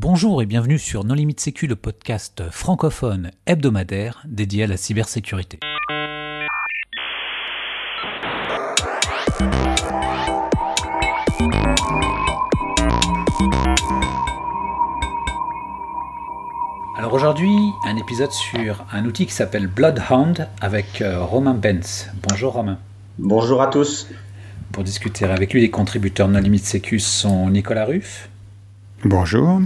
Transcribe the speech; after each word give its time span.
Bonjour 0.00 0.40
et 0.42 0.46
bienvenue 0.46 0.78
sur 0.78 1.02
Non 1.02 1.14
Limite 1.14 1.40
Sécu, 1.40 1.66
le 1.66 1.74
podcast 1.74 2.44
francophone 2.52 3.32
hebdomadaire 3.46 4.22
dédié 4.28 4.62
à 4.62 4.66
la 4.68 4.76
cybersécurité. 4.76 5.58
Alors 16.96 17.12
aujourd'hui, 17.12 17.50
un 17.84 17.96
épisode 17.96 18.30
sur 18.30 18.84
un 18.92 19.04
outil 19.04 19.26
qui 19.26 19.32
s'appelle 19.32 19.66
Bloodhound 19.66 20.46
avec 20.60 21.02
euh, 21.02 21.24
Romain 21.24 21.54
Benz. 21.54 22.08
Bonjour 22.28 22.52
Romain. 22.52 22.78
Bonjour 23.18 23.60
à 23.62 23.66
tous. 23.66 24.06
Pour 24.70 24.84
discuter 24.84 25.24
avec 25.24 25.52
lui, 25.52 25.60
les 25.60 25.70
contributeurs 25.70 26.28
Non 26.28 26.38
Limite 26.38 26.66
Sécu 26.66 27.00
sont 27.00 27.50
Nicolas 27.50 27.84
Ruff. 27.84 28.28
Bonjour. 29.04 29.60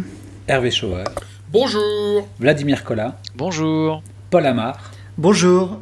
Hervé 0.48 0.72
Schauer. 0.72 1.04
Bonjour. 1.52 2.26
Vladimir 2.40 2.82
Collat. 2.82 3.16
Bonjour. 3.36 4.02
Paul 4.28 4.44
Amar. 4.44 4.90
Bonjour. 5.16 5.78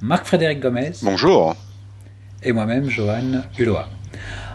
Marc-Frédéric 0.00 0.60
Gomez. 0.60 0.92
Bonjour. 1.02 1.54
Et 2.42 2.52
moi-même, 2.52 2.88
Johan 2.88 3.42
Hulot. 3.58 3.76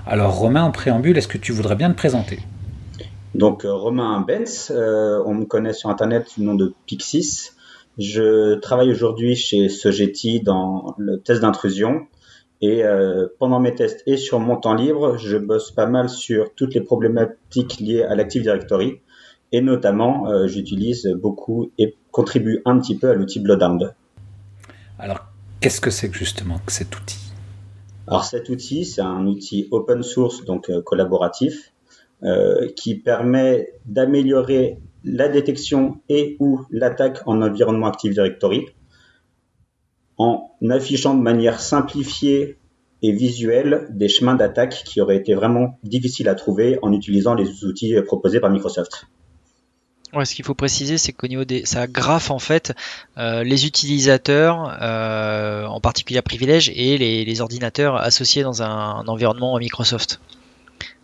Alors 0.07 0.35
Romain, 0.35 0.63
en 0.63 0.71
préambule, 0.71 1.15
est-ce 1.19 1.27
que 1.27 1.37
tu 1.37 1.51
voudrais 1.51 1.75
bien 1.75 1.91
te 1.91 1.95
présenter? 1.95 2.39
Donc 3.35 3.65
euh, 3.65 3.73
Romain 3.73 4.19
Benz, 4.21 4.71
euh, 4.71 5.21
on 5.27 5.35
me 5.35 5.45
connaît 5.45 5.73
sur 5.73 5.91
Internet 5.91 6.27
sous 6.27 6.39
le 6.39 6.47
nom 6.47 6.55
de 6.55 6.73
Pixis. 6.87 7.51
Je 7.99 8.55
travaille 8.55 8.89
aujourd'hui 8.89 9.35
chez 9.35 9.69
Sogeti 9.69 10.41
dans 10.41 10.95
le 10.97 11.19
test 11.19 11.41
d'intrusion. 11.41 12.07
Et 12.61 12.83
euh, 12.83 13.27
pendant 13.37 13.59
mes 13.59 13.75
tests 13.75 14.01
et 14.07 14.17
sur 14.17 14.39
mon 14.39 14.55
temps 14.55 14.73
libre, 14.73 15.17
je 15.17 15.37
bosse 15.37 15.69
pas 15.71 15.85
mal 15.85 16.09
sur 16.09 16.55
toutes 16.55 16.73
les 16.73 16.81
problématiques 16.81 17.79
liées 17.79 18.01
à 18.01 18.15
l'Active 18.15 18.41
Directory. 18.41 19.01
Et 19.55 19.61
notamment, 19.61 20.27
euh, 20.27 20.47
j'utilise 20.47 21.07
beaucoup 21.07 21.71
et 21.77 21.95
contribue 22.11 22.61
un 22.65 22.77
petit 22.77 22.97
peu 22.97 23.09
à 23.09 23.13
l'outil 23.13 23.39
Bloodhound. 23.39 23.93
Alors, 24.99 25.27
qu'est-ce 25.61 25.79
que 25.79 25.91
c'est 25.91 26.09
que 26.09 26.17
justement 26.17 26.59
que 26.65 26.73
cet 26.73 26.93
outil? 26.99 27.31
Alors 28.05 28.25
cet 28.25 28.49
outil, 28.49 28.83
c'est 28.83 28.99
un 28.99 29.25
outil 29.25 29.69
open 29.71 30.03
source, 30.03 30.43
donc 30.43 30.69
euh, 30.69 30.81
collaboratif, 30.81 31.71
euh, 32.23 32.67
qui 32.75 32.95
permet 32.95 33.69
d'améliorer 33.85 34.77
la 35.05 35.29
détection 35.29 36.01
et 36.09 36.35
ou 36.41 36.59
l'attaque 36.69 37.19
en 37.25 37.41
environnement 37.41 37.87
Active 37.87 38.11
Directory 38.11 38.65
en 40.17 40.51
affichant 40.69 41.15
de 41.15 41.21
manière 41.21 41.61
simplifiée 41.61 42.57
et 43.01 43.13
visuelle 43.13 43.87
des 43.89 44.09
chemins 44.09 44.35
d'attaque 44.35 44.83
qui 44.85 44.99
auraient 44.99 45.15
été 45.15 45.33
vraiment 45.33 45.79
difficiles 45.83 46.27
à 46.27 46.35
trouver 46.35 46.77
en 46.81 46.91
utilisant 46.91 47.35
les 47.35 47.63
outils 47.63 47.95
proposés 48.05 48.41
par 48.41 48.49
Microsoft. 48.49 49.07
Ouais, 50.15 50.23
ce 50.23 50.33
qu'il 50.33 50.45
faut 50.45 50.53
préciser, 50.53 50.97
c'est 50.97 51.11
qu'au 51.11 51.27
niveau 51.27 51.43
des, 51.43 51.65
ça 51.65 51.87
graphe 51.87 52.31
en 52.31 52.39
fait 52.39 52.73
euh, 53.17 53.43
les 53.43 53.65
utilisateurs, 53.65 54.77
euh, 54.81 55.65
en 55.65 55.81
particulier 55.81 56.19
à 56.19 56.21
privilège, 56.21 56.71
et 56.73 56.97
les, 56.97 57.41
ordinateurs 57.41 57.97
associés 57.97 58.41
dans 58.41 58.63
un, 58.63 59.05
environnement 59.07 59.57
Microsoft. 59.57 60.21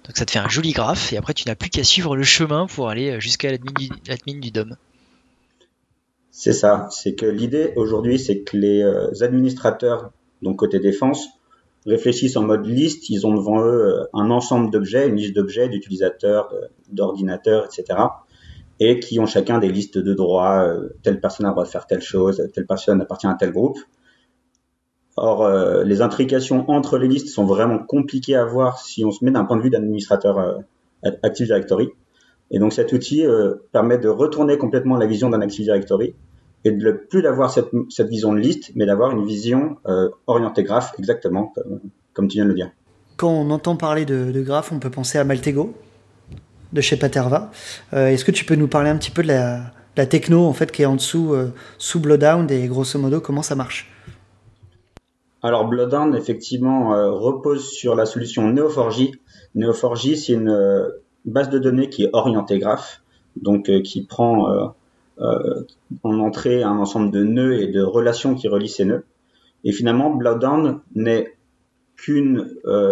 Donc 0.05 0.15
ça 0.15 0.25
te 0.25 0.31
fait 0.31 0.39
un 0.39 0.47
joli 0.47 0.71
graphe, 0.71 1.11
et 1.11 1.17
après 1.17 1.33
tu 1.33 1.45
n'as 1.45 1.55
plus 1.55 1.69
qu'à 1.69 1.83
suivre 1.83 2.15
le 2.15 2.23
chemin 2.23 2.67
pour 2.67 2.87
aller 2.87 3.19
jusqu'à 3.19 3.51
l'admin 3.51 3.73
du, 3.77 4.39
du 4.39 4.51
DOM. 4.51 4.77
C'est 6.31 6.53
ça. 6.53 6.87
C'est 6.89 7.13
que 7.13 7.25
l'idée 7.25 7.73
aujourd'hui, 7.75 8.17
c'est 8.17 8.39
que 8.43 8.55
les 8.55 8.81
euh, 8.81 9.11
administrateurs, 9.19 10.11
donc 10.41 10.55
côté 10.55 10.79
défense, 10.79 11.27
réfléchissent 11.85 12.37
en 12.37 12.43
mode 12.43 12.65
liste. 12.65 13.09
Ils 13.09 13.27
ont 13.27 13.33
devant 13.33 13.61
eux 13.61 14.07
un 14.13 14.29
ensemble 14.29 14.71
d'objets, 14.71 15.09
une 15.09 15.17
liste 15.17 15.35
d'objets, 15.35 15.67
d'utilisateurs, 15.67 16.53
d'ordinateurs, 16.89 17.65
etc. 17.65 17.99
Et 18.83 18.99
qui 18.99 19.19
ont 19.19 19.27
chacun 19.27 19.59
des 19.59 19.69
listes 19.69 19.99
de 19.99 20.13
droits. 20.13 20.65
Euh, 20.65 20.89
telle 21.03 21.21
personne 21.21 21.45
a 21.45 21.49
le 21.49 21.53
droit 21.53 21.65
de 21.65 21.69
faire 21.69 21.85
telle 21.85 22.01
chose, 22.01 22.45
telle 22.53 22.65
personne 22.65 22.99
appartient 22.99 23.27
à 23.27 23.35
tel 23.35 23.51
groupe. 23.51 23.77
Or, 25.17 25.43
euh, 25.43 25.83
les 25.83 26.01
intrications 26.01 26.69
entre 26.69 26.97
les 26.97 27.07
listes 27.07 27.27
sont 27.27 27.45
vraiment 27.45 27.79
compliquées 27.79 28.35
à 28.35 28.45
voir 28.45 28.79
si 28.79 29.03
on 29.03 29.11
se 29.11 29.23
met 29.25 29.31
d'un 29.31 29.43
point 29.43 29.57
de 29.57 29.61
vue 29.61 29.69
d'administrateur 29.69 30.39
euh, 30.39 30.57
Active 31.23 31.47
Directory. 31.47 31.89
Et 32.49 32.59
donc 32.59 32.73
cet 32.73 32.91
outil 32.93 33.25
euh, 33.25 33.55
permet 33.71 33.97
de 33.97 34.09
retourner 34.09 34.57
complètement 34.57 34.97
la 34.97 35.05
vision 35.05 35.29
d'un 35.29 35.41
Active 35.41 35.65
Directory 35.65 36.15
et 36.63 36.71
de 36.71 36.85
ne 36.85 36.91
plus 36.91 37.21
d'avoir 37.21 37.51
cette, 37.51 37.69
vision 38.07 38.33
de 38.33 38.39
liste, 38.39 38.71
mais 38.75 38.85
d'avoir 38.85 39.11
une 39.11 39.25
vision 39.25 39.77
orientée 40.27 40.61
graphe, 40.61 40.93
exactement 40.99 41.51
comme, 41.55 41.79
comme, 42.13 42.27
tu 42.27 42.37
viens 42.37 42.43
de 42.43 42.49
le 42.49 42.55
dire. 42.55 42.69
Quand 43.17 43.31
on 43.31 43.49
entend 43.49 43.75
parler 43.75 44.05
de, 44.05 44.31
de 44.31 44.41
graphe, 44.43 44.71
on 44.71 44.77
peut 44.77 44.91
penser 44.91 45.17
à 45.17 45.23
Maltego 45.23 45.73
de 46.73 46.81
chez 46.81 46.97
Paterva. 46.97 47.51
Euh, 47.93 48.07
Est-ce 48.07 48.25
que 48.25 48.31
tu 48.31 48.45
peux 48.45 48.55
nous 48.55 48.67
parler 48.67 48.89
un 48.89 48.97
petit 48.97 49.11
peu 49.11 49.23
de 49.23 49.27
la, 49.27 50.05
techno 50.05 50.45
en 50.45 50.53
fait 50.53 50.71
qui 50.71 50.81
est 50.81 50.85
en 50.85 50.95
dessous 50.95 51.33
euh, 51.33 51.53
sous 51.77 51.99
Bloodhound 51.99 52.49
et 52.49 52.67
grosso 52.67 52.97
modo 52.97 53.21
comment 53.21 53.43
ça 53.43 53.55
marche? 53.55 53.91
Alors 55.43 55.65
Bloodhound 55.65 56.15
effectivement 56.15 56.93
euh, 56.93 57.11
repose 57.11 57.69
sur 57.69 57.95
la 57.95 58.05
solution 58.05 58.51
Neo4j. 58.51 59.13
Neo4j 59.55 60.15
c'est 60.15 60.33
une 60.33 60.89
base 61.25 61.49
de 61.49 61.59
données 61.59 61.89
qui 61.89 62.03
est 62.03 62.09
orientée 62.13 62.57
graphe, 62.57 63.03
donc 63.35 63.69
qui 63.83 64.05
prend 64.05 64.73
en 65.19 66.19
entrée 66.19 66.63
un 66.63 66.77
ensemble 66.77 67.11
de 67.11 67.23
nœuds 67.23 67.61
et 67.61 67.67
de 67.67 67.83
relations 67.83 68.33
qui 68.33 68.47
relient 68.47 68.69
ces 68.69 68.85
nœuds. 68.85 69.03
Et 69.63 69.71
finalement, 69.71 70.09
Bloodhound 70.09 70.79
n'est 70.95 71.35
qu'une 71.95 72.47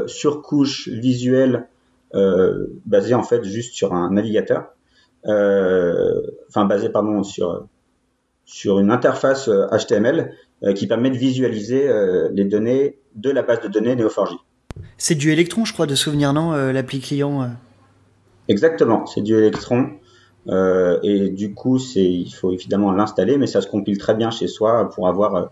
surcouche 0.05 0.89
visuelle 0.89 1.67
euh, 2.15 2.67
basée 2.85 3.13
en 3.13 3.23
fait 3.23 3.43
juste 3.43 3.73
sur 3.73 3.93
un 3.93 4.11
navigateur, 4.11 4.73
enfin 5.23 6.65
basée 6.65 6.89
pardon 6.89 7.23
sur 7.23 7.67
sur 8.45 8.79
une 8.79 8.91
interface 8.91 9.49
HTML 9.49 10.33
qui 10.75 10.87
permet 10.87 11.09
de 11.11 11.17
visualiser 11.17 11.87
les 12.31 12.45
données 12.45 12.97
de 13.15 13.29
la 13.29 13.43
base 13.43 13.61
de 13.61 13.67
données 13.67 13.95
Neo4j. 13.95 14.37
C'est 14.97 15.15
du 15.15 15.31
Electron, 15.31 15.65
je 15.65 15.73
crois, 15.73 15.85
de 15.85 15.95
souvenir, 15.95 16.33
non 16.33 16.51
L'appli 16.71 16.99
client 16.99 17.51
Exactement, 18.47 19.05
c'est 19.05 19.21
du 19.21 19.35
Electron. 19.35 19.91
Euh, 20.47 20.99
et 21.03 21.29
du 21.29 21.53
coup, 21.53 21.77
c'est, 21.77 22.03
il 22.03 22.31
faut 22.31 22.51
évidemment 22.51 22.91
l'installer, 22.91 23.37
mais 23.37 23.47
ça 23.47 23.61
se 23.61 23.67
compile 23.67 23.97
très 23.97 24.15
bien 24.15 24.31
chez 24.31 24.47
soi 24.47 24.89
pour 24.89 25.07
avoir 25.07 25.51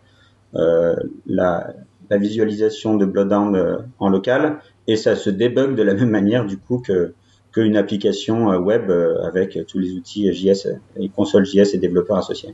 euh, 0.55 0.95
la, 1.25 1.73
la, 2.09 2.17
visualisation 2.17 2.95
de 2.95 3.05
Bloodhound 3.05 3.55
euh, 3.55 3.77
en 3.99 4.09
local, 4.09 4.59
et 4.87 4.95
ça 4.95 5.15
se 5.15 5.29
débug 5.29 5.75
de 5.75 5.83
la 5.83 5.93
même 5.95 6.09
manière 6.09 6.45
du 6.45 6.57
coup 6.57 6.79
que 6.79 7.13
qu'une 7.53 7.77
application 7.77 8.49
web 8.57 8.91
avec 9.23 9.57
tous 9.67 9.79
les 9.79 9.93
outils 9.93 10.31
JS 10.31 10.67
et 10.99 11.09
consoles 11.09 11.45
JS 11.45 11.73
et 11.73 11.77
développeurs 11.77 12.17
associés. 12.17 12.53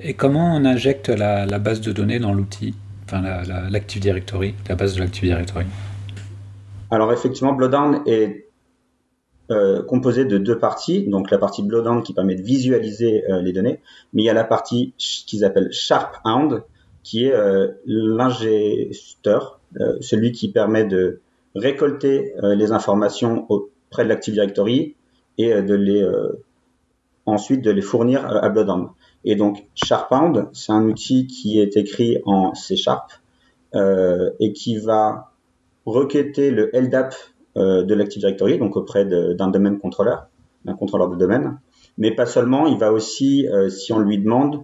Et 0.00 0.14
comment 0.14 0.56
on 0.56 0.64
injecte 0.64 1.08
la, 1.08 1.44
la 1.46 1.58
base 1.58 1.80
de 1.80 1.92
données 1.92 2.20
dans 2.20 2.32
l'outil, 2.32 2.74
enfin 3.04 3.20
l'Active 3.70 4.00
la, 4.00 4.12
Directory, 4.12 4.54
la 4.68 4.76
base 4.76 4.94
de 4.94 5.00
l'Active 5.00 5.24
Directory? 5.24 5.66
Alors 6.90 7.12
effectivement, 7.12 7.52
Bloodhound 7.52 8.02
est 8.06 8.46
euh, 9.50 9.82
composé 9.82 10.24
de 10.24 10.38
deux 10.38 10.58
parties, 10.58 11.06
donc 11.08 11.30
la 11.30 11.38
partie 11.38 11.62
Bloodhound 11.62 12.04
qui 12.04 12.14
permet 12.14 12.36
de 12.36 12.42
visualiser 12.42 13.24
euh, 13.28 13.42
les 13.42 13.52
données, 13.52 13.80
mais 14.12 14.22
il 14.22 14.24
y 14.24 14.30
a 14.30 14.34
la 14.34 14.44
partie 14.44 14.94
qu'ils 14.98 15.44
appellent 15.44 15.72
Sharphound 15.72 16.62
qui 17.02 17.24
est 17.24 17.32
euh, 17.32 17.68
l'ingesteur, 17.86 19.60
euh, 19.80 19.96
celui 20.00 20.32
qui 20.32 20.50
permet 20.50 20.84
de 20.84 21.20
récolter 21.54 22.34
euh, 22.42 22.54
les 22.54 22.72
informations 22.72 23.46
auprès 23.48 24.04
de 24.04 24.08
l'Active 24.08 24.34
Directory 24.34 24.94
et 25.38 25.62
de 25.62 25.74
les 25.74 26.06
ensuite 27.24 27.62
de 27.62 27.70
les 27.70 27.80
fournir 27.80 28.26
à 28.26 28.48
Bloodhound. 28.50 28.88
Et 29.24 29.34
donc 29.34 29.64
Sharphound, 29.74 30.48
c'est 30.52 30.72
un 30.72 30.84
outil 30.84 31.26
qui 31.26 31.58
est 31.58 31.76
écrit 31.76 32.18
en 32.26 32.54
C 32.54 32.76
Sharp 32.76 33.10
et 33.74 34.52
qui 34.52 34.76
va 34.76 35.32
requêter 35.86 36.50
le 36.50 36.70
LDAP 36.74 37.14
euh, 37.58 37.82
de 37.82 37.94
l'Active 37.94 38.20
Directory, 38.20 38.58
donc 38.58 38.76
auprès 38.76 39.04
d'un 39.04 39.48
domaine 39.48 39.78
contrôleur, 39.78 40.28
d'un 40.64 40.72
contrôleur 40.74 41.10
de 41.10 41.16
domaine. 41.16 41.58
Mais 41.98 42.14
pas 42.14 42.24
seulement, 42.24 42.66
il 42.66 42.78
va 42.78 42.92
aussi, 42.92 43.46
euh, 43.46 43.68
si 43.68 43.92
on 43.92 43.98
lui 43.98 44.16
demande, 44.16 44.56
euh, 44.56 44.62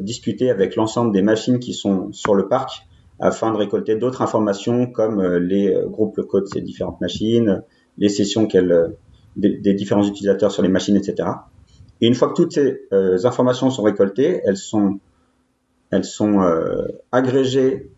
discuter 0.00 0.50
avec 0.50 0.76
l'ensemble 0.76 1.12
des 1.12 1.22
machines 1.22 1.58
qui 1.58 1.72
sont 1.72 2.12
sur 2.12 2.34
le 2.34 2.46
parc 2.46 2.86
afin 3.18 3.50
de 3.52 3.56
récolter 3.56 3.96
d'autres 3.96 4.22
informations 4.22 4.86
comme 4.86 5.20
les 5.38 5.76
groupes 5.86 6.16
le 6.18 6.22
code 6.22 6.44
de 6.44 6.48
ces 6.48 6.60
différentes 6.60 7.00
machines, 7.00 7.62
les 7.98 8.08
sessions 8.08 8.46
qu'elle 8.46 8.94
des, 9.36 9.58
des, 9.58 9.74
différents 9.74 10.06
utilisateurs 10.06 10.52
sur 10.52 10.62
les 10.62 10.68
machines, 10.68 10.96
etc. 10.96 11.28
Et 12.00 12.06
une 12.06 12.14
fois 12.14 12.28
que 12.28 12.34
toutes 12.34 12.52
ces 12.52 12.86
euh, 12.92 13.18
informations 13.24 13.70
sont 13.70 13.82
récoltées, 13.82 14.40
elles 14.44 14.56
sont, 14.56 15.00
elles 15.90 16.04
sont 16.04 16.40
euh, 16.40 16.86
agrégées 17.12 17.90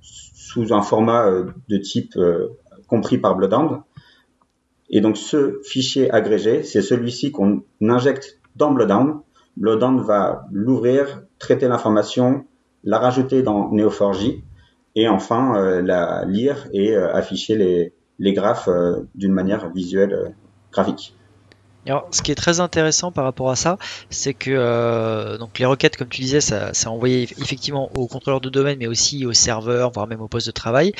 sous 0.00 0.72
un 0.72 0.82
format 0.82 1.26
euh, 1.26 1.46
de 1.68 1.76
type 1.76 2.18
compris 2.86 3.18
par 3.18 3.36
Bloodhound. 3.36 3.82
Et 4.88 5.00
donc 5.00 5.16
ce 5.16 5.60
fichier 5.62 6.10
agrégé, 6.10 6.62
c'est 6.64 6.82
celui-ci 6.82 7.30
qu'on 7.30 7.62
injecte 7.80 8.40
dans 8.56 8.72
Bloodhound. 8.72 9.20
Bloodhound 9.56 10.00
va 10.00 10.46
l'ouvrir, 10.50 11.22
traiter 11.38 11.68
l'information, 11.68 12.44
la 12.84 12.98
rajouter 12.98 13.42
dans 13.42 13.70
Neo4j 13.72 14.42
et 14.96 15.08
enfin 15.08 15.54
euh, 15.56 15.82
la 15.82 16.24
lire 16.24 16.68
et 16.72 16.96
euh, 16.96 17.12
afficher 17.12 17.56
les, 17.56 17.92
les 18.18 18.32
graphes 18.32 18.68
euh, 18.68 19.08
d'une 19.14 19.32
manière 19.32 19.70
visuelle 19.70 20.34
graphique. 20.72 21.16
Alors, 21.86 22.06
ce 22.10 22.20
qui 22.20 22.30
est 22.30 22.34
très 22.36 22.60
intéressant 22.60 23.10
par 23.10 23.24
rapport 23.24 23.50
à 23.50 23.56
ça, 23.56 23.78
c'est 24.10 24.34
que 24.34 24.50
euh, 24.50 25.38
donc 25.38 25.58
les 25.58 25.64
requêtes, 25.64 25.96
comme 25.96 26.08
tu 26.08 26.20
disais, 26.20 26.42
ça, 26.42 26.74
ça 26.74 26.90
envoyé 26.90 27.22
effectivement 27.38 27.90
au 27.96 28.06
contrôleur 28.06 28.40
de 28.40 28.50
domaine, 28.50 28.78
mais 28.78 28.86
aussi 28.86 29.24
au 29.24 29.32
serveur, 29.32 29.90
voire 29.90 30.06
même 30.06 30.20
au 30.20 30.28
poste 30.28 30.46
de 30.46 30.52
travail. 30.52 30.92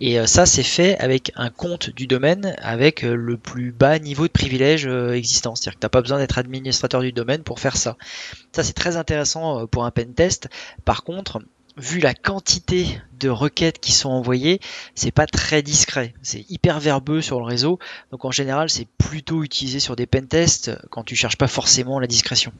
Et 0.00 0.18
euh, 0.18 0.26
ça, 0.26 0.44
c'est 0.44 0.64
fait 0.64 0.98
avec 0.98 1.30
un 1.36 1.50
compte 1.50 1.90
du 1.90 2.08
domaine 2.08 2.56
avec 2.62 3.04
euh, 3.04 3.14
le 3.14 3.36
plus 3.36 3.70
bas 3.70 3.98
niveau 4.00 4.26
de 4.26 4.32
privilège 4.32 4.86
existant. 4.86 5.54
C'est-à-dire 5.54 5.74
que 5.74 5.80
tu 5.80 5.84
n'as 5.84 5.90
pas 5.90 6.02
besoin 6.02 6.18
d'être 6.18 6.38
administrateur 6.38 7.00
du 7.00 7.12
domaine 7.12 7.42
pour 7.42 7.60
faire 7.60 7.76
ça. 7.76 7.96
Ça, 8.52 8.64
c'est 8.64 8.72
très 8.72 8.96
intéressant 8.96 9.66
pour 9.68 9.84
un 9.84 9.92
pen 9.92 10.14
test. 10.14 10.48
Par 10.84 11.04
contre, 11.04 11.40
vu 11.76 12.00
la 12.00 12.14
quantité 12.14 13.00
de 13.18 13.28
requêtes 13.28 13.78
qui 13.80 13.92
sont 13.92 14.10
envoyées, 14.10 14.60
c'est 14.94 15.10
pas 15.10 15.26
très 15.26 15.62
discret. 15.62 16.14
C'est 16.22 16.44
hyper 16.50 16.80
verbeux 16.80 17.20
sur 17.20 17.38
le 17.40 17.46
réseau. 17.46 17.78
Donc 18.12 18.24
en 18.24 18.30
général, 18.30 18.70
c'est 18.70 18.86
plutôt 18.98 19.42
utilisé 19.42 19.80
sur 19.80 19.96
des 19.96 20.06
pentests 20.06 20.72
quand 20.90 21.02
tu 21.02 21.16
cherches 21.16 21.38
pas 21.38 21.48
forcément 21.48 21.98
la 22.00 22.06
discrétion. 22.06 22.52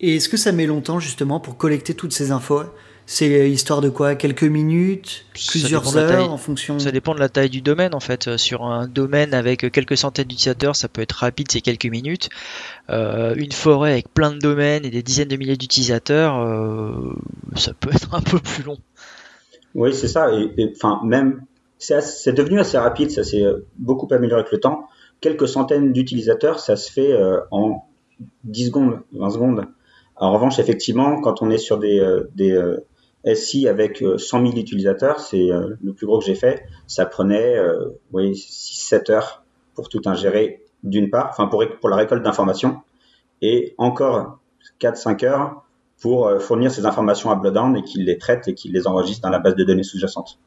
Et 0.00 0.16
est-ce 0.16 0.28
que 0.28 0.36
ça 0.36 0.52
met 0.52 0.66
longtemps 0.66 1.00
justement 1.00 1.40
pour 1.40 1.56
collecter 1.56 1.94
toutes 1.94 2.12
ces 2.12 2.30
infos? 2.30 2.64
C'est 3.10 3.50
histoire 3.50 3.80
de 3.80 3.88
quoi? 3.88 4.16
Quelques 4.16 4.44
minutes? 4.44 5.24
Plusieurs 5.32 5.96
heures 5.96 6.30
en 6.30 6.36
fonction 6.36 6.78
Ça 6.78 6.92
dépend 6.92 7.14
de 7.14 7.20
la 7.20 7.30
taille 7.30 7.48
du 7.48 7.62
domaine 7.62 7.94
en 7.94 8.00
fait. 8.00 8.36
Sur 8.36 8.64
un 8.64 8.86
domaine 8.86 9.32
avec 9.32 9.72
quelques 9.72 9.96
centaines 9.96 10.26
d'utilisateurs, 10.26 10.76
ça 10.76 10.88
peut 10.88 11.00
être 11.00 11.12
rapide, 11.12 11.50
c'est 11.50 11.62
quelques 11.62 11.86
minutes. 11.86 12.28
Euh, 12.90 13.34
une 13.34 13.52
forêt 13.52 13.92
avec 13.92 14.12
plein 14.12 14.30
de 14.30 14.38
domaines 14.38 14.84
et 14.84 14.90
des 14.90 15.02
dizaines 15.02 15.28
de 15.28 15.36
milliers 15.36 15.56
d'utilisateurs, 15.56 16.38
euh, 16.38 17.14
ça 17.56 17.72
peut 17.72 17.88
être 17.94 18.14
un 18.14 18.20
peu 18.20 18.40
plus 18.40 18.62
long. 18.62 18.76
Oui, 19.74 19.94
c'est 19.94 20.08
ça. 20.08 20.30
Et 20.34 20.70
enfin, 20.76 21.00
même, 21.02 21.40
c'est 21.78 22.34
devenu 22.34 22.60
assez 22.60 22.76
rapide, 22.76 23.10
ça 23.10 23.24
s'est 23.24 23.46
beaucoup 23.78 24.06
amélioré 24.10 24.42
avec 24.42 24.52
le 24.52 24.60
temps. 24.60 24.86
Quelques 25.22 25.48
centaines 25.48 25.94
d'utilisateurs, 25.94 26.60
ça 26.60 26.76
se 26.76 26.92
fait 26.92 27.14
euh, 27.14 27.40
en 27.52 27.86
10 28.44 28.66
secondes, 28.66 29.00
20 29.12 29.30
secondes. 29.30 29.64
En 30.16 30.30
revanche, 30.30 30.58
effectivement, 30.58 31.22
quand 31.22 31.40
on 31.40 31.48
est 31.48 31.56
sur 31.56 31.78
des, 31.78 32.06
des 32.34 32.52
SI 33.24 33.68
avec 33.68 33.98
100 33.98 34.06
euh, 34.06 34.46
000 34.46 34.58
utilisateurs, 34.58 35.20
c'est 35.20 35.50
euh, 35.50 35.76
le 35.82 35.92
plus 35.92 36.06
gros 36.06 36.18
que 36.18 36.24
j'ai 36.24 36.34
fait. 36.34 36.64
Ça 36.86 37.06
prenait 37.06 37.56
euh, 37.56 37.88
oui, 38.12 38.32
6-7 38.32 39.12
heures 39.12 39.44
pour 39.74 39.88
tout 39.88 40.02
ingérer 40.06 40.62
d'une 40.82 41.10
part, 41.10 41.28
enfin 41.30 41.46
pour, 41.46 41.88
la 41.88 41.96
récolte 41.96 42.22
d'informations, 42.22 42.80
et 43.42 43.74
encore 43.78 44.38
4-5 44.80 45.24
heures 45.24 45.64
pour 46.00 46.30
fournir 46.40 46.70
ces 46.70 46.86
informations 46.86 47.32
à 47.32 47.34
Bloodhound 47.34 47.76
et 47.76 47.82
qu'il 47.82 48.04
les 48.04 48.16
traite 48.16 48.46
et 48.46 48.54
qu'il 48.54 48.72
les 48.72 48.86
enregistre 48.86 49.22
dans 49.22 49.30
la 49.30 49.40
base 49.40 49.56
de 49.56 49.64
données 49.64 49.82
sous-jacente. 49.82 50.38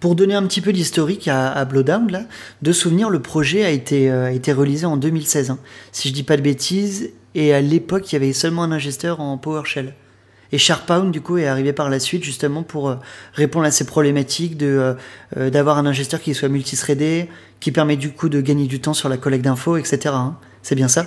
Pour 0.00 0.16
donner 0.16 0.34
un 0.34 0.44
petit 0.44 0.60
peu 0.60 0.72
d'historique 0.72 1.28
à, 1.28 1.52
à 1.52 1.64
de 1.64 2.72
souvenir, 2.72 3.08
le 3.08 3.22
projet 3.22 3.64
a 3.64 3.70
été, 3.70 4.10
réalisé 4.10 4.86
en 4.86 4.96
2016, 4.96 5.50
hein. 5.50 5.58
si 5.92 6.08
je 6.08 6.14
dis 6.14 6.24
pas 6.24 6.36
de 6.36 6.42
bêtises, 6.42 7.12
et 7.36 7.54
à 7.54 7.60
l'époque, 7.60 8.10
il 8.10 8.14
y 8.14 8.16
avait 8.16 8.32
seulement 8.32 8.64
un 8.64 8.72
ingesteur 8.72 9.20
en 9.20 9.38
PowerShell. 9.38 9.94
Et 10.52 10.58
Sharpound, 10.58 11.10
du 11.10 11.20
coup, 11.20 11.36
est 11.36 11.46
arrivé 11.46 11.72
par 11.72 11.90
la 11.90 11.98
suite 11.98 12.24
justement 12.24 12.62
pour 12.62 12.88
euh, 12.88 12.96
répondre 13.34 13.66
à 13.66 13.70
ces 13.70 13.84
problématiques 13.84 14.56
de 14.56 14.66
euh, 14.66 14.94
euh, 15.36 15.50
d'avoir 15.50 15.78
un 15.78 15.86
ingesteur 15.86 16.20
qui 16.20 16.34
soit 16.34 16.48
multithreadé, 16.48 17.28
qui 17.60 17.70
permet 17.70 17.96
du 17.96 18.12
coup 18.12 18.28
de 18.28 18.40
gagner 18.40 18.66
du 18.66 18.80
temps 18.80 18.94
sur 18.94 19.08
la 19.08 19.18
collecte 19.18 19.44
d'infos, 19.44 19.76
etc. 19.76 19.98
Hein. 20.06 20.36
C'est 20.62 20.74
bien 20.74 20.88
ça? 20.88 21.06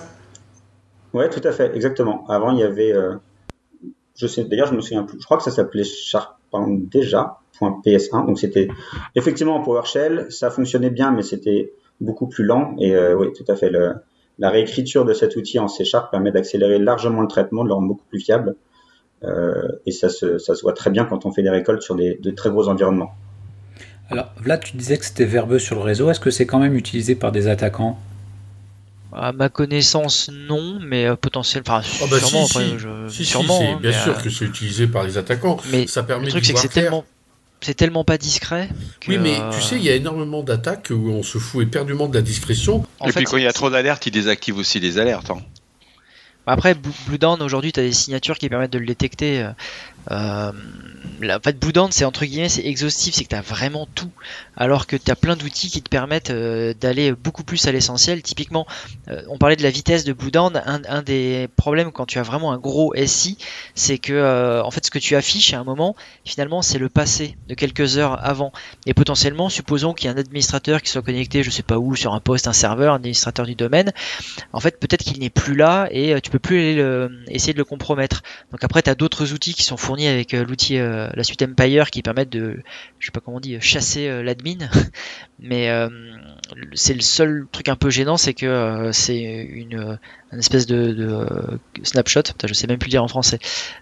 Ouais, 1.13 1.29
tout 1.29 1.41
à 1.43 1.51
fait, 1.51 1.75
exactement. 1.75 2.25
Avant, 2.29 2.51
il 2.51 2.59
y 2.59 2.63
avait, 2.63 2.93
je 4.15 4.27
sais, 4.27 4.45
d'ailleurs, 4.45 4.67
je 4.67 4.75
me 4.75 4.81
souviens 4.81 5.03
plus. 5.03 5.19
Je 5.19 5.25
crois 5.25 5.37
que 5.37 5.43
ça 5.43 5.51
s'appelait 5.51 5.83
Sharpound 5.83 6.87
déjà. 6.89 7.37
.ps1 7.61 8.25
donc 8.25 8.39
c'était 8.39 8.69
effectivement 9.13 9.55
en 9.55 9.61
PowerShell 9.61 10.25
ça 10.31 10.49
fonctionnait 10.49 10.89
bien 10.89 11.11
mais 11.11 11.21
c'était 11.21 11.73
beaucoup 11.99 12.25
plus 12.25 12.43
lent 12.43 12.75
et 12.79 12.97
oui 13.13 13.27
tout 13.33 13.43
à 13.49 13.55
fait 13.55 13.69
la 13.69 14.49
réécriture 14.49 15.05
de 15.05 15.13
cet 15.13 15.35
outil 15.35 15.59
en 15.59 15.67
C 15.67 15.85
Sharp 15.85 16.09
permet 16.09 16.31
d'accélérer 16.31 16.79
largement 16.79 17.21
le 17.21 17.27
traitement 17.27 17.63
de 17.63 17.67
le 17.67 17.75
rendre 17.75 17.89
beaucoup 17.89 18.05
plus 18.09 18.19
fiable 18.19 18.55
et 19.85 19.91
ça 19.91 20.09
se, 20.09 20.37
ça 20.37 20.55
se 20.55 20.61
voit 20.61 20.73
très 20.73 20.89
bien 20.89 21.05
quand 21.05 21.25
on 21.25 21.31
fait 21.31 21.43
des 21.43 21.49
récoltes 21.49 21.81
sur 21.81 21.95
des, 21.95 22.19
de 22.21 22.31
très 22.31 22.49
gros 22.49 22.67
environnements. 22.67 23.15
Alors 24.09 24.33
là, 24.45 24.57
tu 24.57 24.75
disais 24.75 24.97
que 24.97 25.05
c'était 25.05 25.25
verbeux 25.25 25.59
sur 25.59 25.75
le 25.75 25.81
réseau. 25.81 26.09
Est-ce 26.11 26.19
que 26.19 26.31
c'est 26.31 26.45
quand 26.45 26.59
même 26.59 26.75
utilisé 26.75 27.15
par 27.15 27.31
des 27.31 27.47
attaquants? 27.47 27.97
À 29.13 29.31
ma 29.31 29.49
connaissance, 29.49 30.29
non, 30.33 30.79
mais 30.81 31.05
euh, 31.05 31.15
potentiel. 31.15 31.63
Enfin, 31.67 31.81
oh 32.01 32.07
bah 32.09 32.19
sûrement. 32.19 32.45
Si, 33.09 33.25
sûrement, 33.25 33.61
hein, 33.61 33.79
bien 33.81 33.91
sûr 33.91 34.17
euh, 34.17 34.21
que 34.21 34.29
c'est 34.29 34.45
utilisé 34.45 34.87
par 34.87 35.03
les 35.03 35.17
attaquants. 35.17 35.57
Mais 35.71 35.87
ça 35.87 36.03
permet 36.03 36.25
le 36.25 36.31
truc, 36.31 36.45
c'est 36.45 36.53
que 36.53 36.59
c'est 36.59 36.69
tellement, 36.69 37.03
c'est 37.59 37.73
tellement 37.73 38.03
pas 38.03 38.17
discret. 38.17 38.69
Oui, 39.07 39.17
mais 39.17 39.37
tu 39.51 39.61
sais, 39.61 39.75
il 39.75 39.83
y 39.83 39.89
a 39.89 39.95
énormément 39.95 40.43
d'attaques 40.43 40.91
où 40.91 41.09
on 41.09 41.23
se 41.23 41.37
fout 41.37 41.63
éperdument 41.63 42.07
de 42.07 42.15
la 42.15 42.21
discrétion. 42.21 42.85
Et 43.05 43.11
puis 43.11 43.25
quand 43.25 43.37
il 43.37 43.43
y 43.43 43.47
a 43.47 43.53
trop 43.53 43.69
d'alertes, 43.69 44.05
il 44.07 44.11
désactive 44.11 44.57
aussi 44.57 44.79
les 44.79 44.97
alertes. 44.97 45.29
Hein. 45.29 45.39
Après, 46.47 46.73
Blue 46.73 47.17
Down, 47.17 47.41
aujourd'hui, 47.41 47.71
tu 47.71 47.79
as 47.79 47.83
des 47.83 47.91
signatures 47.91 48.37
qui 48.37 48.49
permettent 48.49 48.73
de 48.73 48.79
le 48.79 48.85
détecter. 48.85 49.47
Euh, 50.09 50.51
la, 51.21 51.39
Blue 51.39 51.71
c'est 51.91 52.05
entre 52.05 52.25
guillemets, 52.25 52.49
c'est 52.49 52.65
exhaustif, 52.65 53.13
c'est 53.15 53.23
que 53.23 53.29
tu 53.29 53.35
as 53.35 53.41
vraiment 53.41 53.87
tout, 53.93 54.11
alors 54.55 54.87
que 54.87 54.95
tu 54.95 55.11
as 55.11 55.15
plein 55.15 55.35
d'outils 55.35 55.69
qui 55.69 55.81
te 55.81 55.89
permettent 55.89 56.31
euh, 56.31 56.73
d'aller 56.73 57.11
beaucoup 57.11 57.43
plus 57.43 57.67
à 57.67 57.71
l'essentiel. 57.71 58.21
Typiquement, 58.21 58.65
euh, 59.09 59.21
on 59.29 59.37
parlait 59.37 59.55
de 59.55 59.63
la 59.63 59.69
vitesse 59.69 60.03
de 60.03 60.13
Blue 60.13 60.31
un, 60.33 60.51
un, 60.87 61.01
des 61.01 61.47
problèmes 61.55 61.91
quand 61.91 62.05
tu 62.05 62.17
as 62.19 62.23
vraiment 62.23 62.51
un 62.51 62.57
gros 62.57 62.93
SI, 63.05 63.37
c'est 63.75 63.97
que 63.97 64.13
euh, 64.13 64.63
en 64.63 64.71
fait, 64.71 64.85
ce 64.85 64.91
que 64.91 64.99
tu 64.99 65.15
affiches 65.15 65.53
à 65.53 65.59
un 65.59 65.63
moment, 65.63 65.95
finalement, 66.25 66.61
c'est 66.61 66.79
le 66.79 66.89
passé 66.89 67.37
de 67.47 67.53
quelques 67.53 67.97
heures 67.97 68.23
avant. 68.25 68.51
Et 68.85 68.93
potentiellement, 68.93 69.49
supposons 69.49 69.93
qu'il 69.93 70.07
y 70.07 70.09
a 70.09 70.13
un 70.13 70.17
administrateur 70.17 70.81
qui 70.81 70.89
soit 70.89 71.01
connecté, 71.01 71.43
je 71.43 71.49
sais 71.49 71.63
pas 71.63 71.77
où, 71.77 71.95
sur 71.95 72.13
un 72.13 72.19
poste, 72.19 72.47
un 72.47 72.53
serveur, 72.53 72.93
un 72.93 72.97
administrateur 72.97 73.45
du 73.45 73.55
domaine. 73.55 73.91
En 74.53 74.59
fait, 74.59 74.79
peut-être 74.79 75.03
qu'il 75.03 75.19
n'est 75.19 75.29
plus 75.29 75.55
là 75.55 75.87
et 75.91 76.19
tu 76.21 76.31
peux 76.31 76.39
plus 76.39 76.79
essayer 77.27 77.53
de 77.53 77.57
le 77.57 77.65
compromettre. 77.65 78.23
Donc 78.51 78.63
après, 78.63 78.81
tu 78.81 78.89
as 78.89 78.95
d'autres 78.95 79.33
outils 79.33 79.53
qui 79.53 79.63
sont 79.63 79.77
fournis 79.77 79.90
avec 79.99 80.33
euh, 80.33 80.45
l'outil 80.45 80.77
euh, 80.77 81.09
la 81.13 81.23
suite 81.23 81.41
Empire 81.41 81.89
qui 81.91 82.01
permet 82.01 82.25
de 82.25 82.61
je 82.99 83.05
sais 83.05 83.11
pas 83.11 83.19
comment 83.19 83.37
on 83.37 83.39
dit 83.39 83.59
chasser 83.59 84.07
euh, 84.07 84.23
l'admin 84.23 84.57
mais 85.39 85.69
c'est 86.73 86.93
le 86.93 87.01
seul 87.01 87.47
truc 87.51 87.69
un 87.69 87.75
peu 87.75 87.89
gênant 87.89 88.17
c'est 88.17 88.33
que 88.33 88.89
c'est 88.93 89.21
une, 89.21 89.97
espèce 90.37 90.65
de, 90.65 91.59
snapshot 91.83 92.23
je 92.45 92.53
sais 92.53 92.67
même 92.67 92.79
plus 92.79 92.89
dire 92.89 93.03
en 93.03 93.07
français 93.07 93.39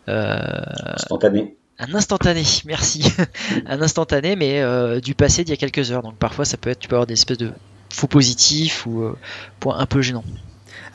instantané 0.07 1.55
un 1.81 1.95
instantané, 1.95 2.43
merci. 2.65 3.05
un 3.65 3.81
instantané, 3.81 4.35
mais 4.35 4.61
du 4.99 5.15
passé 5.15 5.45
d'il 5.45 5.51
y 5.51 5.53
a 5.53 5.57
quelques 5.57 5.93
heures. 5.93 6.03
Donc 6.03 6.17
parfois, 6.17 6.43
ça 6.43 6.57
peut 6.57 6.69
être, 6.69 6.79
tu 6.79 6.89
peux 6.89 6.95
avoir 6.95 7.07
des 7.07 7.13
espèces 7.13 7.37
de 7.37 7.53
faux 7.89 8.07
positifs 8.07 8.85
ou 8.85 9.13
points 9.61 9.79
un 9.79 9.85
peu 9.85 10.01
gênants. 10.01 10.25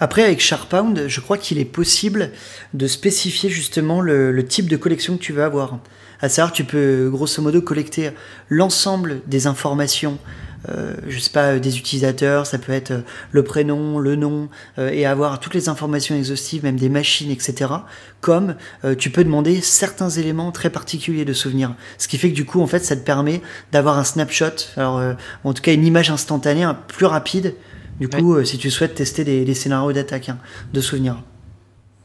Après, 0.00 0.22
avec 0.22 0.40
Sharpound, 0.40 1.04
je 1.06 1.20
crois 1.20 1.38
qu'il 1.38 1.58
est 1.58 1.64
possible 1.64 2.30
de 2.72 2.86
spécifier 2.86 3.50
justement 3.50 4.00
le, 4.00 4.44
type 4.44 4.68
de 4.68 4.76
collection 4.76 5.16
que 5.16 5.22
tu 5.22 5.32
veux 5.32 5.44
avoir. 5.44 5.78
À 6.20 6.28
savoir, 6.28 6.52
tu 6.52 6.64
peux 6.64 7.08
grosso 7.10 7.42
modo 7.42 7.60
collecter 7.60 8.10
l'ensemble 8.48 9.20
des 9.26 9.46
informations, 9.46 10.18
euh, 10.70 10.94
je 11.06 11.18
sais 11.18 11.30
pas, 11.30 11.58
des 11.58 11.78
utilisateurs, 11.78 12.46
ça 12.46 12.58
peut 12.58 12.72
être 12.72 12.92
euh, 12.92 13.00
le 13.32 13.42
prénom, 13.42 13.98
le 13.98 14.16
nom, 14.16 14.48
euh, 14.78 14.90
et 14.90 15.04
avoir 15.04 15.38
toutes 15.38 15.54
les 15.54 15.68
informations 15.68 16.16
exhaustives, 16.16 16.64
même 16.64 16.78
des 16.78 16.88
machines, 16.88 17.30
etc. 17.30 17.70
Comme 18.20 18.54
euh, 18.84 18.94
tu 18.94 19.10
peux 19.10 19.24
demander 19.24 19.60
certains 19.60 20.08
éléments 20.08 20.52
très 20.52 20.70
particuliers 20.70 21.26
de 21.26 21.34
souvenirs. 21.34 21.74
Ce 21.98 22.08
qui 22.08 22.16
fait 22.16 22.30
que 22.30 22.34
du 22.34 22.46
coup, 22.46 22.62
en 22.62 22.66
fait, 22.66 22.84
ça 22.84 22.96
te 22.96 23.04
permet 23.04 23.42
d'avoir 23.72 23.98
un 23.98 24.04
snapshot, 24.04 24.70
alors 24.76 25.02
en 25.44 25.52
tout 25.52 25.62
cas 25.62 25.72
une 25.72 25.84
image 25.84 26.10
instantanée 26.10 26.66
plus 26.88 27.06
rapide 27.06 27.54
du 27.98 28.08
coup, 28.08 28.34
euh, 28.34 28.44
si 28.44 28.58
tu 28.58 28.70
souhaites 28.70 28.94
tester 28.94 29.24
des, 29.24 29.54
scénarios 29.54 29.92
d'attaque, 29.92 30.28
hein, 30.28 30.38
de 30.72 30.80
souvenirs. 30.80 31.22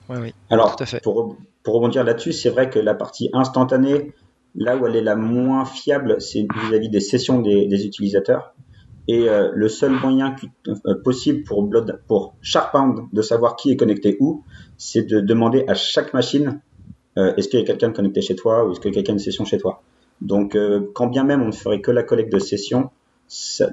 Oui, 0.10 0.18
oui. 0.22 0.34
Alors, 0.50 0.76
Pour, 1.04 1.38
pour 1.64 1.74
rebondir 1.76 2.04
là-dessus, 2.04 2.34
c'est 2.34 2.50
vrai 2.50 2.70
que 2.70 2.80
la 2.80 2.94
partie 2.94 3.30
instantanée, 3.34 4.14
là 4.56 4.78
où 4.78 4.88
elle 4.88 4.96
est 4.96 5.04
la 5.04 5.16
moins 5.16 5.66
fiable, 5.66 6.20
c'est 6.20 6.42
vis-à-vis 6.42 6.90
des 6.90 7.00
sessions 7.00 7.42
des, 7.42 7.86
utilisateurs. 7.86 8.54
Et 9.08 9.28
euh, 9.28 9.50
le 9.54 9.70
seul 9.70 9.92
moyen 9.92 10.36
euh, 10.68 10.96
possible 11.04 11.44
pour, 11.44 11.64
Blood, 11.64 12.00
pour 12.08 12.36
Sharpound 12.42 13.08
de 13.12 13.22
savoir 13.24 13.56
qui 13.56 13.72
est 13.72 13.76
connecté 13.76 14.18
où, 14.20 14.44
c'est 14.78 15.04
de 15.04 15.20
demander 15.20 15.66
à 15.68 15.74
chaque 15.74 16.14
machine 16.14 16.62
est-ce 17.36 17.50
qu'il 17.50 17.60
y 17.60 17.64
a 17.64 17.66
quelqu'un 17.66 17.92
connecté 17.92 18.22
chez 18.22 18.38
toi 18.38 18.66
ou 18.66 18.72
est-ce 18.72 18.80
qu'il 18.80 18.92
y 18.92 18.94
a 18.94 18.96
quelqu'un 18.96 19.16
de 19.16 19.20
session 19.20 19.44
chez 19.44 19.58
toi. 19.58 19.82
Donc, 20.22 20.58
quand 20.94 21.08
bien 21.08 21.26
même 21.26 21.42
on 21.42 21.48
ne 21.48 21.52
ferait 21.52 21.82
que 21.82 21.92
la 21.92 22.02
collecte 22.02 22.32
de 22.32 22.40
sessions, 22.40 22.92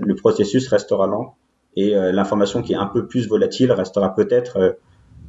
le 0.00 0.14
processus 0.16 0.66
restera 0.66 1.06
lent 1.06 1.36
et 1.76 1.94
euh, 1.94 2.12
l'information 2.12 2.62
qui 2.62 2.72
est 2.72 2.76
un 2.76 2.86
peu 2.86 3.06
plus 3.06 3.28
volatile 3.28 3.70
restera 3.72 4.14
peut-être 4.14 4.78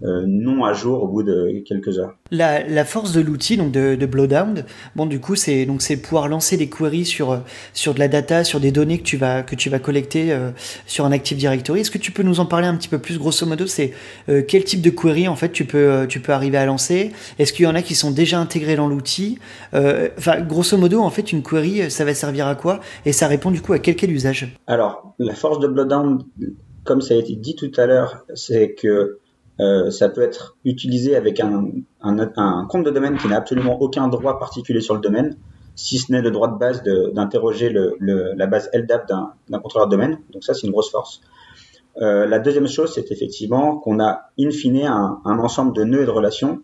euh, 0.04 0.25
non 0.27 0.63
à 0.63 0.74
jour 0.74 1.04
au 1.04 1.08
bout 1.08 1.24
de 1.24 1.63
quelques 1.66 1.98
heures. 2.00 2.16
La, 2.32 2.68
la 2.68 2.86
force 2.86 3.13
de 3.13 3.22
l'outil 3.22 3.58
donc 3.58 3.72
de, 3.72 3.96
de 3.96 4.06
Blowdown, 4.06 4.63
bon 4.96 5.06
du 5.06 5.20
coup 5.20 5.36
c'est 5.36 5.66
donc 5.66 5.82
c'est 5.82 5.98
pouvoir 5.98 6.27
lancer 6.27 6.58
des 6.58 6.70
queries 6.70 7.06
sur 7.06 7.42
sur 7.74 7.94
de 7.94 8.00
la 8.00 8.08
data, 8.08 8.44
sur 8.44 8.60
des 8.60 8.72
données 8.72 9.00
que 9.00 9.04
tu 9.04 9.18
vas 9.18 9.44
que 9.44 9.56
tu 9.56 9.70
vas 9.70 9.80
collecter 9.80 10.32
euh, 10.32 10.51
sur 10.86 11.06
un 11.06 11.12
Active 11.12 11.38
Directory. 11.38 11.82
Est-ce 11.82 11.92
que 11.92 11.98
tu 11.98 12.12
peux 12.12 12.24
nous 12.24 12.39
en 12.39 12.46
parler 12.46 12.68
un 12.68 12.75
petit 12.75 12.89
peu 12.89 13.00
plus 13.00 13.18
grosso 13.18 13.46
modo? 13.46 13.66
C'est 13.66 13.94
euh, 14.30 14.42
quel 14.48 14.63
type 14.63 14.82
de 14.82 14.89
query 14.89 15.27
en 15.27 15.36
fait 15.36 15.51
tu 15.51 15.66
peux 15.66 16.06
tu 16.08 16.20
peux 16.20 16.32
arriver 16.32 16.58
à 16.58 16.66
lancer? 16.66 17.12
Est-ce 17.39 17.54
qu'il 17.54 17.66
y 17.66 17.68
en 17.68 17.75
a 17.75 17.82
qui 17.82 17.96
sont 17.96 18.12
déjà 18.12 18.39
intégrés 18.39 18.75
dans 18.75 18.88
l'outil? 18.88 19.39
Enfin 19.74 20.42
grosso 20.42 20.77
modo 20.77 21.01
en 21.01 21.10
fait 21.10 21.32
une 21.32 21.44
query 21.44 21.89
ça 21.89 22.06
va 22.06 22.13
servir 22.13 22.48
à 22.48 22.56
quoi? 22.56 22.80
Et 23.06 23.13
ça 23.13 23.27
répond 23.27 23.51
du 23.51 23.62
coup 23.62 23.74
à 23.74 23.80
quel 23.80 23.96
quel 23.96 24.12
usage? 24.12 24.56
Alors 24.68 25.16
la 25.20 25.34
force 25.34 25.60
de 25.60 25.68
Blowdown 25.68 26.24
comme 26.84 27.01
ça 27.01 27.13
a 27.13 27.18
été 27.18 27.36
dit 27.36 27.56
tout 27.56 27.72
à 27.75 27.86
l'heure, 27.86 28.25
c'est 28.34 28.74
que 28.74 29.20
euh, 29.60 29.90
ça 29.90 30.10
peut 30.10 30.22
être 30.22 30.58
utilisé 30.66 31.16
avec 31.16 31.40
un, 31.40 31.66
un, 32.02 32.66
compte 32.70 32.86
de 32.86 32.92
domaine 32.92 33.18
qui 33.18 33.28
n'a 33.28 33.38
absolument 33.38 33.82
aucun 33.82 34.08
droit 34.08 34.40
particulier 34.40 34.82
sur 34.82 34.94
le 34.94 35.02
domaine, 35.02 35.38
si 35.76 35.98
ce 35.98 36.12
n'est 36.12 36.22
le 36.22 36.32
droit 36.32 36.48
de 36.48 36.58
base 36.58 36.84
d'interroger 36.84 37.74
la 38.00 38.48
base 38.48 38.70
LDAP 38.74 39.08
d'un 39.08 39.60
contrôleur 39.60 39.88
de 39.88 39.92
domaine. 39.92 40.20
Donc 40.32 40.44
ça, 40.44 40.54
c'est 40.54 40.66
une 40.68 40.74
grosse 40.74 40.92
force. 40.92 41.22
Euh, 42.02 42.28
la 42.28 42.40
deuxième 42.40 42.68
chose, 42.68 42.94
c'est 42.94 43.12
effectivement 43.12 43.78
qu'on 43.78 44.00
a 44.00 44.30
in 44.40 44.52
fine 44.52 44.86
un, 44.86 45.20
un, 45.26 45.40
ensemble 45.40 45.76
de 45.76 45.84
nœuds 45.84 46.04
et 46.04 46.06
de 46.06 46.12
relations. 46.12 46.62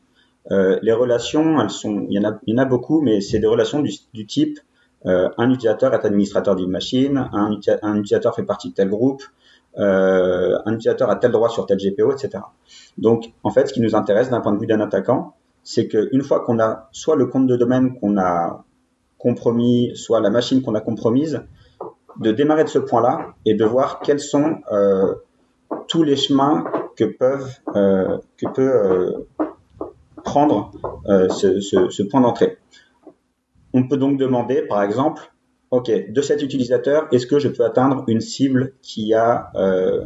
Euh, 0.51 0.77
les 0.83 0.93
relations, 0.93 1.59
elles 1.61 1.71
sont, 1.71 2.05
il 2.09 2.15
y 2.15 2.19
en 2.19 2.29
a, 2.29 2.39
il 2.45 2.53
y 2.53 2.59
en 2.59 2.61
a 2.61 2.65
beaucoup, 2.65 3.01
mais 3.01 3.21
c'est 3.21 3.39
des 3.39 3.47
relations 3.47 3.81
du, 3.81 3.91
du 4.13 4.27
type 4.27 4.59
euh, 5.05 5.29
un 5.37 5.49
utilisateur 5.49 5.93
est 5.93 6.05
administrateur 6.05 6.55
d'une 6.55 6.69
machine, 6.69 7.17
un, 7.33 7.57
un, 7.81 7.95
utilisateur 7.95 8.35
fait 8.35 8.43
partie 8.43 8.69
de 8.69 8.73
tel 8.73 8.89
groupe, 8.89 9.21
euh, 9.77 10.57
un 10.65 10.73
utilisateur 10.73 11.09
a 11.09 11.15
tel 11.15 11.31
droit 11.31 11.49
sur 11.49 11.65
tel 11.65 11.77
GPO, 11.77 12.11
etc. 12.11 12.43
Donc, 12.97 13.33
en 13.43 13.49
fait, 13.49 13.67
ce 13.67 13.73
qui 13.73 13.81
nous 13.81 13.95
intéresse 13.95 14.29
d'un 14.29 14.41
point 14.41 14.53
de 14.53 14.59
vue 14.59 14.67
d'un 14.67 14.81
attaquant, 14.81 15.33
c'est 15.63 15.87
qu'une 15.87 16.21
fois 16.21 16.41
qu'on 16.41 16.59
a 16.59 16.89
soit 16.91 17.15
le 17.15 17.25
compte 17.25 17.47
de 17.47 17.55
domaine 17.55 17.97
qu'on 17.99 18.17
a 18.17 18.65
compromis, 19.17 19.95
soit 19.95 20.19
la 20.19 20.29
machine 20.29 20.61
qu'on 20.61 20.75
a 20.75 20.81
compromise, 20.81 21.41
de 22.19 22.31
démarrer 22.31 22.63
de 22.63 22.69
ce 22.69 22.79
point-là 22.79 23.33
et 23.45 23.55
de 23.55 23.65
voir 23.65 23.99
quels 23.99 24.19
sont 24.19 24.57
euh, 24.71 25.15
tous 25.87 26.03
les 26.03 26.15
chemins 26.15 26.65
que 26.95 27.05
peuvent 27.05 27.51
euh, 27.75 28.17
que 28.37 28.47
peut 28.53 28.71
euh, 28.71 29.27
prendre 30.23 30.71
euh, 31.07 31.29
ce, 31.29 31.59
ce, 31.59 31.89
ce, 31.89 32.03
point 32.03 32.21
d'entrée. 32.21 32.57
On 33.73 33.87
peut 33.87 33.97
donc 33.97 34.17
demander, 34.17 34.61
par 34.61 34.83
exemple, 34.83 35.32
OK, 35.73 35.89
de 35.89 36.21
cet 36.21 36.43
utilisateur, 36.43 37.07
est-ce 37.11 37.25
que 37.25 37.39
je 37.39 37.47
peux 37.47 37.65
atteindre 37.65 38.03
une 38.05 38.21
cible 38.21 38.73
qui 38.83 39.15
a 39.15 39.49
euh, 39.55 40.05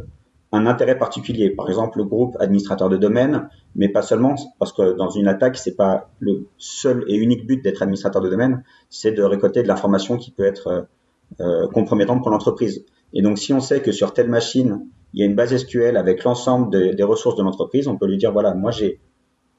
un 0.50 0.64
intérêt 0.64 0.96
particulier? 0.96 1.50
Par 1.50 1.68
exemple, 1.68 1.98
le 1.98 2.04
groupe 2.04 2.38
administrateur 2.40 2.88
de 2.88 2.96
domaine, 2.96 3.50
mais 3.76 3.90
pas 3.90 4.00
seulement, 4.00 4.34
parce 4.58 4.72
que 4.72 4.96
dans 4.96 5.10
une 5.10 5.28
attaque, 5.28 5.58
c'est 5.58 5.76
pas 5.76 6.08
le 6.20 6.46
seul 6.56 7.04
et 7.06 7.16
unique 7.16 7.46
but 7.46 7.62
d'être 7.62 7.82
administrateur 7.82 8.22
de 8.22 8.30
domaine, 8.30 8.64
c'est 8.88 9.12
de 9.12 9.22
récolter 9.22 9.62
de 9.62 9.68
l'information 9.68 10.16
qui 10.16 10.30
peut 10.30 10.46
être 10.46 10.86
euh, 11.38 11.68
compromettante 11.68 12.22
pour 12.22 12.30
l'entreprise. 12.30 12.86
Et 13.12 13.20
donc, 13.20 13.36
si 13.36 13.52
on 13.52 13.60
sait 13.60 13.82
que 13.82 13.92
sur 13.92 14.14
telle 14.14 14.30
machine, 14.30 14.86
il 15.12 15.20
y 15.20 15.22
a 15.22 15.26
une 15.26 15.36
base 15.36 15.54
SQL 15.54 15.98
avec 15.98 16.24
l'ensemble 16.24 16.96
des 16.96 17.02
ressources 17.02 17.36
de 17.36 17.42
l'entreprise, 17.42 17.88
on 17.88 17.98
peut 17.98 18.06
lui 18.06 18.16
dire, 18.16 18.32
voilà, 18.32 18.54
moi 18.54 18.70
j'ai, 18.70 19.00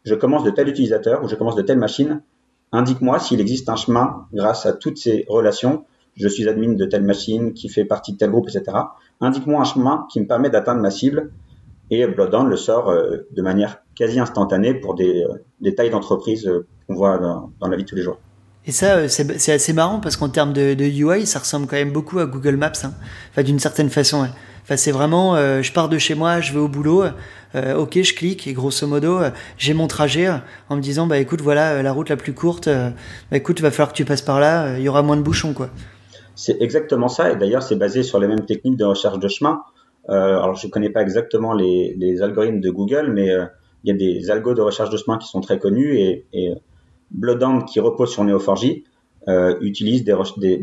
je 0.05 0.15
commence 0.15 0.43
de 0.43 0.49
tel 0.49 0.69
utilisateur 0.69 1.23
ou 1.23 1.27
je 1.27 1.35
commence 1.35 1.55
de 1.55 1.61
telle 1.61 1.77
machine, 1.77 2.23
indique-moi 2.71 3.19
s'il 3.19 3.39
existe 3.39 3.69
un 3.69 3.75
chemin 3.75 4.25
grâce 4.33 4.65
à 4.65 4.73
toutes 4.73 4.97
ces 4.97 5.27
relations 5.29 5.85
je 6.19 6.27
suis 6.27 6.47
admin 6.47 6.73
de 6.73 6.85
telle 6.85 7.03
machine 7.03 7.53
qui 7.53 7.69
fait 7.69 7.85
partie 7.85 8.13
de 8.13 8.17
tel 8.17 8.29
groupe, 8.29 8.49
etc. 8.49 8.77
Indique-moi 9.21 9.61
un 9.61 9.63
chemin 9.63 10.05
qui 10.11 10.19
me 10.19 10.27
permet 10.27 10.49
d'atteindre 10.49 10.81
ma 10.81 10.91
cible 10.91 11.31
et 11.91 12.05
Bloodhound 12.07 12.49
le 12.49 12.57
sort 12.57 12.89
euh, 12.89 13.27
de 13.35 13.41
manière 13.41 13.79
quasi 13.95 14.19
instantanée 14.19 14.73
pour 14.73 14.95
des, 14.95 15.23
euh, 15.23 15.71
tailles 15.71 15.89
d'entreprise 15.89 16.45
euh, 16.47 16.67
qu'on 16.87 16.95
voit 16.95 17.17
dans, 17.17 17.67
la 17.67 17.75
vie 17.75 17.83
de 17.83 17.89
tous 17.89 17.95
les 17.95 18.03
jours. 18.03 18.19
Et 18.65 18.71
ça, 18.71 19.07
c'est 19.07 19.51
assez 19.51 19.73
marrant 19.73 19.99
parce 19.99 20.15
qu'en 20.15 20.29
termes 20.29 20.53
de, 20.53 20.75
UI, 20.83 21.25
ça 21.25 21.39
ressemble 21.39 21.65
quand 21.65 21.77
même 21.77 21.91
beaucoup 21.91 22.19
à 22.19 22.25
Google 22.25 22.57
Maps, 22.57 22.71
hein. 22.83 23.43
d'une 23.43 23.57
certaine 23.57 23.89
façon. 23.89 24.27
C'est 24.75 24.91
vraiment, 24.91 25.35
je 25.35 25.73
pars 25.73 25.89
de 25.89 25.97
chez 25.97 26.13
moi, 26.13 26.41
je 26.41 26.53
vais 26.53 26.59
au 26.59 26.67
boulot, 26.67 27.05
ok, 27.55 28.01
je 28.03 28.13
clique 28.13 28.45
et 28.45 28.53
grosso 28.53 28.85
modo, 28.85 29.21
j'ai 29.57 29.73
mon 29.73 29.87
trajet 29.87 30.29
en 30.67 30.75
me 30.75 30.81
disant, 30.81 31.07
bah 31.07 31.17
écoute, 31.17 31.41
voilà 31.41 31.81
la 31.81 31.91
route 31.91 32.09
la 32.09 32.17
plus 32.17 32.33
courte, 32.33 32.69
bah 32.69 33.37
écoute, 33.37 33.61
va 33.61 33.71
falloir 33.71 33.89
que 33.89 33.97
tu 33.97 34.05
passes 34.05 34.21
par 34.21 34.39
là, 34.39 34.77
il 34.77 34.83
y 34.83 34.89
aura 34.89 35.01
moins 35.01 35.17
de 35.17 35.23
bouchons, 35.23 35.53
quoi. 35.53 35.71
C'est 36.39 36.61
exactement 36.61 37.09
ça, 37.09 37.31
et 37.31 37.35
d'ailleurs 37.35 37.63
c'est 37.63 37.75
basé 37.75 38.01
sur 38.01 38.17
les 38.17 38.27
mêmes 38.27 38.45
techniques 38.45 38.77
de 38.77 38.85
recherche 38.85 39.19
de 39.19 39.27
chemin. 39.27 39.61
Euh, 40.07 40.39
alors 40.39 40.55
je 40.55 40.67
ne 40.67 40.71
connais 40.71 40.89
pas 40.89 41.01
exactement 41.01 41.53
les, 41.53 42.21
algorithmes 42.21 42.61
de 42.61 42.69
Google, 42.69 43.11
mais 43.13 43.29
euh, 43.29 43.45
il 43.83 43.89
y 43.89 43.93
a 43.93 43.97
des 43.97 44.31
algos 44.31 44.53
de 44.53 44.61
recherche 44.61 44.89
de 44.89 44.95
chemin 44.95 45.17
qui 45.17 45.27
sont 45.27 45.41
très 45.41 45.59
connus, 45.59 45.99
et, 45.99 46.25
et 46.31 46.53
Bloodhound 47.11 47.65
qui 47.65 47.81
repose 47.81 48.09
sur 48.11 48.23
Neo4j 48.23 48.83
euh, 49.27 49.57
utilise 49.59 50.05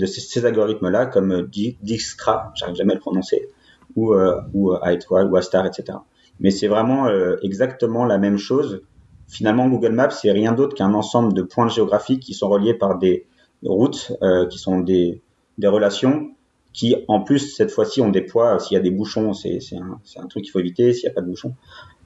ces, 0.06 0.46
algorithmes-là 0.46 1.06
comme 1.06 1.42
Dijkstra, 1.42 2.52
j'arrive 2.54 2.76
jamais 2.76 2.92
à 2.92 2.94
le 2.94 3.00
prononcer, 3.00 3.50
ou, 3.96 4.14
euh, 4.14 4.40
ou 4.54 4.72
ou 4.72 5.36
A-star, 5.36 5.66
etc. 5.66 5.98
Mais 6.40 6.50
c'est 6.50 6.68
vraiment 6.68 7.06
euh, 7.06 7.36
exactement 7.42 8.06
la 8.06 8.16
même 8.16 8.38
chose. 8.38 8.82
Finalement, 9.28 9.68
Google 9.68 9.92
Maps, 9.92 10.10
c'est 10.10 10.32
rien 10.32 10.52
d'autre 10.52 10.74
qu'un 10.74 10.94
ensemble 10.94 11.34
de 11.34 11.42
points 11.42 11.68
géographiques 11.68 12.22
qui 12.22 12.32
sont 12.32 12.48
reliés 12.48 12.74
par 12.74 12.98
des 12.98 13.26
routes, 13.62 14.12
euh, 14.22 14.46
qui 14.46 14.58
sont 14.58 14.80
des, 14.80 15.20
des 15.58 15.68
relations 15.68 16.30
qui, 16.72 16.94
en 17.08 17.22
plus, 17.22 17.54
cette 17.56 17.70
fois-ci, 17.70 18.02
ont 18.02 18.10
des 18.10 18.20
poids. 18.20 18.58
S'il 18.58 18.74
y 18.74 18.78
a 18.78 18.82
des 18.82 18.90
bouchons, 18.90 19.32
c'est 19.32 19.58
un, 19.76 20.26
truc 20.26 20.44
qu'il 20.44 20.50
faut 20.50 20.60
éviter. 20.60 20.92
S'il 20.92 21.08
n'y 21.08 21.12
a 21.12 21.14
pas 21.14 21.22
de 21.22 21.26
bouchons, 21.26 21.54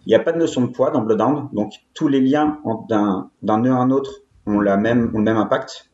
il 0.07 0.11
n'y 0.11 0.15
a 0.15 0.21
pas 0.21 0.33
de 0.33 0.39
notion 0.39 0.63
de 0.63 0.69
poids 0.69 0.91
dans 0.91 1.03
Bloodhound. 1.03 1.49
Donc, 1.53 1.73
tous 1.93 2.07
les 2.07 2.21
liens 2.21 2.61
d'un 2.89 3.31
nœud 3.45 3.73
à 3.73 3.77
un 3.77 3.91
autre 3.91 4.23
ont, 4.47 4.55
ont 4.55 4.61
le 4.61 4.77
même 4.77 5.37
impact, 5.37 5.91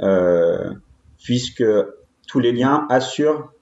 euh, 0.00 0.72
puisque 1.22 1.64
tous 2.26 2.40
les 2.40 2.50
liens 2.50 2.86
assurent 2.90 3.52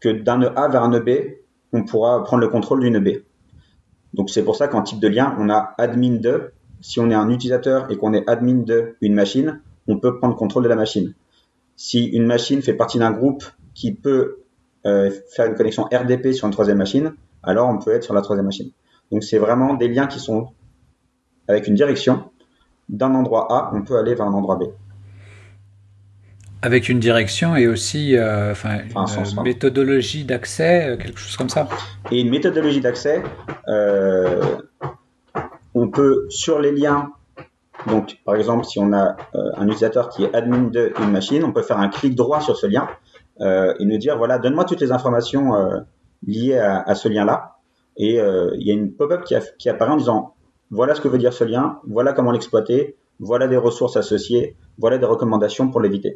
que 0.00 0.10
d'un 0.10 0.38
nœud 0.38 0.52
A 0.58 0.68
vers 0.68 0.82
un 0.82 0.90
nœud 0.90 1.00
B, 1.00 1.10
on 1.72 1.84
pourra 1.84 2.22
prendre 2.22 2.42
le 2.42 2.48
contrôle 2.48 2.80
d'une 2.80 2.92
nœud 2.92 3.00
B. 3.00 3.22
Donc, 4.12 4.28
c'est 4.28 4.44
pour 4.44 4.56
ça 4.56 4.68
qu'en 4.68 4.82
type 4.82 5.00
de 5.00 5.08
lien, 5.08 5.34
on 5.38 5.48
a 5.48 5.74
admin 5.78 6.20
de. 6.20 6.52
Si 6.82 7.00
on 7.00 7.10
est 7.10 7.14
un 7.14 7.30
utilisateur 7.30 7.90
et 7.90 7.96
qu'on 7.96 8.12
est 8.12 8.28
admin 8.28 8.62
de 8.62 8.96
une 9.00 9.14
machine, 9.14 9.62
on 9.88 9.98
peut 9.98 10.18
prendre 10.18 10.36
contrôle 10.36 10.64
de 10.64 10.68
la 10.68 10.76
machine 10.76 11.14
si 11.76 12.04
une 12.04 12.26
machine 12.26 12.62
fait 12.62 12.74
partie 12.74 12.98
d'un 12.98 13.10
groupe 13.10 13.44
qui 13.74 13.92
peut 13.92 14.38
euh, 14.86 15.10
faire 15.34 15.46
une 15.46 15.54
connexion 15.54 15.84
RDP 15.84 16.32
sur 16.32 16.46
une 16.46 16.52
troisième 16.52 16.78
machine, 16.78 17.14
alors 17.42 17.68
on 17.68 17.78
peut 17.78 17.92
être 17.92 18.04
sur 18.04 18.14
la 18.14 18.22
troisième 18.22 18.46
machine. 18.46 18.70
Donc 19.10 19.24
c'est 19.24 19.38
vraiment 19.38 19.74
des 19.74 19.88
liens 19.88 20.06
qui 20.06 20.20
sont 20.20 20.48
avec 21.48 21.66
une 21.66 21.74
direction. 21.74 22.30
D'un 22.88 23.14
endroit 23.14 23.46
A, 23.50 23.70
on 23.74 23.82
peut 23.82 23.96
aller 23.96 24.14
vers 24.14 24.26
un 24.26 24.32
endroit 24.34 24.56
B. 24.56 24.64
Avec 26.60 26.88
une 26.88 27.00
direction 27.00 27.56
et 27.56 27.66
aussi 27.66 28.16
euh, 28.16 28.52
enfin, 28.52 28.78
une 28.94 29.42
méthodologie 29.42 30.24
d'accès, 30.24 30.88
euh, 30.88 30.96
quelque 30.96 31.18
chose 31.18 31.36
comme 31.36 31.50
ça. 31.50 31.68
Et 32.10 32.20
une 32.20 32.30
méthodologie 32.30 32.80
d'accès, 32.80 33.22
on 35.74 35.88
peut 35.88 36.26
sur 36.28 36.60
les 36.60 36.72
liens 36.72 37.12
donc, 37.86 38.18
par 38.24 38.34
exemple, 38.34 38.64
si 38.64 38.78
on 38.78 38.92
a 38.92 39.16
euh, 39.34 39.50
un 39.56 39.66
utilisateur 39.66 40.08
qui 40.08 40.24
est 40.24 40.34
admin 40.34 40.70
d'une 40.70 41.10
machine, 41.10 41.44
on 41.44 41.52
peut 41.52 41.62
faire 41.62 41.78
un 41.78 41.88
clic 41.88 42.14
droit 42.14 42.40
sur 42.40 42.56
ce 42.56 42.66
lien 42.66 42.88
euh, 43.40 43.74
et 43.78 43.84
nous 43.84 43.98
dire 43.98 44.16
voilà, 44.16 44.38
donne-moi 44.38 44.64
toutes 44.64 44.80
les 44.80 44.92
informations 44.92 45.54
euh, 45.54 45.80
liées 46.26 46.58
à, 46.58 46.94
ce 46.94 47.08
lien-là. 47.08 47.56
Et 47.96 48.14
il 48.16 48.66
y 48.66 48.70
a 48.70 48.74
une 48.74 48.92
pop-up 48.92 49.22
qui, 49.24 49.68
apparaît 49.68 49.92
en 49.92 49.96
disant 49.96 50.34
voilà 50.70 50.94
ce 50.94 51.00
que 51.00 51.06
veut 51.06 51.18
dire 51.18 51.32
ce 51.32 51.44
lien, 51.44 51.78
voilà 51.86 52.12
comment 52.12 52.32
l'exploiter, 52.32 52.96
voilà 53.20 53.46
des 53.46 53.56
ressources 53.56 53.96
associées, 53.96 54.56
voilà 54.78 54.98
des 54.98 55.06
recommandations 55.06 55.70
pour 55.70 55.80
l'éviter. 55.80 56.14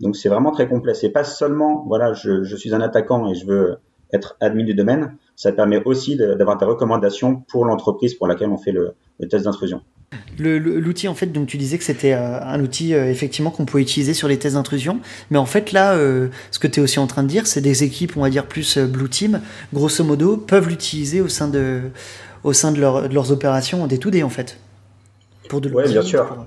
Donc, 0.00 0.16
c'est 0.16 0.28
vraiment 0.28 0.50
très 0.50 0.66
complet. 0.66 0.94
C'est 0.94 1.10
pas 1.10 1.24
seulement 1.24 1.84
voilà, 1.86 2.14
je 2.14 2.56
suis 2.56 2.74
un 2.74 2.80
attaquant 2.80 3.28
et 3.28 3.34
je 3.34 3.46
veux 3.46 3.76
être 4.12 4.36
admin 4.40 4.64
du 4.64 4.74
domaine, 4.74 5.16
ça 5.36 5.52
permet 5.52 5.82
aussi 5.84 6.16
d'avoir 6.16 6.58
des 6.58 6.66
recommandations 6.66 7.42
pour 7.48 7.64
l'entreprise 7.64 8.14
pour 8.14 8.26
laquelle 8.26 8.50
on 8.50 8.58
fait 8.58 8.72
le, 8.72 8.94
le 9.18 9.28
test 9.28 9.44
d'intrusion. 9.44 9.82
L'outil, 10.38 11.06
en 11.06 11.14
fait, 11.14 11.26
donc 11.26 11.46
tu 11.46 11.56
disais 11.56 11.76
que 11.78 11.84
c'était 11.84 12.14
euh, 12.14 12.40
un 12.40 12.60
outil 12.60 12.94
euh, 12.94 13.10
effectivement 13.10 13.50
qu'on 13.50 13.66
pouvait 13.66 13.82
utiliser 13.82 14.14
sur 14.14 14.26
les 14.26 14.38
tests 14.38 14.54
d'intrusion, 14.54 15.00
mais 15.30 15.38
en 15.38 15.46
fait 15.46 15.70
là, 15.72 15.92
euh, 15.94 16.28
ce 16.50 16.58
que 16.58 16.66
tu 16.66 16.80
es 16.80 16.82
aussi 16.82 16.98
en 16.98 17.06
train 17.06 17.22
de 17.22 17.28
dire, 17.28 17.46
c'est 17.46 17.60
des 17.60 17.84
équipes, 17.84 18.16
on 18.16 18.22
va 18.22 18.30
dire 18.30 18.46
plus 18.46 18.78
Blue 18.78 19.08
Team, 19.08 19.40
grosso 19.72 20.02
modo, 20.02 20.36
peuvent 20.36 20.68
l'utiliser 20.68 21.20
au 21.20 21.28
sein 21.28 21.46
de, 21.46 21.82
au 22.42 22.52
sein 22.52 22.72
de, 22.72 22.80
leurs 22.80 23.32
opérations 23.32 23.82
en 23.82 23.86
D2D 23.86 24.24
en 24.24 24.30
fait. 24.30 24.58
Pour 25.48 25.60
de 25.60 25.70
Oui, 25.70 25.84
bien 25.88 26.02
sûr. 26.02 26.46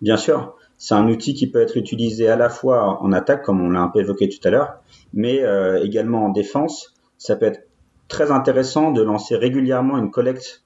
Bien 0.00 0.16
sûr. 0.16 0.54
C'est 0.78 0.94
un 0.94 1.08
outil 1.08 1.34
qui 1.34 1.50
peut 1.50 1.60
être 1.60 1.76
utilisé 1.76 2.28
à 2.28 2.36
la 2.36 2.48
fois 2.48 3.02
en 3.02 3.12
attaque, 3.12 3.42
comme 3.42 3.60
on 3.60 3.70
l'a 3.70 3.80
un 3.80 3.88
peu 3.88 4.00
évoqué 4.00 4.28
tout 4.28 4.46
à 4.46 4.50
l'heure, 4.50 4.80
mais 5.12 5.42
également 5.82 6.24
en 6.24 6.28
défense. 6.28 6.94
Ça 7.18 7.34
peut 7.34 7.46
être 7.46 7.66
très 8.06 8.30
intéressant 8.30 8.92
de 8.92 9.02
lancer 9.02 9.36
régulièrement 9.36 9.98
une 9.98 10.12
collecte 10.12 10.62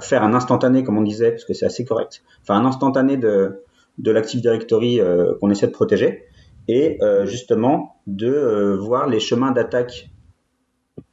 faire 0.00 0.22
un 0.22 0.34
instantané, 0.34 0.82
comme 0.82 0.98
on 0.98 1.02
disait, 1.02 1.30
parce 1.30 1.44
que 1.44 1.54
c'est 1.54 1.66
assez 1.66 1.84
correct, 1.84 2.22
faire 2.44 2.56
un 2.56 2.64
instantané 2.64 3.16
de, 3.16 3.62
l'Active 4.04 4.40
Directory 4.40 5.00
euh, 5.00 5.34
qu'on 5.40 5.50
essaie 5.50 5.66
de 5.66 5.72
protéger, 5.72 6.24
et 6.68 6.98
euh, 7.02 7.26
justement 7.26 7.96
de 8.06 8.28
euh, 8.28 8.76
voir 8.76 9.08
les 9.08 9.20
chemins 9.20 9.50
d'attaque 9.50 10.10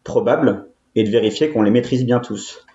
probables 0.03 0.67
et 0.95 1.03
de 1.03 1.09
vérifier 1.09 1.49
qu'on 1.49 1.63
les 1.63 1.71
maîtrise 1.71 2.05
bien 2.05 2.19
tous. 2.19 2.65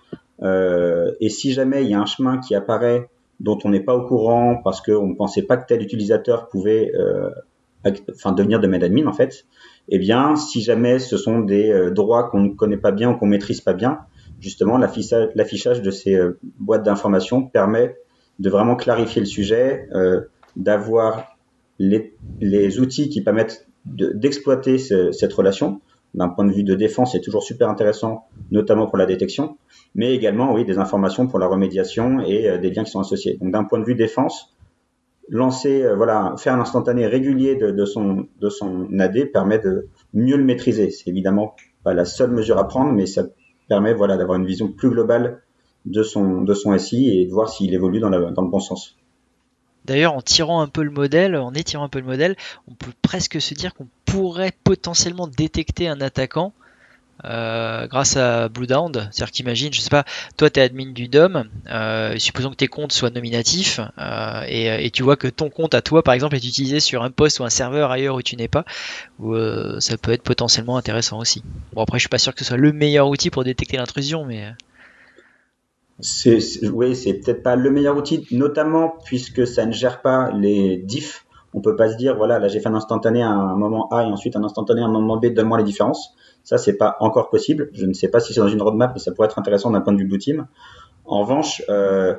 et 0.41 1.29
si 1.29 1.53
jamais 1.53 1.83
il 1.83 1.89
y 1.89 1.93
a 1.93 1.99
un 1.99 2.05
chemin 2.05 2.39
qui 2.39 2.55
apparaît 2.55 3.09
dont 3.39 3.57
on 3.63 3.69
n'est 3.69 3.83
pas 3.83 3.95
au 3.95 4.05
courant 4.07 4.61
parce 4.63 4.81
qu'on 4.81 5.07
ne 5.07 5.15
pensait 5.15 5.43
pas 5.43 5.57
que 5.57 5.67
tel 5.67 5.81
utilisateur 5.81 6.49
pouvait 6.49 6.91
enfin, 7.83 8.31
devenir 8.31 8.59
domaine 8.59 8.83
admin 8.83 9.07
en 9.07 9.13
fait, 9.13 9.45
eh 9.89 9.99
bien, 9.99 10.35
si 10.35 10.61
jamais 10.61 10.99
ce 10.99 11.17
sont 11.17 11.39
des 11.39 11.91
droits 11.91 12.29
qu'on 12.29 12.41
ne 12.41 12.49
connaît 12.49 12.77
pas 12.77 12.91
bien 12.91 13.11
ou 13.11 13.17
qu'on 13.17 13.27
maîtrise 13.27 13.61
pas 13.61 13.73
bien, 13.73 13.99
justement, 14.39 14.77
l'affichage 14.77 15.81
de 15.81 15.91
ces 15.91 16.15
euh, 16.15 16.39
boîtes 16.59 16.83
d'informations 16.83 17.43
permet 17.43 17.95
de 18.39 18.49
vraiment 18.49 18.75
clarifier 18.75 19.21
le 19.21 19.27
sujet, 19.27 19.87
euh, 19.93 20.21
d'avoir 20.55 21.37
les, 21.79 22.79
outils 22.79 23.09
qui 23.09 23.21
permettent 23.21 23.67
d'exploiter 23.85 24.77
cette 24.77 25.33
relation. 25.33 25.81
D'un 26.15 26.29
point 26.29 26.45
de 26.45 26.51
vue 26.51 26.63
de 26.63 26.75
défense, 26.75 27.11
c'est 27.11 27.19
toujours 27.19 27.43
super 27.43 27.69
intéressant, 27.69 28.25
notamment 28.51 28.87
pour 28.87 28.97
la 28.97 29.05
détection, 29.05 29.57
mais 29.93 30.13
également, 30.13 30.53
oui, 30.53 30.65
des 30.65 30.77
informations 30.77 31.27
pour 31.27 31.39
la 31.39 31.47
remédiation 31.47 32.21
et 32.21 32.49
euh, 32.49 32.57
des 32.57 32.71
liens 32.71 32.83
qui 32.83 32.91
sont 32.91 33.01
associés. 33.01 33.37
Donc, 33.41 33.51
d'un 33.51 33.65
point 33.65 33.79
de 33.79 33.85
vue 33.85 33.95
défense, 33.95 34.55
lancer, 35.29 35.83
euh, 35.83 35.95
voilà, 35.95 36.35
faire 36.37 36.53
un 36.53 36.61
instantané 36.61 37.05
régulier 37.05 37.55
de, 37.55 37.85
son, 37.85 38.27
de 38.39 38.49
son 38.49 38.87
AD 38.99 39.31
permet 39.31 39.59
de 39.59 39.87
mieux 40.13 40.37
le 40.37 40.43
maîtriser. 40.43 40.89
C'est 40.89 41.09
évidemment 41.09 41.55
pas 41.83 41.93
la 41.93 42.05
seule 42.05 42.31
mesure 42.31 42.57
à 42.57 42.67
prendre, 42.67 42.93
mais 42.93 43.05
ça 43.05 43.23
permet, 43.67 43.93
voilà, 43.93 44.17
d'avoir 44.17 44.39
une 44.39 44.45
vision 44.45 44.71
plus 44.71 44.89
globale 44.89 45.41
de 45.85 46.01
son, 46.01 46.41
de 46.41 46.53
son 46.53 46.77
SI 46.77 47.09
et 47.09 47.25
de 47.25 47.31
voir 47.31 47.49
s'il 47.49 47.73
évolue 47.73 47.99
dans, 47.99 48.09
dans 48.09 48.41
le 48.41 48.49
bon 48.49 48.59
sens. 48.59 48.97
D'ailleurs, 49.85 50.13
en 50.13 50.21
tirant 50.21 50.61
un 50.61 50.67
peu 50.67 50.83
le 50.83 50.91
modèle, 50.91 51.35
en 51.35 51.53
étirant 51.53 51.85
un 51.85 51.89
peu 51.89 51.99
le 51.99 52.05
modèle, 52.05 52.35
on 52.67 52.73
peut 52.73 52.91
presque 53.01 53.39
se 53.41 53.53
dire 53.53 53.73
qu'on 53.73 53.87
pourrait 54.05 54.53
potentiellement 54.63 55.27
détecter 55.27 55.87
un 55.87 56.01
attaquant 56.01 56.53
euh, 57.23 57.87
grâce 57.87 58.17
à 58.17 58.49
Bloodhound. 58.49 59.07
C'est-à-dire 59.11 59.31
qu'imagine, 59.31 59.73
je 59.73 59.79
sais 59.79 59.89
pas, 59.89 60.03
toi 60.35 60.49
tu 60.49 60.59
es 60.59 60.63
admin 60.63 60.91
du 60.91 61.07
DOM, 61.07 61.45
euh, 61.71 62.17
supposons 62.17 62.49
que 62.49 62.55
tes 62.55 62.67
comptes 62.67 62.91
soient 62.91 63.09
nominatifs, 63.09 63.79
euh, 63.97 64.43
et, 64.47 64.91
tu 64.91 65.01
vois 65.01 65.15
que 65.15 65.27
ton 65.27 65.49
compte 65.49 65.73
à 65.75 65.81
toi 65.81 66.03
par 66.03 66.13
exemple 66.13 66.35
est 66.35 66.45
utilisé 66.45 66.81
sur 66.81 67.03
un 67.03 67.11
poste 67.11 67.39
ou 67.39 67.45
un 67.45 67.49
serveur 67.49 67.91
ailleurs 67.91 68.15
où 68.15 68.21
tu 68.21 68.35
n'es 68.35 68.49
pas, 68.49 68.65
ça 69.79 69.97
peut 69.97 70.11
être 70.11 70.23
potentiellement 70.23 70.77
intéressant 70.77 71.17
aussi. 71.19 71.41
Bon 71.73 71.83
après 71.83 71.99
je 71.99 72.01
suis 72.01 72.09
pas 72.09 72.17
sûr 72.17 72.33
que 72.33 72.39
ce 72.39 72.45
soit 72.45 72.57
le 72.57 72.73
meilleur 72.73 73.07
outil 73.07 73.29
pour 73.29 73.45
détecter 73.45 73.77
l'intrusion, 73.77 74.25
mais 74.25 74.51
c'est, 75.99 76.39
oui, 76.69 76.95
c'est 76.95 77.13
peut-être 77.15 77.43
pas 77.43 77.55
le 77.55 77.69
meilleur 77.71 77.97
outil, 77.97 78.27
notamment 78.31 78.95
puisque 79.05 79.47
ça 79.47 79.65
ne 79.65 79.71
gère 79.71 80.01
pas 80.01 80.31
les 80.31 80.77
diffs. 80.77 81.25
On 81.53 81.61
peut 81.61 81.75
pas 81.75 81.89
se 81.89 81.95
dire, 81.95 82.17
voilà, 82.17 82.37
là 82.37 82.49
j'ai 82.49 82.59
fait 82.59 82.67
un 82.67 82.75
instantané 82.75 83.23
à 83.23 83.29
un 83.29 83.55
moment 83.55 83.87
A 83.89 84.03
et 84.03 84.07
ensuite 84.07 84.35
un 84.35 84.43
instantané 84.43 84.81
à 84.81 84.85
un 84.85 84.91
moment 84.91 85.17
B, 85.17 85.27
donne-moi 85.27 85.57
les 85.57 85.63
différences. 85.63 86.13
Ça, 86.43 86.57
c'est 86.57 86.75
pas 86.75 86.97
encore 86.99 87.29
possible. 87.29 87.69
Je 87.73 87.85
ne 87.85 87.93
sais 87.93 88.09
pas 88.09 88.19
si 88.19 88.33
c'est 88.33 88.41
dans 88.41 88.47
une 88.47 88.61
roadmap, 88.61 88.91
mais 88.93 88.99
ça 88.99 89.11
pourrait 89.13 89.27
être 89.27 89.39
intéressant 89.39 89.71
d'un 89.71 89.81
point 89.81 89.93
de 89.93 89.99
vue 89.99 90.05
Blue 90.05 90.19
Team. 90.19 90.47
En 91.05 91.21
revanche, 91.21 91.63
euh, 91.69 92.15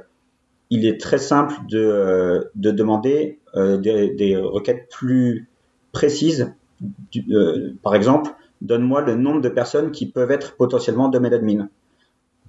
il 0.70 0.86
est 0.86 1.00
très 1.00 1.18
simple 1.18 1.54
de, 1.68 1.78
euh, 1.78 2.44
de 2.54 2.70
demander 2.70 3.38
euh, 3.54 3.76
des, 3.76 4.36
requêtes 4.36 4.88
plus 4.90 5.48
précises. 5.92 6.54
Euh, 7.30 7.74
par 7.82 7.94
exemple, 7.94 8.32
donne-moi 8.60 9.02
le 9.02 9.14
nombre 9.16 9.40
de 9.40 9.48
personnes 9.48 9.92
qui 9.92 10.06
peuvent 10.06 10.30
être 10.30 10.56
potentiellement 10.56 11.08
domaine 11.08 11.34
admin 11.34 11.68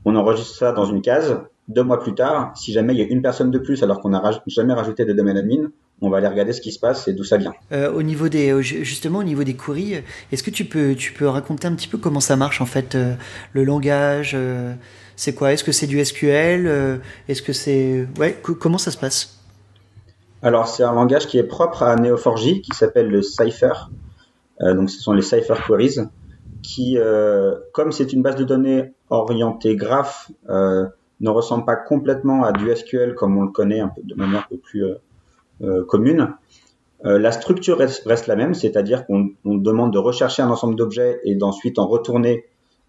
on 0.05 0.15
enregistre 0.15 0.55
ça 0.55 0.71
dans 0.71 0.85
une 0.85 1.01
case. 1.01 1.37
Deux 1.67 1.83
mois 1.83 1.99
plus 1.99 2.15
tard, 2.15 2.53
si 2.55 2.71
jamais 2.71 2.93
il 2.93 2.99
y 2.99 3.01
a 3.01 3.07
une 3.07 3.21
personne 3.21 3.51
de 3.51 3.59
plus 3.59 3.83
alors 3.83 3.99
qu'on 3.99 4.09
n'a 4.09 4.23
jamais 4.47 4.73
rajouté 4.73 5.03
de 5.03 5.11
domaine 5.11 5.37
admin, 5.37 5.69
on 6.01 6.09
va 6.09 6.17
aller 6.17 6.27
regarder 6.27 6.53
ce 6.53 6.61
qui 6.61 6.71
se 6.71 6.79
passe 6.79 7.07
et 7.07 7.13
d'où 7.13 7.23
ça 7.23 7.37
vient. 7.37 7.53
Euh, 7.71 7.91
au 7.91 8.03
niveau 8.03 8.29
des, 8.29 8.61
justement 8.61 9.19
au 9.19 9.23
niveau 9.23 9.43
des 9.43 9.55
queries, 9.55 10.03
est-ce 10.31 10.43
que 10.43 10.51
tu 10.51 10.65
peux, 10.65 10.95
tu 10.95 11.11
peux 11.11 11.27
raconter 11.27 11.67
un 11.67 11.73
petit 11.73 11.87
peu 11.87 11.97
comment 11.97 12.19
ça 12.19 12.35
marche 12.35 12.61
en 12.61 12.65
fait, 12.65 12.95
euh, 12.95 13.15
le 13.53 13.63
langage, 13.63 14.33
euh, 14.35 14.73
c'est 15.15 15.33
quoi? 15.33 15.53
Est-ce 15.53 15.63
que 15.63 15.71
c'est 15.71 15.87
du 15.87 16.03
SQL 16.03 17.01
Est-ce 17.27 17.41
que 17.41 17.53
c'est, 17.53 18.07
ouais, 18.19 18.39
comment 18.41 18.77
ça 18.77 18.91
se 18.91 18.97
passe? 18.97 19.39
Alors 20.43 20.67
c'est 20.67 20.83
un 20.83 20.93
langage 20.93 21.25
qui 21.25 21.39
est 21.39 21.43
propre 21.43 21.81
à 21.81 21.95
Neo4j 21.95 22.61
qui 22.61 22.71
s'appelle 22.75 23.09
le 23.09 23.23
Cypher. 23.23 23.73
donc 24.61 24.91
ce 24.91 25.01
sont 25.01 25.13
les 25.13 25.23
Cypher 25.23 25.55
queries 25.67 25.97
qui, 26.61 26.97
comme 27.73 27.91
c'est 27.91 28.13
une 28.13 28.21
base 28.21 28.35
de 28.35 28.43
données 28.43 28.93
orienté 29.09 29.75
graph 29.75 30.31
euh, 30.49 30.85
ne 31.19 31.29
ressemble 31.29 31.65
pas 31.65 31.75
complètement 31.75 32.43
à 32.43 32.51
du 32.51 32.73
SQL 32.73 33.15
comme 33.15 33.37
on 33.37 33.43
le 33.43 33.51
connaît 33.51 33.79
un 33.79 33.89
peu, 33.89 34.01
de 34.03 34.15
manière 34.15 34.41
un 34.41 34.45
peu 34.49 34.57
plus 34.57 34.85
euh, 34.85 34.95
euh, 35.61 35.85
commune. 35.85 36.35
la 37.03 37.31
structure 37.31 37.77
reste, 37.77 38.27
la 38.27 38.35
même, 38.35 38.53
c'est-à-dire 38.53 39.05
qu'on 39.05 39.29
demande 39.45 39.93
de 39.93 39.97
rechercher 39.97 40.41
un 40.41 40.49
ensemble 40.49 40.75
d'objets 40.75 41.19
et 41.23 41.35
d'ensuite 41.35 41.79
en 41.79 41.87
retourner 41.87 42.45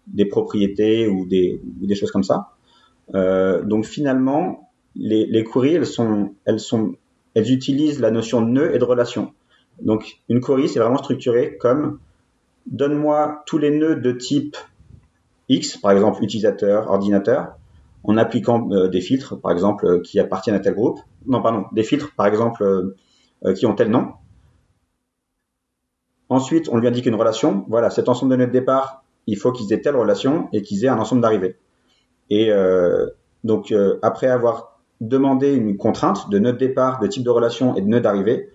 des 0.07 0.25
propriétés 0.25 1.07
ou 1.07 1.25
des, 1.25 1.61
des 1.63 1.95
choses 1.95 2.11
comme 2.11 2.23
ça. 2.23 2.49
donc 3.13 3.85
finalement, 3.85 4.71
les, 4.95 5.25
les 5.25 5.43
queries, 5.43 5.75
elles 5.75 5.85
sont, 5.85 6.33
elles 6.45 6.59
sont, 6.59 6.95
elles 7.35 7.51
utilisent 7.51 7.99
la 7.99 8.11
notion 8.11 8.41
de 8.41 8.47
nœud 8.47 8.75
et 8.75 8.79
de 8.79 8.83
relation. 8.83 9.33
Donc 9.81 10.19
une 10.27 10.41
query, 10.41 10.67
c'est 10.67 10.79
vraiment 10.79 10.97
structuré 10.97 11.57
comme 11.57 11.99
donne-moi 12.69 13.43
tous 13.45 13.57
les 13.57 13.71
nœuds 13.71 13.95
de 13.95 14.11
type 14.11 14.55
X, 15.49 15.77
par 15.77 15.91
exemple 15.91 16.23
utilisateur, 16.23 16.89
ordinateur, 16.89 17.55
en 18.03 18.17
appliquant 18.17 18.69
euh, 18.71 18.87
des 18.87 19.01
filtres, 19.01 19.39
par 19.39 19.51
exemple, 19.51 19.85
euh, 19.85 20.01
qui 20.01 20.19
appartiennent 20.19 20.55
à 20.55 20.59
tel 20.59 20.73
groupe. 20.73 20.99
Non, 21.25 21.41
pardon, 21.41 21.65
des 21.73 21.83
filtres, 21.83 22.13
par 22.15 22.27
exemple, 22.27 22.63
euh, 22.63 23.53
qui 23.53 23.65
ont 23.65 23.73
tel 23.73 23.89
nom. 23.89 24.13
Ensuite, 26.29 26.69
on 26.69 26.77
lui 26.77 26.87
indique 26.87 27.07
une 27.07 27.15
relation. 27.15 27.65
Voilà, 27.67 27.89
cet 27.89 28.07
ensemble 28.07 28.31
de 28.31 28.37
nœuds 28.37 28.47
de 28.47 28.51
départ, 28.51 29.03
il 29.25 29.37
faut 29.37 29.51
qu'ils 29.51 29.73
aient 29.73 29.81
telle 29.81 29.95
relation 29.95 30.47
et 30.53 30.61
qu'ils 30.61 30.85
aient 30.85 30.89
un 30.89 30.99
ensemble 30.99 31.21
d'arrivée. 31.21 31.57
Et 32.29 32.51
donc, 33.43 33.73
après 34.03 34.27
avoir 34.27 34.79
demandé 35.01 35.53
une 35.53 35.75
contrainte 35.77 36.29
de 36.29 36.37
nœud 36.37 36.53
de 36.53 36.57
départ, 36.59 36.99
de 36.99 37.07
type 37.07 37.23
de 37.23 37.31
relation 37.31 37.75
et 37.75 37.81
de 37.81 37.87
nœud 37.87 38.01
d'arrivée, 38.01 38.51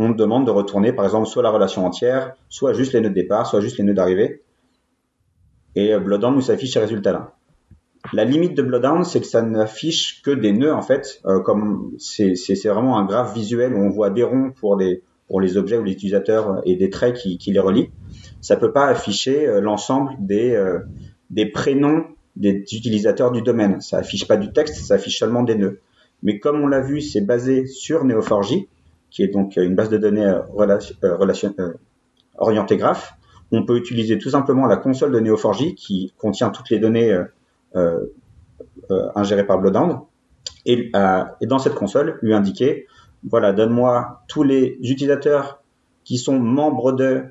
on 0.00 0.10
demande 0.10 0.46
de 0.46 0.50
retourner, 0.50 0.92
par 0.92 1.04
exemple, 1.04 1.28
soit 1.28 1.42
la 1.42 1.50
relation 1.50 1.86
entière, 1.86 2.34
soit 2.48 2.72
juste 2.72 2.92
les 2.92 3.00
nœuds 3.00 3.10
de 3.10 3.14
départ, 3.14 3.46
soit 3.46 3.60
juste 3.60 3.78
les 3.78 3.84
nœuds 3.84 3.94
d'arrivée 3.94 4.42
et 5.74 5.92
euh, 5.94 6.00
Bloodhound 6.00 6.36
nous 6.36 6.50
affiche 6.50 6.72
ces 6.72 6.80
résultats-là. 6.80 7.34
La 8.12 8.24
limite 8.24 8.56
de 8.56 8.62
Bloodhound, 8.62 9.04
c'est 9.04 9.20
que 9.20 9.26
ça 9.26 9.42
n'affiche 9.42 10.22
que 10.22 10.30
des 10.30 10.52
nœuds 10.52 10.74
en 10.74 10.82
fait, 10.82 11.20
euh, 11.26 11.40
comme 11.40 11.92
c'est 11.98 12.34
vraiment 12.64 12.98
un 12.98 13.04
graphe 13.04 13.34
visuel 13.34 13.74
où 13.74 13.78
on 13.78 13.90
voit 13.90 14.10
des 14.10 14.22
ronds 14.22 14.52
pour 14.58 14.76
les 14.76 15.02
pour 15.28 15.40
les 15.40 15.56
objets 15.56 15.78
ou 15.78 15.84
les 15.84 15.92
utilisateurs 15.92 16.60
et 16.64 16.74
des 16.74 16.90
traits 16.90 17.14
qui, 17.14 17.52
les 17.52 17.60
relient. 17.60 17.90
Ça 18.40 18.56
peut 18.56 18.72
pas 18.72 18.86
afficher 18.86 19.46
euh, 19.46 19.60
l'ensemble 19.60 20.12
des 20.18 20.58
des 21.28 21.46
prénoms 21.46 22.04
des 22.36 22.64
utilisateurs 22.72 23.30
du 23.30 23.42
domaine. 23.42 23.80
Ça 23.80 23.98
affiche 23.98 24.26
pas 24.26 24.36
du 24.36 24.52
texte, 24.52 24.76
ça 24.76 24.94
affiche 24.94 25.18
seulement 25.18 25.42
des 25.42 25.54
nœuds. 25.54 25.80
Mais 26.22 26.38
comme 26.38 26.60
on 26.60 26.66
l'a 26.66 26.80
vu, 26.80 27.00
c'est 27.00 27.20
basé 27.20 27.66
sur 27.66 28.04
Neo4j, 28.04 28.66
qui 29.10 29.22
est 29.22 29.28
donc 29.28 29.56
une 29.56 29.74
base 29.74 29.88
de 29.88 29.98
données 29.98 30.30
relation, 30.52 30.94
relation 31.02 31.54
orientée 32.40 32.76
graphe. 32.76 33.14
On 33.52 33.64
peut 33.64 33.76
utiliser 33.76 34.18
tout 34.18 34.30
simplement 34.30 34.66
la 34.66 34.76
console 34.76 35.12
de 35.12 35.20
Neo4j 35.20 35.74
qui 35.74 36.12
contient 36.18 36.50
toutes 36.50 36.70
les 36.70 36.78
données 36.78 37.12
euh, 37.12 37.24
euh, 37.76 38.06
euh 38.90 39.08
ingérées 39.14 39.46
par 39.46 39.58
Bloodhound 39.58 39.98
et, 40.66 40.90
euh, 40.94 41.24
dans 41.42 41.58
cette 41.58 41.74
console 41.74 42.18
lui 42.22 42.32
indiquer 42.32 42.86
voilà 43.28 43.52
donne-moi 43.52 44.22
tous 44.28 44.42
les 44.42 44.78
utilisateurs 44.82 45.62
qui 46.04 46.16
sont 46.18 46.38
membres 46.38 46.92
de 46.92 47.24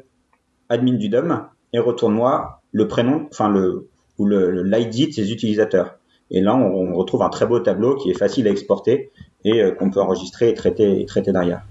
admin 0.67 0.93
du 0.93 1.09
DOM 1.09 1.47
et 1.73 1.79
retourne-moi 1.79 2.61
le 2.71 2.87
prénom 2.87 3.27
enfin 3.31 3.49
le 3.49 3.87
ou 4.17 4.27
l'ID 4.27 5.07
de 5.07 5.13
ces 5.13 5.31
utilisateurs. 5.31 5.97
Et 6.29 6.41
là 6.41 6.53
on, 6.55 6.93
retrouve 6.93 7.23
un 7.23 7.29
très 7.29 7.47
beau 7.47 7.59
tableau 7.59 7.95
qui 7.95 8.11
est 8.11 8.17
facile 8.17 8.47
à 8.47 8.51
exporter 8.51 9.11
et 9.45 9.61
qu'on 9.77 9.89
peut 9.89 10.01
enregistrer 10.01 10.49
et 10.49 10.53
traiter 10.53 11.01
et 11.01 11.05
traiter 11.05 11.31
derrière. 11.31 11.61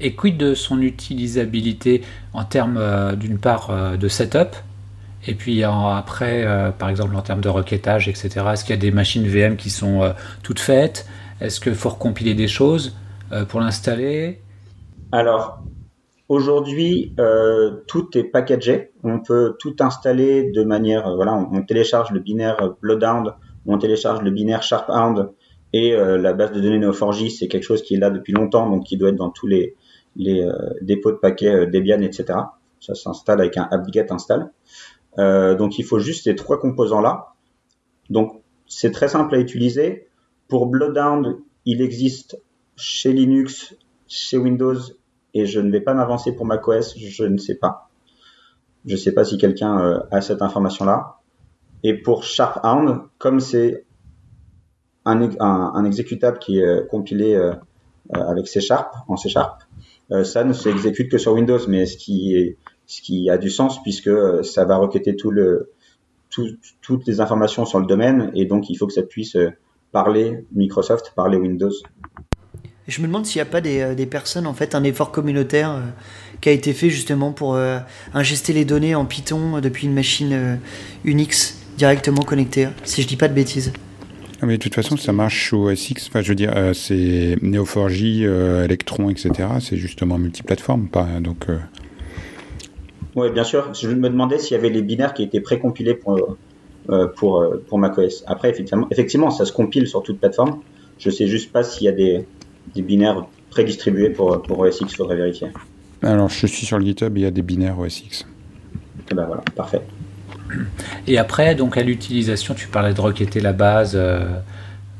Et 0.00 0.14
quid 0.14 0.36
de 0.36 0.54
son 0.54 0.80
utilisabilité 0.80 2.02
en 2.32 2.44
termes 2.44 2.76
euh, 2.78 3.14
d'une 3.14 3.38
part 3.38 3.70
euh, 3.70 3.96
de 3.96 4.08
setup 4.08 4.56
et 5.26 5.34
puis 5.34 5.64
après, 5.64 6.44
euh, 6.44 6.70
par 6.70 6.90
exemple 6.90 7.16
en 7.16 7.22
termes 7.22 7.40
de 7.40 7.48
requêtage, 7.48 8.08
etc. 8.08 8.28
Est-ce 8.52 8.62
qu'il 8.62 8.74
y 8.74 8.78
a 8.78 8.80
des 8.80 8.90
machines 8.90 9.26
VM 9.26 9.56
qui 9.56 9.70
sont 9.70 10.12
toutes 10.42 10.58
faites? 10.58 11.06
Est-ce 11.40 11.60
qu'il 11.60 11.74
faut 11.74 11.88
recompiler 11.88 12.34
des 12.34 12.46
choses 12.46 12.94
pour 13.48 13.60
l'installer? 13.60 14.42
Alors, 15.12 15.62
aujourd'hui, 16.28 17.16
tout 17.86 18.18
est 18.18 18.24
packagé. 18.24 18.90
On 19.02 19.20
peut 19.20 19.56
tout 19.58 19.74
installer 19.80 20.52
de 20.52 20.62
manière, 20.62 21.14
voilà, 21.14 21.32
on, 21.32 21.62
télécharge 21.62 22.10
le 22.10 22.20
binaire 22.20 22.74
Bloodhound, 22.82 23.32
on 23.64 23.78
télécharge 23.78 24.20
le 24.20 24.30
binaire 24.30 24.62
Sharphound 24.62 25.30
et 25.76 25.90
la 25.96 26.32
base 26.34 26.52
de 26.52 26.60
données 26.60 26.78
Neo4j, 26.78 27.36
c'est 27.36 27.48
quelque 27.48 27.64
chose 27.64 27.82
qui 27.82 27.94
est 27.94 27.98
là 27.98 28.08
depuis 28.08 28.32
longtemps, 28.32 28.70
donc 28.70 28.84
qui 28.84 28.96
doit 28.96 29.08
être 29.08 29.16
dans 29.16 29.30
tous 29.30 29.48
les, 29.48 29.74
euh, 30.20 30.52
dépôts 30.82 31.10
de 31.10 31.16
paquets 31.16 31.52
euh, 31.52 31.66
Debian, 31.66 32.00
etc. 32.00 32.38
Ça 32.78 32.94
s'installe 32.94 33.40
avec 33.40 33.56
un 33.56 33.66
apt-get 33.68 34.12
install. 34.12 34.52
Euh, 35.18 35.56
donc 35.56 35.76
il 35.80 35.84
faut 35.84 35.98
juste 35.98 36.22
ces 36.24 36.36
trois 36.36 36.60
composants-là. 36.60 37.34
Donc 38.08 38.40
c'est 38.68 38.92
très 38.92 39.08
simple 39.08 39.34
à 39.34 39.40
utiliser. 39.40 40.06
Pour 40.46 40.66
Bloodhound, 40.66 41.38
il 41.64 41.82
existe 41.82 42.40
chez 42.76 43.12
Linux, 43.12 43.74
chez 44.06 44.36
Windows, 44.36 44.78
et 45.34 45.44
je 45.44 45.58
ne 45.58 45.72
vais 45.72 45.80
pas 45.80 45.94
m'avancer 45.94 46.36
pour 46.36 46.46
macOS, 46.46 46.96
je 46.96 47.24
ne 47.24 47.38
sais 47.38 47.56
pas. 47.56 47.90
Je 48.86 48.92
ne 48.92 48.96
sais 48.96 49.12
pas 49.12 49.24
si 49.24 49.38
quelqu'un 49.38 50.04
a 50.12 50.20
cette 50.20 50.40
information-là. 50.40 51.16
Et 51.82 51.94
pour 51.94 52.22
Sharphound, 52.22 53.00
comme 53.18 53.40
c'est 53.40 53.86
un, 55.04 55.84
exécutable 55.84 56.38
qui 56.38 56.58
est 56.58 56.86
compilé 56.88 57.36
avec 58.12 58.48
C 58.48 58.60
Sharp, 58.60 58.94
en 59.08 59.16
C 59.16 59.28
Sharp, 59.28 59.62
euh, 60.12 60.24
ça 60.24 60.44
ne 60.44 60.52
s'exécute 60.52 61.10
que 61.10 61.18
sur 61.18 61.32
Windows, 61.32 61.58
mais 61.68 61.86
ce 61.86 61.96
qui 61.96 63.30
a 63.30 63.38
du 63.38 63.50
sens 63.50 63.82
puisque 63.82 64.08
euh, 64.08 64.42
ça 64.42 64.64
va 64.64 64.76
requêter 64.76 65.16
tout 65.16 65.32
toutes 66.82 67.06
les 67.06 67.20
informations 67.20 67.64
sur 67.64 67.78
le 67.78 67.86
domaine 67.86 68.32
et 68.34 68.44
donc 68.44 68.68
il 68.68 68.76
faut 68.76 68.88
que 68.88 68.92
ça 68.92 69.02
puisse 69.02 69.36
euh, 69.36 69.50
parler 69.92 70.44
Microsoft, 70.52 71.12
parler 71.14 71.36
Windows. 71.36 71.70
Je 72.86 73.00
me 73.00 73.06
demande 73.06 73.24
s'il 73.24 73.38
n'y 73.38 73.48
a 73.48 73.50
pas 73.50 73.62
des, 73.62 74.06
personnes, 74.06 74.46
en 74.46 74.52
fait, 74.52 74.74
un 74.74 74.84
effort 74.84 75.10
communautaire 75.10 75.80
qui 76.42 76.50
a 76.50 76.52
été 76.52 76.74
fait 76.74 76.90
justement 76.90 77.32
pour 77.32 77.58
ingester 78.12 78.52
les 78.52 78.66
données 78.66 78.94
en 78.94 79.06
Python 79.06 79.58
depuis 79.62 79.86
une 79.86 79.94
machine 79.94 80.60
Unix 81.02 81.58
directement 81.78 82.20
connectée, 82.20 82.68
si 82.82 83.00
je 83.00 83.08
dis 83.08 83.16
pas 83.16 83.28
de 83.28 83.32
bêtises. 83.32 83.72
Ah, 84.44 84.46
mais 84.46 84.58
de 84.58 84.62
toute 84.62 84.74
façon, 84.74 84.98
ça 84.98 85.14
marche 85.14 85.54
au 85.54 85.74
SX. 85.74 86.08
Enfin, 86.08 86.20
je 86.20 86.28
veux 86.28 86.34
dire, 86.34 86.52
c'est 86.74 87.38
Neo4j, 87.42 88.24
Electron, 88.64 89.08
etc. 89.08 89.48
C'est 89.60 89.78
justement 89.78 90.18
multiplateforme, 90.18 90.88
pas 90.88 91.06
donc. 91.18 91.46
Oui, 93.16 93.30
bien 93.30 93.44
sûr. 93.44 93.72
Je 93.72 93.88
me 93.88 94.10
demandais 94.10 94.38
s'il 94.38 94.56
y 94.56 94.60
avait 94.60 94.70
les 94.70 94.82
binaires 94.82 95.14
qui 95.14 95.22
étaient 95.22 95.40
précompilés 95.40 95.94
pour, 95.94 96.36
euh, 96.90 97.06
pour, 97.06 97.40
euh, 97.40 97.64
pour 97.66 97.78
macOS. 97.78 98.24
Après, 98.26 98.50
effectivement, 98.50 98.86
effectivement, 98.90 99.30
ça 99.30 99.46
se 99.46 99.52
compile 99.52 99.86
sur 99.86 100.02
toute 100.02 100.18
plateforme. 100.18 100.60
Je 100.98 101.10
sais 101.10 101.26
juste 101.26 101.52
pas 101.52 101.62
s'il 101.62 101.84
y 101.84 101.88
a 101.88 101.92
des, 101.92 102.26
des 102.74 102.82
binaires 102.82 103.26
prédistribués 103.50 104.10
pour, 104.10 104.42
pour 104.42 104.58
OS 104.58 104.80
X, 104.80 104.92
il 104.92 104.96
faudrait 104.96 105.16
vérifier. 105.16 105.48
Alors, 106.02 106.28
je 106.28 106.46
suis 106.46 106.66
sur 106.66 106.78
le 106.78 106.84
GitHub, 106.84 107.16
il 107.16 107.22
y 107.22 107.26
a 107.26 107.30
des 107.30 107.42
binaires 107.42 107.78
OS 107.78 108.02
X. 108.02 108.20
Et 108.22 109.00
eh 109.12 109.14
ben 109.14 109.26
voilà, 109.26 109.42
parfait. 109.54 109.80
Et 111.06 111.18
après, 111.18 111.54
donc 111.54 111.76
à 111.76 111.82
l'utilisation, 111.82 112.54
tu 112.54 112.68
parlais 112.68 112.94
de 112.94 113.00
requêter 113.00 113.40
la 113.40 113.52
base. 113.52 113.92
Euh, 113.94 114.24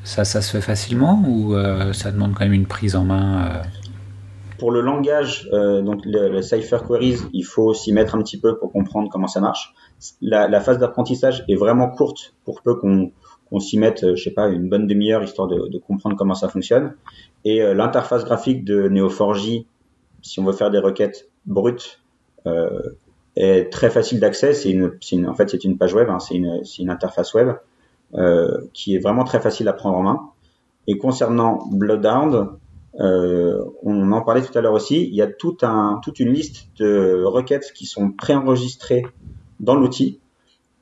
ça, 0.04 0.24
ça 0.24 0.42
se 0.42 0.50
fait 0.50 0.60
facilement 0.60 1.24
ou 1.26 1.54
ça 1.94 2.12
demande 2.12 2.34
quand 2.34 2.44
même 2.44 2.52
une 2.52 2.66
prise 2.66 2.94
en 2.94 3.04
main 3.04 3.62
pour 4.58 4.70
le 4.70 4.80
langage, 4.80 5.48
euh, 5.52 5.82
donc 5.82 6.02
le, 6.04 6.40
Cypher 6.40 6.78
Queries, 6.86 7.18
il 7.32 7.42
faut 7.42 7.74
s'y 7.74 7.92
mettre 7.92 8.14
un 8.14 8.22
petit 8.22 8.38
peu 8.38 8.56
pour 8.56 8.72
comprendre 8.72 9.08
comment 9.10 9.26
ça 9.26 9.40
marche. 9.40 9.74
La, 10.20 10.60
phase 10.60 10.78
d'apprentissage 10.78 11.44
est 11.48 11.56
vraiment 11.56 11.90
courte 11.90 12.34
pour 12.44 12.62
peu 12.62 12.74
qu'on 12.76 13.60
s'y 13.60 13.78
mette, 13.78 14.04
euh, 14.04 14.16
je 14.16 14.22
sais 14.22 14.30
pas, 14.30 14.48
une 14.48 14.68
bonne 14.68 14.86
demi-heure 14.86 15.22
histoire 15.22 15.48
de, 15.48 15.78
comprendre 15.78 16.16
comment 16.16 16.34
ça 16.34 16.48
fonctionne. 16.48 16.94
Et 17.44 17.62
euh, 17.62 17.74
l'interface 17.74 18.24
graphique 18.24 18.64
de 18.64 18.88
Neo4j, 18.88 19.66
si 20.22 20.40
on 20.40 20.44
veut 20.44 20.52
faire 20.52 20.70
des 20.70 20.78
requêtes 20.78 21.28
brutes, 21.46 22.00
est 23.36 23.72
très 23.72 23.90
facile 23.90 24.20
d'accès. 24.20 24.54
C'est 24.54 24.70
une, 24.70 25.26
en 25.26 25.34
fait, 25.34 25.50
c'est 25.50 25.64
une 25.64 25.78
page 25.78 25.94
web, 25.94 26.08
hein, 26.08 26.18
c'est 26.18 26.34
une, 26.34 26.62
une, 26.78 26.90
interface 26.90 27.34
web 27.34 27.50
qui 28.72 28.94
est 28.94 28.98
vraiment 28.98 29.24
très 29.24 29.40
facile 29.40 29.66
à 29.68 29.72
prendre 29.72 29.96
en 29.96 30.02
main. 30.02 30.20
Et 30.86 30.98
concernant 30.98 31.66
Bloodhound, 31.72 32.48
euh, 33.00 33.64
on 33.82 34.12
en 34.12 34.20
parlait 34.22 34.42
tout 34.42 34.56
à 34.56 34.60
l'heure 34.60 34.72
aussi, 34.72 35.02
il 35.02 35.14
y 35.14 35.22
a 35.22 35.26
tout 35.26 35.56
un, 35.62 36.00
toute 36.02 36.20
une 36.20 36.32
liste 36.32 36.68
de 36.78 37.24
requêtes 37.24 37.72
qui 37.74 37.86
sont 37.86 38.10
préenregistrées 38.12 39.04
dans 39.60 39.74
l'outil 39.74 40.20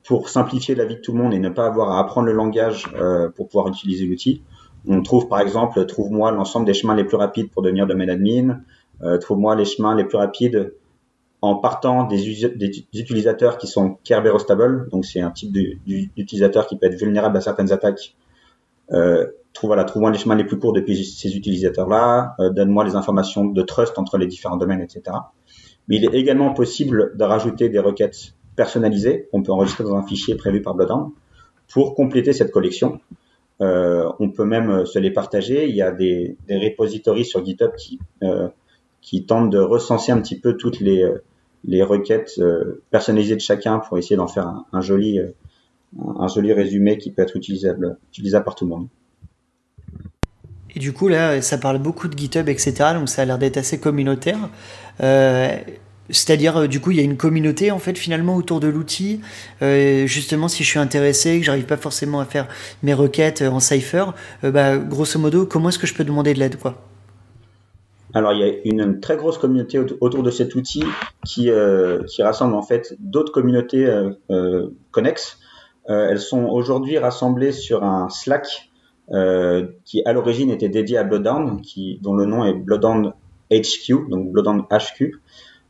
pour 0.05 0.29
simplifier 0.29 0.75
la 0.75 0.85
vie 0.85 0.95
de 0.95 1.01
tout 1.01 1.13
le 1.13 1.17
monde 1.17 1.33
et 1.33 1.39
ne 1.39 1.49
pas 1.49 1.65
avoir 1.65 1.91
à 1.91 1.99
apprendre 1.99 2.27
le 2.27 2.33
langage 2.33 2.87
euh, 2.95 3.29
pour 3.29 3.47
pouvoir 3.47 3.67
utiliser 3.69 4.05
l'outil. 4.05 4.43
On 4.87 5.01
trouve 5.01 5.27
par 5.27 5.39
exemple, 5.39 5.83
trouve-moi 5.85 6.31
l'ensemble 6.31 6.65
des 6.65 6.73
chemins 6.73 6.93
les 6.93 7.05
plus 7.05 7.17
rapides 7.17 7.49
pour 7.49 7.61
devenir 7.61 7.87
domaine 7.87 8.09
admin, 8.09 8.59
euh, 9.01 9.17
trouve-moi 9.17 9.55
les 9.55 9.65
chemins 9.65 9.95
les 9.95 10.03
plus 10.03 10.17
rapides 10.17 10.73
en 11.43 11.55
partant 11.55 12.05
des, 12.05 12.25
utilisateurs 12.93 13.57
qui 13.57 13.67
sont 13.67 13.97
Kerberos 14.05 14.39
stable, 14.39 14.87
donc 14.91 15.03
c'est 15.03 15.19
un 15.19 15.29
type 15.29 15.51
d'utilisateur 15.51 16.67
qui 16.67 16.77
peut 16.77 16.85
être 16.85 16.97
vulnérable 16.97 17.35
à 17.35 17.41
certaines 17.41 17.73
attaques. 17.73 18.15
Euh, 18.93 19.27
trouve-moi 19.51 20.09
les 20.09 20.17
chemins 20.17 20.35
les 20.35 20.45
plus 20.45 20.57
courts 20.57 20.71
depuis 20.71 21.03
ces 21.03 21.35
utilisateurs-là, 21.35 22.35
euh, 22.39 22.49
donne-moi 22.49 22.85
les 22.85 22.95
informations 22.95 23.43
de 23.43 23.61
trust 23.61 23.99
entre 23.99 24.17
les 24.17 24.25
différents 24.25 24.55
domaines, 24.55 24.79
etc. 24.79 25.17
Mais 25.89 25.97
il 25.97 26.05
est 26.05 26.13
également 26.13 26.53
possible 26.53 27.11
de 27.17 27.23
rajouter 27.25 27.67
des 27.67 27.79
requêtes 27.79 28.35
personnalisées 28.55 29.27
qu'on 29.29 29.43
peut 29.43 29.51
enregistrer 29.51 29.83
dans 29.83 29.97
un 29.97 30.03
fichier 30.07 30.35
prévu 30.35 30.61
par 30.61 30.75
Bloodhound 30.75 31.11
pour 31.73 31.93
compléter 31.93 32.31
cette 32.31 32.51
collection. 32.51 33.01
Euh, 33.59 34.09
on 34.19 34.29
peut 34.29 34.45
même 34.45 34.85
se 34.85 34.97
les 34.97 35.11
partager. 35.11 35.67
Il 35.67 35.75
y 35.75 35.81
a 35.81 35.91
des, 35.91 36.37
des 36.47 36.57
repositories 36.57 37.25
sur 37.25 37.43
GitHub 37.43 37.73
qui, 37.77 37.99
euh, 38.23 38.47
qui 39.01 39.25
tentent 39.25 39.49
de 39.49 39.59
recenser 39.59 40.13
un 40.13 40.21
petit 40.21 40.39
peu 40.39 40.55
toutes 40.55 40.79
les, 40.79 41.05
les 41.65 41.83
requêtes 41.83 42.33
euh, 42.39 42.83
personnalisées 42.91 43.35
de 43.35 43.41
chacun 43.41 43.79
pour 43.79 43.97
essayer 43.97 44.15
d'en 44.15 44.27
faire 44.27 44.63
un, 44.71 44.81
joli, 44.81 45.19
euh, 45.19 45.29
un 46.19 46.27
résumé 46.53 46.97
qui 46.97 47.11
peut 47.11 47.21
être 47.21 47.35
utilisable, 47.35 47.97
par 48.43 48.55
tout 48.55 48.65
le 48.65 48.69
monde. 48.69 48.87
Et 50.75 50.79
du 50.79 50.91
coup, 50.91 51.07
là, 51.07 51.41
ça 51.41 51.57
parle 51.57 51.77
beaucoup 51.77 52.07
de 52.07 52.17
GitHub, 52.17 52.49
etc. 52.49 52.73
Donc 52.95 53.07
ça 53.09 53.21
a 53.21 53.25
l'air 53.25 53.37
d'être 53.37 53.57
assez 53.57 53.79
communautaire. 53.79 54.49
Euh, 55.01 55.55
c'est-à-dire, 56.09 56.57
euh, 56.57 56.67
du 56.67 56.79
coup, 56.79 56.91
il 56.91 56.97
y 56.97 56.99
a 56.99 57.03
une 57.03 57.15
communauté, 57.17 57.71
en 57.71 57.79
fait, 57.79 57.97
finalement, 57.97 58.35
autour 58.35 58.59
de 58.59 58.67
l'outil. 58.67 59.21
Euh, 59.61 60.05
justement, 60.07 60.47
si 60.47 60.63
je 60.63 60.69
suis 60.69 60.79
intéressé, 60.79 61.39
que 61.39 61.45
j'arrive 61.45 61.65
pas 61.65 61.77
forcément 61.77 62.19
à 62.19 62.25
faire 62.25 62.47
mes 62.81 62.93
requêtes 62.93 63.41
en 63.41 63.59
Cypher, 63.59 64.05
bah, 64.41 64.77
grosso 64.77 65.19
modo, 65.19 65.45
comment 65.45 65.69
est-ce 65.69 65.79
que 65.79 65.87
je 65.87 65.93
peux 65.93 66.03
demander 66.03 66.33
de 66.33 66.39
l'aide, 66.39 66.57
quoi? 66.57 66.81
Alors, 68.13 68.33
il 68.33 68.39
y 68.39 68.43
a 68.43 68.53
une 68.65 68.99
très 68.99 69.17
grosse 69.17 69.37
communauté 69.37 69.79
autour 69.79 70.21
de 70.21 70.29
cet 70.29 70.55
outil 70.55 70.83
qui, 71.25 71.49
qui 72.07 72.23
rassemble 72.23 72.53
en 72.53 72.61
fait 72.61 72.95
d'autres 72.99 73.31
communautés 73.31 73.91
connexes. 74.91 75.39
elles 75.87 76.19
sont 76.19 76.45
aujourd'hui 76.45 76.99
rassemblées 76.99 77.51
sur 77.51 77.83
un 77.83 78.09
Slack 78.09 78.69
euh, 79.11 79.67
qui 79.83 80.01
à 80.05 80.13
l'origine 80.13 80.49
était 80.49 80.69
dédié 80.69 80.97
à 80.97 81.03
Bloodhound, 81.03 81.61
dont 82.01 82.15
le 82.15 82.25
nom 82.25 82.45
est 82.45 82.53
Bloodhound 82.53 83.13
HQ, 83.51 84.09
donc 84.09 84.31
Bloodhound 84.31 84.63
HQ, 84.71 85.19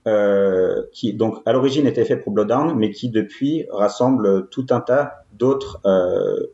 euh, 0.05 0.83
qui 0.91 1.13
donc 1.13 1.39
à 1.47 1.51
l'origine 1.51 1.87
était 1.87 2.05
fait 2.05 2.17
pour 2.17 2.31
Bloodhound, 2.31 2.75
mais 2.77 2.91
qui 2.91 3.09
depuis 3.09 3.65
rassemble 3.71 4.49
tout 4.49 4.67
un 4.69 4.81
tas 4.81 5.25
d'autres 5.33 5.81
euh, 5.85 6.51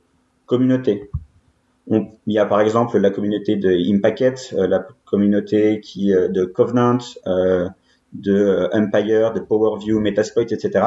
il 1.90 2.34
y 2.34 2.38
a 2.38 2.46
par 2.46 2.62
exemple 2.62 2.98
la 2.98 3.10
communauté 3.10 3.56
de 3.56 3.70
Impacket, 3.72 4.54
euh, 4.54 4.68
la 4.68 4.86
communauté 5.06 5.80
qui 5.80 6.14
euh, 6.14 6.28
de 6.28 6.46
Covenant, 6.46 7.00
de 8.14 8.70
Empire, 8.74 9.34
de 9.34 9.40
PowerView, 9.40 10.00
Metasploit, 10.00 10.44
etc. 10.44 10.86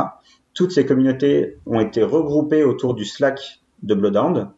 Toutes 0.55 0.73
ces 0.73 0.87
communautés 0.87 1.57
ont 1.67 1.81
été 1.81 2.03
regroupées 2.03 2.65
autour 2.65 2.95
du 2.95 3.05
Slack 3.05 3.61
de 3.83 3.95
Bloodhound 3.95 4.49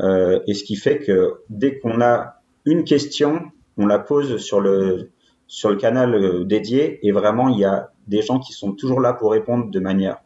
euh, 0.00 0.40
et 0.46 0.54
ce 0.54 0.64
qui 0.64 0.76
fait 0.76 0.98
que 0.98 1.40
dès 1.48 1.78
qu'on 1.78 2.00
a 2.00 2.40
une 2.64 2.84
question, 2.84 3.42
on 3.76 3.86
la 3.86 3.98
pose 3.98 4.36
sur 4.38 4.60
le 4.60 5.10
sur 5.46 5.70
le 5.70 5.76
canal 5.76 6.14
euh, 6.14 6.44
dédié 6.44 7.06
et 7.06 7.12
vraiment 7.12 7.48
il 7.48 7.60
y 7.60 7.64
a 7.64 7.92
des 8.08 8.22
gens 8.22 8.40
qui 8.40 8.52
sont 8.52 8.72
toujours 8.72 9.00
là 9.00 9.12
pour 9.12 9.30
répondre 9.30 9.70
de 9.70 9.80
manière 9.80 10.18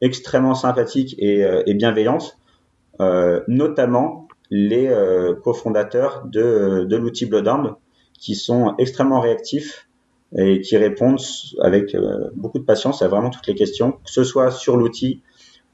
extrêmement 0.00 0.54
sympathique 0.54 1.14
et, 1.18 1.44
euh, 1.44 1.62
bienveillante, 1.66 2.38
euh, 3.00 3.42
notamment 3.46 4.23
les 4.56 4.86
euh, 4.86 5.34
cofondateurs 5.34 6.22
de, 6.26 6.84
de 6.88 6.96
l'outil 6.96 7.26
Bloodhound 7.26 7.74
qui 8.18 8.36
sont 8.36 8.74
extrêmement 8.78 9.20
réactifs 9.20 9.88
et 10.36 10.60
qui 10.60 10.76
répondent 10.76 11.20
avec 11.60 11.96
beaucoup 12.34 12.58
de 12.58 12.64
patience 12.64 13.02
à 13.02 13.08
vraiment 13.08 13.30
toutes 13.30 13.46
les 13.46 13.54
questions, 13.54 13.92
que 13.92 14.10
ce 14.10 14.24
soit 14.24 14.50
sur 14.50 14.76
l'outil, 14.76 15.22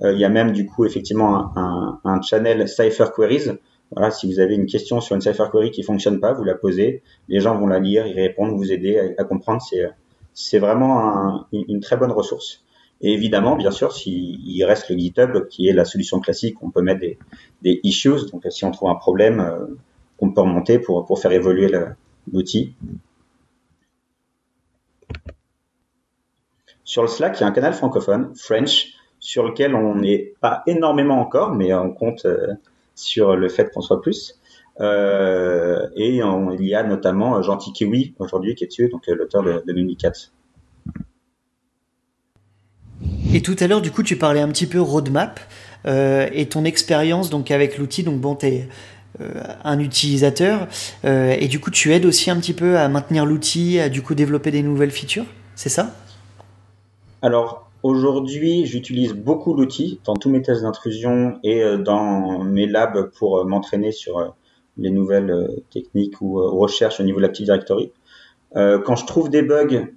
euh, 0.03 0.13
il 0.13 0.19
y 0.19 0.25
a 0.25 0.29
même 0.29 0.53
du 0.53 0.67
coup 0.67 0.85
effectivement 0.85 1.53
un, 1.57 2.23
channel 2.23 2.69
Cypher 2.69 3.07
Queries. 3.15 3.59
Voilà, 3.91 4.11
si 4.11 4.33
vous 4.33 4.41
avez 4.41 4.55
une 4.55 4.67
question 4.67 5.01
sur 5.01 5.15
une 5.15 5.21
Cypher 5.21 5.47
Query 5.51 5.71
qui 5.71 5.83
fonctionne 5.83 6.21
pas, 6.21 6.33
vous 6.33 6.45
la 6.45 6.55
posez, 6.55 7.03
les 7.29 7.41
gens 7.41 7.59
vont 7.59 7.67
la 7.67 7.81
lire, 7.81 8.07
y 8.07 8.15
répondre, 8.15 8.55
vous 8.55 8.73
aider 8.73 9.15
à, 9.19 9.25
comprendre. 9.25 9.61
C'est 9.63 9.91
c'est 10.33 10.61
vraiment 10.61 11.45
une, 11.53 11.81
très 11.81 11.97
bonne 11.97 12.13
ressource. 12.13 12.65
Et 13.01 13.13
évidemment, 13.13 13.57
bien 13.57 13.71
sûr, 13.71 13.93
s'il 13.93 14.65
reste 14.65 14.91
le 14.91 14.97
GitHub, 14.97 15.49
qui 15.49 15.69
est 15.69 15.73
la 15.73 15.85
solution 15.85 16.21
classique, 16.21 16.63
on 16.63 16.71
peut 16.71 16.83
mettre 16.83 17.01
des, 17.01 17.81
issues. 17.83 18.31
Donc, 18.31 18.47
si 18.51 18.65
on 18.65 18.71
trouve 18.71 18.91
un 18.91 18.95
problème, 18.95 19.41
euh, 19.41 19.67
on 20.19 20.31
peut 20.31 20.43
remonter 20.43 20.79
pour, 20.79 21.19
faire 21.19 21.33
évoluer 21.33 21.71
l'outil. 22.31 22.75
Sur 26.85 27.03
le 27.03 27.09
Slack, 27.09 27.39
il 27.39 27.43
y 27.43 27.45
a 27.45 27.47
un 27.47 27.53
canal 27.53 27.73
francophone, 27.73 28.35
French, 28.37 28.95
sur 29.19 29.45
lequel 29.45 29.75
on 29.75 29.95
n'est 29.95 30.35
pas 30.41 30.63
énormément 30.67 31.21
encore, 31.21 31.55
mais 31.55 31.73
on 31.73 31.93
compte 31.93 32.25
euh, 32.27 32.55
sur 32.95 33.37
le 33.37 33.49
fait 33.49 33.71
qu'on 33.73 33.81
soit 33.81 34.03
plus. 34.03 34.41
Euh, 34.81 35.89
et 35.95 36.17
il 36.17 36.67
y 36.67 36.75
a 36.75 36.83
notamment 36.83 37.43
Gentil 37.43 37.73
Kiwi 37.73 38.15
aujourd'hui 38.19 38.55
qui 38.55 38.65
est 38.65 38.69
dessus, 38.69 38.89
donc 38.89 39.09
euh, 39.09 39.15
l'auteur 39.15 39.43
de, 39.43 39.63
de 39.67 39.95
4. 39.95 40.33
Et 43.33 43.43
tout 43.43 43.57
à 43.61 43.67
l'heure, 43.67 43.81
du 43.81 43.91
coup, 43.91 44.03
tu 44.03 44.17
parlais 44.17 44.41
un 44.41 44.49
petit 44.49 44.67
peu 44.67 44.81
roadmap 44.81 45.41
et 45.87 46.47
ton 46.51 46.65
expérience 46.65 47.31
donc 47.31 47.51
avec 47.51 47.79
l'outil. 47.79 48.03
Donc 48.03 48.21
bon, 48.21 48.37
es 48.43 48.69
un 49.65 49.79
utilisateur 49.79 50.67
et 51.05 51.49
du 51.49 51.61
coup, 51.61 51.71
tu 51.71 51.93
aides 51.93 52.05
aussi 52.05 52.31
un 52.31 52.37
petit 52.37 52.53
peu 52.53 52.77
à 52.77 52.89
maintenir 52.89 53.25
l'outil, 53.25 53.79
à 53.79 53.89
du 53.89 54.03
coup 54.03 54.15
développer 54.15 54.51
des 54.51 54.63
nouvelles 54.63 54.91
features. 54.91 55.27
C'est 55.55 55.69
ça? 55.69 55.95
Alors 57.23 57.71
Aujourd'hui, 57.83 58.67
j'utilise 58.67 59.15
beaucoup 59.15 59.55
l'outil 59.55 60.01
dans 60.05 60.15
tous 60.15 60.29
mes 60.29 60.43
tests 60.43 60.63
d'intrusion 60.63 61.39
et 61.43 61.63
euh, 61.63 61.79
dans 61.79 62.45
mes 62.45 62.67
labs 62.67 63.11
pour 63.19 63.39
euh, 63.39 63.45
m'entraîner 63.45 63.91
sur 63.91 64.19
euh, 64.19 64.29
les 64.77 64.91
nouvelles 64.91 65.49
techniques 65.71 66.21
ou 66.21 66.35
recherches 66.35 67.01
au 67.01 67.05
niveau 67.05 67.19
de 67.19 67.23
l'Active 67.23 67.47
Directory. 67.47 67.93
Quand 68.55 68.97
je 68.97 69.05
trouve 69.05 69.29
des 69.29 69.43
bugs, 69.43 69.89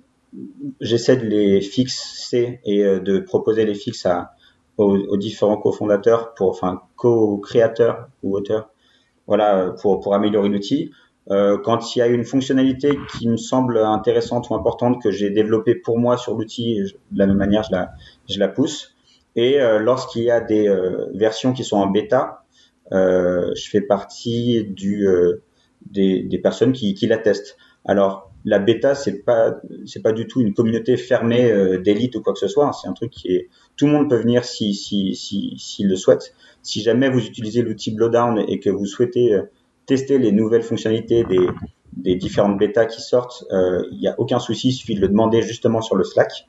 j'essaie 0.81 1.17
de 1.17 1.25
les 1.25 1.61
fixer 1.61 2.59
et 2.65 2.83
de 2.83 3.19
proposer 3.19 3.65
les 3.65 3.75
fixes 3.75 4.07
aux, 4.77 5.17
différents 5.17 5.57
cofondateurs, 5.57 6.33
pour, 6.33 6.49
enfin 6.49 6.81
co-créateurs 6.95 8.07
ou 8.23 8.35
auteurs, 8.35 8.69
voilà, 9.27 9.73
pour, 9.81 9.99
pour 9.99 10.15
améliorer 10.15 10.49
l'outil. 10.49 10.91
Euh, 11.31 11.57
quand 11.57 11.95
il 11.95 11.99
y 11.99 12.01
a 12.01 12.07
une 12.07 12.25
fonctionnalité 12.25 12.97
qui 13.11 13.29
me 13.29 13.37
semble 13.37 13.77
intéressante 13.77 14.49
ou 14.49 14.55
importante 14.55 15.01
que 15.01 15.09
j'ai 15.09 15.29
développée 15.29 15.75
pour 15.75 15.97
moi 15.97 16.17
sur 16.17 16.35
l'outil, 16.35 16.81
de 17.11 17.19
la 17.19 17.27
même 17.27 17.37
manière, 17.37 17.63
je 17.63 17.71
la, 17.71 17.91
je 18.29 18.39
la 18.39 18.49
pousse. 18.49 18.95
Et 19.35 19.61
euh, 19.61 19.79
lorsqu'il 19.79 20.23
y 20.23 20.31
a 20.31 20.41
des 20.41 20.67
euh, 20.67 21.09
versions 21.13 21.53
qui 21.53 21.63
sont 21.63 21.77
en 21.77 21.87
bêta, 21.87 22.39
je 22.91 23.69
fais 23.71 23.81
partie 23.81 24.65
des, 25.89 26.23
des, 26.23 26.37
personnes 26.37 26.73
qui, 26.73 26.93
qui 26.93 27.07
la 27.07 27.17
testent. 27.17 27.57
Alors, 27.85 28.31
la 28.45 28.59
bêta, 28.59 28.95
c'est 28.95 29.23
pas, 29.23 29.55
c'est 29.85 30.01
pas 30.01 30.11
du 30.11 30.27
tout 30.27 30.41
une 30.41 30.53
communauté 30.53 30.97
fermée 30.97 31.77
d'élite 31.79 32.15
ou 32.15 32.21
quoi 32.21 32.33
que 32.33 32.39
ce 32.39 32.47
soit. 32.47 32.71
C'est 32.73 32.87
un 32.87 32.93
truc 32.93 33.11
qui 33.11 33.29
est, 33.29 33.49
tout 33.77 33.87
le 33.87 33.93
monde 33.93 34.09
peut 34.09 34.17
venir 34.17 34.43
si, 34.43 34.73
si, 34.73 35.15
si, 35.15 35.55
s'il 35.57 35.87
le 35.87 35.95
souhaite. 35.95 36.33
Si 36.61 36.81
jamais 36.81 37.09
vous 37.09 37.25
utilisez 37.25 37.61
l'outil 37.61 37.91
Blowdown 37.91 38.43
et 38.47 38.59
que 38.59 38.69
vous 38.69 38.85
souhaitez 38.85 39.39
tester 39.85 40.17
les 40.17 40.31
nouvelles 40.31 40.63
fonctionnalités 40.63 41.23
des, 41.23 41.47
des 41.97 42.15
différentes 42.15 42.57
bêtas 42.57 42.85
qui 42.85 43.01
sortent, 43.01 43.45
euh, 43.51 43.83
il 43.91 43.99
n'y 43.99 44.07
a 44.07 44.19
aucun 44.19 44.39
souci, 44.39 44.69
il 44.69 44.73
suffit 44.73 44.95
de 44.95 45.01
le 45.01 45.07
demander 45.07 45.41
justement 45.41 45.81
sur 45.81 45.95
le 45.95 46.03
Slack. 46.03 46.47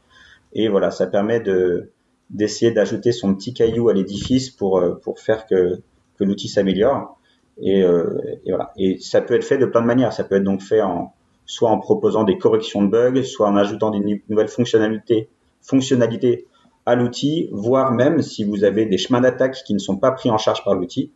Et 0.52 0.68
voilà, 0.68 0.90
ça 0.90 1.06
permet 1.06 1.40
de 1.40 1.90
d'essayer 2.30 2.70
d'ajouter 2.72 3.12
son 3.12 3.34
petit 3.34 3.52
caillou 3.52 3.90
à 3.90 3.94
l'édifice 3.94 4.50
pour 4.50 4.78
euh, 4.78 4.94
pour 4.94 5.20
faire 5.20 5.46
que 5.46 5.80
que 6.18 6.24
l'outil 6.24 6.48
s'améliore. 6.48 7.18
Et, 7.60 7.82
euh, 7.82 8.20
et, 8.44 8.50
voilà. 8.50 8.72
Et 8.76 8.98
ça 8.98 9.20
peut 9.20 9.34
être 9.34 9.44
fait 9.44 9.58
de 9.58 9.66
plein 9.66 9.82
de 9.82 9.86
manières. 9.86 10.12
Ça 10.12 10.24
peut 10.24 10.36
être 10.36 10.44
donc 10.44 10.62
fait 10.62 10.80
en 10.80 11.12
soit 11.46 11.70
en 11.70 11.78
proposant 11.78 12.24
des 12.24 12.38
corrections 12.38 12.82
de 12.82 12.88
bugs, 12.88 13.22
soit 13.22 13.48
en 13.48 13.56
ajoutant 13.56 13.90
des 13.90 14.22
nouvelles 14.28 14.48
fonctionnalités 14.48 16.46
à 16.86 16.94
l'outil, 16.94 17.48
voire 17.52 17.92
même 17.92 18.22
si 18.22 18.44
vous 18.44 18.64
avez 18.64 18.86
des 18.86 18.98
chemins 18.98 19.20
d'attaque 19.20 19.62
qui 19.64 19.74
ne 19.74 19.78
sont 19.78 19.96
pas 19.96 20.10
pris 20.12 20.30
en 20.30 20.38
charge 20.38 20.64
par 20.64 20.74
l'outil, 20.74 21.12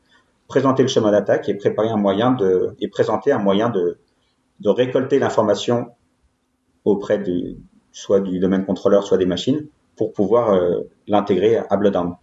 présenter 0.47 0.83
le 0.83 0.89
chemin 0.89 1.11
d'attaque 1.11 1.49
et 1.49 1.55
préparer 1.55 1.89
un 1.89 1.97
moyen 1.97 2.33
de 2.33 2.75
et 2.81 2.89
présenter 2.89 3.33
un 3.33 3.39
moyen 3.39 3.69
de, 3.69 3.99
de 4.61 4.69
récolter 4.69 5.19
l'information 5.19 5.89
auprès 6.85 7.19
du 7.19 7.59
soit 7.93 8.21
du 8.21 8.39
domaine 8.39 8.65
contrôleur, 8.65 9.05
soit 9.05 9.19
des 9.19 9.27
machines, 9.27 9.67
pour 9.97 10.13
pouvoir 10.13 10.51
euh, 10.51 10.83
l'intégrer 11.07 11.59
à 11.69 11.77
Bloodhound. 11.77 12.15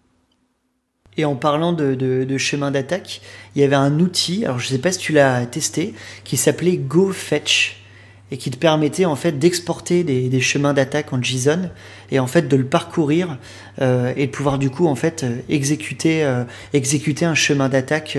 Et 1.18 1.26
en 1.26 1.36
parlant 1.36 1.72
de, 1.72 1.96
de, 1.96 2.24
de 2.24 2.38
chemin 2.38 2.72
d'attaque, 2.72 3.22
il 3.56 3.62
y 3.62 3.66
avait 3.66 3.76
un 3.76 4.00
outil, 4.00 4.46
alors 4.46 4.60
je 4.60 4.68
ne 4.68 4.78
sais 4.78 4.82
pas 4.82 4.92
si 4.92 5.00
tu 5.00 5.14
l'as 5.14 5.46
testé, 5.46 5.94
qui 6.24 6.36
s'appelait 6.36 6.78
GoFetch 6.78 7.85
et 8.32 8.38
qui 8.38 8.50
te 8.50 8.58
permettait 8.58 9.06
en 9.06 9.16
fait 9.16 9.34
d'exporter 9.34 10.04
des, 10.04 10.40
chemins 10.40 10.74
d'attaque 10.74 11.14
en 11.14 11.22
JSON 11.22 11.70
et 12.12 12.20
en 12.20 12.28
fait 12.28 12.44
de 12.44 12.58
le 12.58 12.66
parcourir 12.66 13.38
euh, 13.82 14.14
et 14.16 14.28
de 14.28 14.32
pouvoir 14.32 14.58
du 14.58 14.70
coup 14.70 14.88
en 14.88 14.96
fait 14.96 15.24
euh, 15.24 15.38
exécuter 15.48 16.24
euh, 16.24 16.44
exécuter 16.74 17.26
un 17.26 17.36
chemin 17.36 17.70
d'attaque 17.70 18.18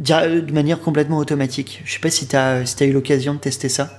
de 0.00 0.52
manière 0.52 0.80
complètement 0.80 1.18
automatique. 1.18 1.82
Je 1.84 1.92
sais 1.92 2.00
pas 2.00 2.10
si 2.10 2.26
tu 2.26 2.36
as 2.36 2.64
si 2.64 2.84
eu 2.84 2.92
l'occasion 2.92 3.34
de 3.34 3.38
tester 3.38 3.68
ça. 3.68 3.90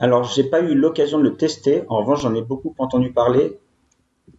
Alors 0.00 0.24
j'ai 0.24 0.44
pas 0.44 0.60
eu 0.60 0.74
l'occasion 0.74 1.18
de 1.18 1.22
le 1.22 1.36
tester. 1.36 1.84
En 1.88 1.98
revanche 1.98 2.22
j'en 2.22 2.34
ai 2.34 2.42
beaucoup 2.42 2.74
entendu 2.78 3.12
parler. 3.12 3.58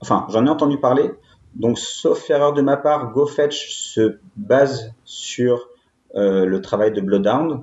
Enfin 0.02 0.28
j'en 0.30 0.46
ai 0.46 0.50
entendu 0.50 0.78
parler. 0.78 1.10
Donc 1.56 1.80
sauf 1.80 2.30
erreur 2.30 2.52
de 2.52 2.62
ma 2.62 2.76
part, 2.76 3.14
GoFetch 3.14 3.70
se 3.70 4.18
base 4.36 4.94
sur 5.06 5.70
le 6.16 6.58
travail 6.60 6.92
de 6.92 7.02
Bloodhound 7.02 7.62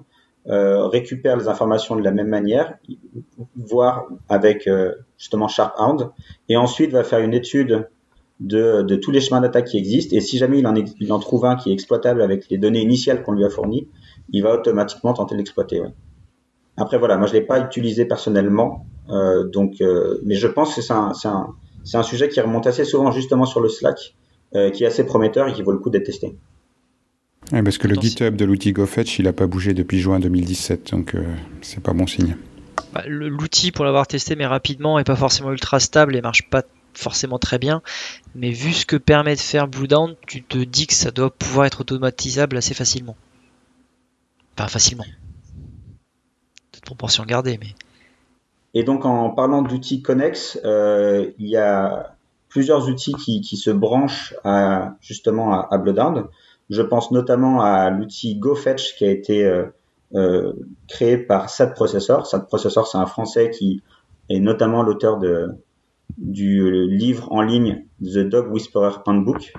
euh, 0.50 0.88
récupère 0.88 1.36
les 1.36 1.46
informations 1.46 1.94
de 1.94 2.02
la 2.02 2.10
même 2.10 2.26
manière, 2.26 2.74
voire 3.54 4.06
avec 4.28 4.66
euh, 4.66 4.94
justement 5.16 5.46
SharpHound, 5.46 6.10
et 6.48 6.56
ensuite 6.56 6.90
va 6.90 7.04
faire 7.04 7.20
une 7.20 7.34
étude 7.34 7.88
de, 8.40 8.96
tous 8.96 9.12
les 9.12 9.20
chemins 9.20 9.40
d'attaque 9.40 9.66
qui 9.66 9.78
existent. 9.78 10.16
Et 10.16 10.20
si 10.20 10.38
jamais 10.38 10.58
il 10.58 11.12
en, 11.12 11.18
trouve 11.20 11.44
un 11.44 11.54
qui 11.54 11.70
est 11.70 11.72
exploitable 11.72 12.20
avec 12.20 12.48
les 12.48 12.58
données 12.58 12.80
initiales 12.80 13.22
qu'on 13.22 13.32
lui 13.32 13.44
a 13.44 13.50
fournies, 13.50 13.86
il 14.30 14.42
va 14.42 14.54
automatiquement 14.54 15.12
tenter 15.12 15.34
de 15.34 15.38
l'exploiter. 15.38 15.82
Après 16.76 16.98
voilà, 16.98 17.16
moi 17.16 17.28
je 17.28 17.34
l'ai 17.34 17.42
pas 17.42 17.60
utilisé 17.60 18.04
personnellement, 18.06 18.86
euh, 19.10 19.46
donc, 19.46 19.80
euh, 19.80 20.18
mais 20.24 20.34
je 20.34 20.48
pense 20.48 20.74
que 20.74 20.80
c'est 20.80 20.92
un, 20.92 21.12
un, 21.94 22.02
sujet 22.02 22.28
qui 22.28 22.40
remonte 22.40 22.66
assez 22.66 22.84
souvent 22.84 23.12
justement 23.12 23.44
sur 23.44 23.60
le 23.60 23.68
Slack, 23.68 24.16
qui 24.52 24.82
est 24.82 24.86
assez 24.86 25.04
prometteur 25.04 25.46
et 25.46 25.52
qui 25.52 25.62
vaut 25.62 25.70
le 25.70 25.78
coup 25.78 25.90
d'être 25.90 26.06
testé 26.06 26.36
parce 27.50 27.78
que 27.78 27.88
le 27.88 27.96
GitHub 27.96 28.36
de 28.36 28.44
l'outil 28.44 28.72
GoFetch, 28.72 29.18
il 29.18 29.24
n'a 29.24 29.32
pas 29.32 29.46
bougé 29.46 29.74
depuis 29.74 29.98
juin 29.98 30.20
2017, 30.20 30.92
donc 30.92 31.14
euh, 31.14 31.24
c'est 31.62 31.82
pas 31.82 31.92
bon 31.92 32.06
signe. 32.06 32.36
Bah, 32.92 33.02
l'outil, 33.06 33.72
pour 33.72 33.84
l'avoir 33.84 34.06
testé, 34.06 34.36
mais 34.36 34.46
rapidement, 34.46 34.98
est 34.98 35.04
pas 35.04 35.16
forcément 35.16 35.52
ultra 35.52 35.80
stable 35.80 36.16
et 36.16 36.22
marche 36.22 36.48
pas 36.48 36.62
forcément 36.94 37.38
très 37.38 37.58
bien. 37.58 37.82
Mais 38.34 38.50
vu 38.50 38.72
ce 38.72 38.86
que 38.86 38.96
permet 38.96 39.34
de 39.34 39.40
faire 39.40 39.68
Bluedown, 39.68 40.14
tu 40.26 40.42
te 40.42 40.58
dis 40.58 40.86
que 40.86 40.94
ça 40.94 41.10
doit 41.10 41.30
pouvoir 41.30 41.66
être 41.66 41.80
automatisable 41.80 42.56
assez 42.56 42.74
facilement. 42.74 43.16
Enfin, 44.56 44.68
facilement. 44.68 45.06
Toute 46.72 46.84
proportion 46.84 47.24
gardée, 47.24 47.58
mais. 47.60 47.74
Et 48.74 48.84
donc, 48.84 49.04
en 49.04 49.30
parlant 49.30 49.62
d'outils 49.62 50.02
connexes, 50.02 50.58
euh, 50.64 51.30
il 51.38 51.48
y 51.48 51.56
a 51.56 52.14
plusieurs 52.48 52.88
outils 52.88 53.14
qui, 53.14 53.40
qui, 53.40 53.56
se 53.56 53.70
branchent 53.70 54.34
à, 54.44 54.94
justement 55.00 55.52
à, 55.52 55.68
à 55.72 55.78
je 56.70 56.82
pense 56.82 57.10
notamment 57.10 57.60
à 57.60 57.90
l'outil 57.90 58.36
GoFetch 58.36 58.96
qui 58.96 59.04
a 59.04 59.10
été 59.10 59.44
euh, 59.44 59.64
euh, 60.14 60.52
créé 60.88 61.18
par 61.18 61.50
SAT 61.50 61.68
Processor. 61.68 62.26
SAT 62.26 62.46
Processor, 62.46 62.86
c'est 62.86 62.98
un 62.98 63.06
Français 63.06 63.50
qui 63.50 63.82
est 64.28 64.38
notamment 64.38 64.82
l'auteur 64.82 65.20
du 66.16 66.86
livre 66.88 67.30
en 67.32 67.42
ligne 67.42 67.84
The 68.00 68.18
Dog 68.18 68.52
Whisperer 68.52 68.98
Handbook, 69.04 69.52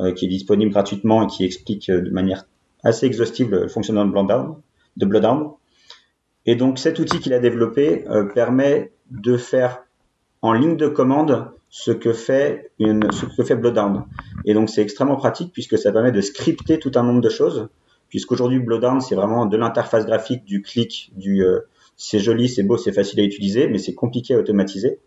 euh, 0.00 0.12
qui 0.12 0.24
est 0.24 0.28
disponible 0.28 0.72
gratuitement 0.72 1.22
et 1.22 1.26
qui 1.26 1.44
explique 1.44 1.90
de 1.90 2.10
manière 2.10 2.46
assez 2.82 3.06
exhaustive 3.06 3.50
le 3.50 3.68
fonctionnement. 3.68 4.06
De 4.96 5.06
Bloodhound. 5.06 5.50
Et 6.46 6.54
donc 6.54 6.78
cet 6.78 7.00
outil 7.00 7.18
qu'il 7.18 7.32
a 7.32 7.40
développé 7.40 8.04
permet 8.32 8.92
de 9.10 9.36
faire 9.36 9.82
en 10.40 10.52
ligne 10.52 10.76
de 10.76 10.86
commande 10.86 11.50
ce 11.76 11.90
que 11.90 12.12
fait 12.12 12.70
une, 12.78 13.10
ce 13.10 13.26
que 13.26 13.42
fait 13.42 13.56
Bloodhound. 13.56 14.04
Et 14.44 14.54
donc 14.54 14.70
c'est 14.70 14.80
extrêmement 14.80 15.16
pratique 15.16 15.52
puisque 15.52 15.76
ça 15.76 15.90
permet 15.90 16.12
de 16.12 16.20
scripter 16.20 16.78
tout 16.78 16.92
un 16.94 17.02
nombre 17.02 17.20
de 17.20 17.28
choses. 17.28 17.68
Puisqu'aujourd'hui 18.08 18.60
Bloodhound 18.60 19.02
c'est 19.02 19.16
vraiment 19.16 19.44
de 19.44 19.56
l'interface 19.56 20.06
graphique, 20.06 20.44
du 20.44 20.62
clic, 20.62 21.10
du 21.16 21.44
euh, 21.44 21.62
c'est 21.96 22.20
joli, 22.20 22.48
c'est 22.48 22.62
beau, 22.62 22.76
c'est 22.76 22.92
facile 22.92 23.18
à 23.18 23.24
utiliser, 23.24 23.66
mais 23.66 23.78
c'est 23.78 23.92
compliqué 23.92 24.34
à 24.34 24.38
automatiser. 24.38 25.00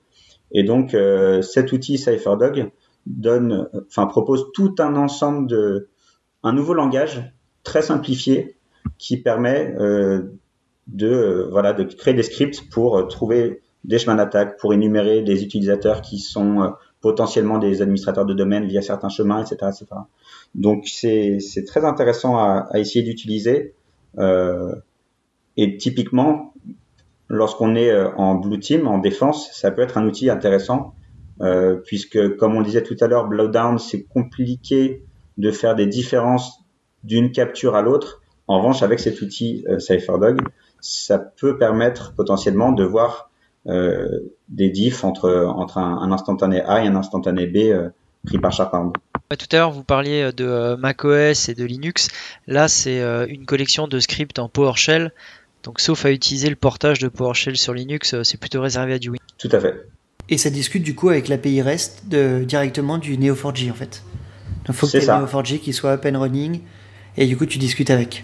Et 0.51 0.63
donc 0.63 0.93
euh, 0.93 1.41
cet 1.41 1.71
outil 1.71 1.97
CypherDog 1.97 2.69
donne, 3.05 3.69
enfin 3.87 4.05
propose 4.05 4.47
tout 4.53 4.75
un 4.79 4.97
ensemble 4.97 5.47
de, 5.47 5.87
un 6.43 6.51
nouveau 6.51 6.73
langage 6.73 7.31
très 7.63 7.81
simplifié 7.81 8.57
qui 8.97 9.15
permet 9.15 9.73
euh, 9.79 10.33
de 10.87 11.47
voilà 11.49 11.71
de 11.71 11.83
créer 11.83 12.13
des 12.13 12.23
scripts 12.23 12.69
pour 12.69 13.07
trouver 13.07 13.61
des 13.87 13.99
chemins 13.99 14.15
d'attaque 14.15 14.59
pour 14.59 14.73
énumérer 14.73 15.21
des 15.21 15.43
utilisateurs 15.43 16.01
qui 16.01 16.19
sont 16.19 16.61
euh, 16.61 16.69
potentiellement 17.01 17.57
des 17.57 17.81
administrateurs 17.81 18.25
de 18.25 18.33
domaine 18.33 18.65
via 18.65 18.81
certains 18.81 19.09
chemins, 19.09 19.41
etc. 19.41 19.55
etc. 19.69 19.85
Donc 20.55 20.87
c'est 20.87 21.39
très 21.65 21.85
intéressant 21.85 22.37
à, 22.37 22.67
essayer 22.75 23.03
d'utiliser. 23.03 23.73
Euh, 24.17 24.75
et 25.55 25.77
typiquement, 25.77 26.53
lorsqu'on 27.29 27.75
est 27.75 27.89
euh, 27.89 28.09
en 28.15 28.35
blue 28.35 28.59
team, 28.59 28.87
en 28.87 28.97
défense, 28.97 29.49
ça 29.53 29.71
peut 29.71 29.81
être 29.81 29.97
un 29.97 30.05
outil 30.05 30.29
intéressant, 30.29 30.93
puisque 31.85 32.35
comme 32.37 32.55
on 32.55 32.61
disait 32.61 32.81
tout 32.81 32.97
à 32.99 33.07
l'heure, 33.07 33.27
blowdown, 33.27 33.77
c'est 33.77 34.03
compliqué 34.03 35.03
de 35.37 35.51
faire 35.51 35.75
des 35.75 35.85
différences 35.85 36.63
d'une 37.03 37.31
capture 37.31 37.75
à 37.75 37.81
l'autre. 37.81 38.21
En 38.47 38.59
revanche, 38.59 38.81
avec 38.81 38.99
cet 38.99 39.21
outil 39.21 39.65
euh, 39.67 39.79
CypherDog, 39.79 40.41
ça 40.79 41.19
peut 41.19 41.57
permettre 41.57 42.13
potentiellement 42.15 42.71
de 42.71 42.83
voir 42.83 43.29
des 43.67 44.69
diffs 44.69 45.03
entre, 45.03 45.45
entre 45.55 45.77
un, 45.77 46.11
instantané 46.11 46.61
A 46.61 46.83
et 46.83 46.87
un 46.87 46.95
instantané 46.95 47.45
B 47.45 47.57
euh, 47.57 47.89
pris 48.25 48.37
par 48.37 48.51
chaque 48.51 48.73
arme. 48.73 48.93
Tout 49.29 49.45
à 49.51 49.57
l'heure, 49.57 49.71
vous 49.71 49.83
parliez 49.83 50.31
de 50.31 50.45
euh, 50.45 50.77
macOS 50.77 51.49
et 51.49 51.53
de 51.53 51.65
Linux. 51.65 52.07
Là, 52.47 52.67
c'est 52.67 53.01
une 53.27 53.45
collection 53.45 53.87
de 53.87 53.99
scripts 53.99 54.39
en 54.39 54.47
PowerShell. 54.49 55.11
Donc, 55.63 55.81
sauf 55.81 56.05
à 56.05 56.11
utiliser 56.11 56.49
le 56.49 56.55
portage 56.55 56.99
de 56.99 57.09
PowerShell 57.09 57.57
sur 57.57 57.73
Linux, 57.73 58.15
c'est 58.23 58.39
plutôt 58.39 58.61
réservé 58.61 58.93
à 58.93 58.99
du 58.99 59.09
Windows. 59.09 59.25
Tout 59.37 59.49
à 59.51 59.59
fait. 59.59 59.87
Et 60.29 60.37
ça 60.37 60.49
discute 60.49 60.83
du 60.83 60.95
coup 60.95 61.09
avec 61.09 61.27
l'API 61.27 61.61
REST 61.61 62.07
de, 62.07 62.43
directement 62.43 62.97
du 62.97 63.17
Neo4j 63.17 63.71
en 63.71 63.73
fait. 63.73 64.03
Donc, 64.65 64.69
il 64.69 64.73
faut 64.73 64.87
que 64.87 64.91
tu 64.91 64.97
aies 64.97 65.07
Neo4j 65.07 65.59
qui 65.59 65.73
soit 65.73 65.91
up 65.91 66.05
and 66.05 66.19
running 66.19 66.61
et 67.17 67.25
du 67.25 67.35
coup, 67.35 67.45
tu 67.45 67.57
discutes 67.57 67.89
avec. 67.89 68.23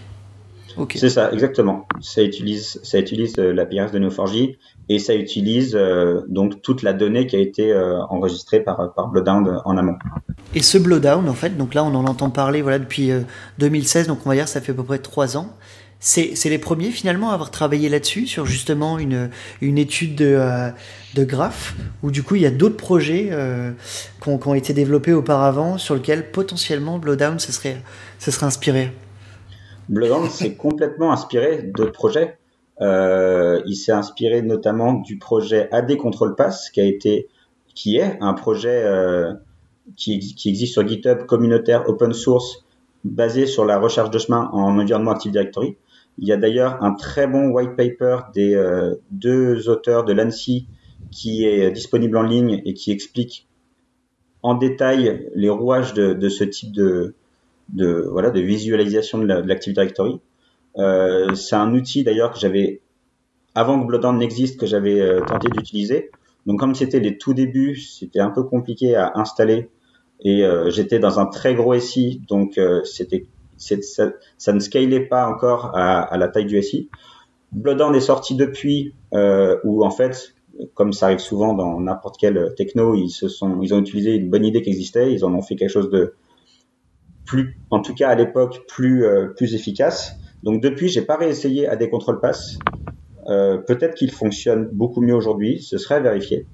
C'est 0.94 1.08
ça, 1.08 1.32
exactement. 1.32 1.86
Ça 2.00 2.22
utilise, 2.22 2.80
ça 2.82 2.98
utilise 2.98 3.34
euh, 3.38 3.52
l'API 3.52 3.76
de 3.92 3.98
Neo4j 3.98 4.56
et 4.88 4.98
ça 4.98 5.14
utilise 5.14 5.74
euh, 5.74 6.22
donc 6.28 6.62
toute 6.62 6.82
la 6.82 6.92
donnée 6.92 7.26
qui 7.26 7.36
a 7.36 7.38
été 7.38 7.72
euh, 7.72 8.00
enregistrée 8.10 8.60
par, 8.60 8.92
par 8.94 9.08
Blowdown 9.08 9.60
en 9.64 9.76
amont. 9.76 9.96
Et 10.54 10.62
ce 10.62 10.78
Blowdown, 10.78 11.28
en 11.28 11.34
fait, 11.34 11.56
donc 11.56 11.74
là 11.74 11.84
on 11.84 11.94
en 11.94 12.04
entend 12.06 12.30
parler 12.30 12.62
voilà, 12.62 12.78
depuis 12.78 13.10
2016, 13.58 14.08
donc 14.08 14.20
on 14.24 14.28
va 14.28 14.34
dire 14.34 14.48
ça 14.48 14.60
fait 14.60 14.72
à 14.72 14.74
peu 14.74 14.84
près 14.84 14.98
trois 14.98 15.36
ans. 15.36 15.54
C'est 16.00 16.34
les 16.44 16.58
premiers 16.58 16.90
finalement 16.90 17.30
à 17.30 17.34
avoir 17.34 17.50
travaillé 17.50 17.88
là-dessus, 17.88 18.26
sur 18.26 18.44
justement 18.44 18.98
une, 18.98 19.30
une 19.62 19.78
étude 19.78 20.14
de, 20.16 20.38
de 21.14 21.24
graphes, 21.24 21.74
où 22.02 22.10
du 22.10 22.22
coup 22.22 22.34
il 22.34 22.42
y 22.42 22.46
a 22.46 22.50
d'autres 22.50 22.76
projets 22.76 23.30
qui 24.22 24.28
ont, 24.28 24.54
été 24.54 24.74
développés 24.74 25.14
auparavant 25.14 25.78
sur 25.78 25.94
lesquels 25.94 26.30
potentiellement 26.30 26.98
Blowdown 26.98 27.38
se 27.38 27.52
serait, 27.52 27.78
se 28.18 28.30
serait 28.30 28.44
inspiré? 28.44 28.92
Bloodhound 29.88 30.30
s'est 30.30 30.54
complètement 30.54 31.12
inspiré 31.12 31.62
d'autres 31.62 31.92
projets. 31.92 32.38
Euh, 32.80 33.60
il 33.66 33.76
s'est 33.76 33.92
inspiré 33.92 34.42
notamment 34.42 34.94
du 34.94 35.18
projet 35.18 35.68
AD 35.72 35.96
Control 35.96 36.34
Pass, 36.34 36.70
qui 36.70 36.80
a 36.80 36.84
été, 36.84 37.28
qui 37.74 37.96
est 37.96 38.18
un 38.20 38.34
projet 38.34 38.82
euh, 38.84 39.34
qui, 39.96 40.34
existe 40.46 40.72
sur 40.72 40.86
GitHub 40.86 41.26
communautaire 41.26 41.88
open 41.88 42.12
source 42.12 42.64
basé 43.04 43.46
sur 43.46 43.64
la 43.64 43.78
recherche 43.78 44.10
de 44.10 44.18
chemin 44.18 44.48
en 44.52 44.78
environnement 44.78 45.12
Active 45.12 45.32
Directory. 45.32 45.76
Il 46.18 46.26
y 46.26 46.32
a 46.32 46.36
d'ailleurs 46.36 46.82
un 46.82 46.94
très 46.94 47.26
bon 47.26 47.48
white 47.48 47.76
paper 47.76 48.18
des 48.32 48.54
euh, 48.54 48.94
deux 49.10 49.68
auteurs 49.68 50.04
de 50.04 50.12
l'ANSI 50.12 50.68
qui 51.10 51.44
est 51.44 51.70
disponible 51.70 52.16
en 52.16 52.22
ligne 52.22 52.62
et 52.64 52.72
qui 52.72 52.90
explique 52.90 53.46
en 54.42 54.54
détail 54.54 55.28
les 55.34 55.48
rouages 55.48 55.94
de 55.94 56.28
ce 56.28 56.44
type 56.44 56.72
de, 56.72 57.14
de, 57.70 58.06
voilà, 58.10 58.30
de 58.30 58.40
visualisation 58.40 59.18
de 59.18 59.26
l'Active 59.26 59.74
Directory. 59.74 60.20
Euh, 60.78 61.34
c'est 61.34 61.56
un 61.56 61.72
outil 61.74 62.04
d'ailleurs 62.04 62.32
que 62.32 62.38
j'avais, 62.38 62.80
avant 63.54 63.80
que 63.80 63.86
Bloodhound 63.86 64.18
n'existe, 64.18 64.58
que 64.58 64.66
j'avais 64.66 65.00
euh, 65.00 65.20
tenté 65.20 65.48
d'utiliser. 65.48 66.10
Donc 66.46 66.60
comme 66.60 66.74
c'était 66.74 67.00
les 67.00 67.16
tout 67.16 67.32
débuts, 67.32 67.76
c'était 67.76 68.20
un 68.20 68.30
peu 68.30 68.42
compliqué 68.42 68.96
à 68.96 69.12
installer 69.14 69.70
et 70.20 70.44
euh, 70.44 70.70
j'étais 70.70 70.98
dans 70.98 71.18
un 71.18 71.26
très 71.26 71.54
gros 71.54 71.78
SI, 71.78 72.22
donc 72.28 72.60
c'était 72.84 73.26
ça, 73.56 74.52
ne 74.52 74.58
scalait 74.58 75.00
pas 75.00 75.26
encore 75.26 75.76
à, 75.76 76.16
la 76.18 76.28
taille 76.28 76.46
du 76.46 76.60
SI. 76.60 76.88
Bloodhound 77.52 77.94
est 77.94 78.00
sorti 78.00 78.34
depuis, 78.34 78.94
où 79.12 79.84
en 79.84 79.90
fait, 79.90 80.34
comme 80.74 80.92
ça 80.92 81.06
arrive 81.06 81.20
souvent 81.20 81.54
dans 81.54 81.80
n'importe 81.80 82.16
quel 82.18 82.52
techno, 82.56 82.94
ils 82.94 83.10
se 83.10 83.28
sont, 83.28 83.60
ils 83.62 83.72
ont 83.72 83.80
utilisé 83.80 84.14
une 84.16 84.28
bonne 84.28 84.44
idée 84.44 84.60
qui 84.60 84.70
existait, 84.70 85.12
ils 85.12 85.24
en 85.24 85.32
ont 85.34 85.42
fait 85.42 85.56
quelque 85.56 85.70
chose 85.70 85.88
de 85.90 86.14
plus, 87.24 87.58
en 87.70 87.80
tout 87.80 87.94
cas 87.94 88.08
à 88.08 88.14
l'époque, 88.14 88.62
plus 88.68 89.04
euh, 89.04 89.28
plus 89.28 89.54
efficace. 89.54 90.16
Donc 90.42 90.62
depuis, 90.62 90.88
j'ai 90.88 91.02
pas 91.02 91.16
réessayé 91.16 91.68
à 91.68 91.76
des 91.76 91.88
contrôles 91.88 92.20
pass. 92.20 92.58
Euh, 93.28 93.58
Peut-être 93.58 93.94
qu'il 93.94 94.10
fonctionne 94.10 94.68
beaucoup 94.72 95.00
mieux 95.00 95.14
aujourd'hui, 95.14 95.62
ce 95.62 95.78
serait 95.78 96.00
vérifié. 96.00 96.46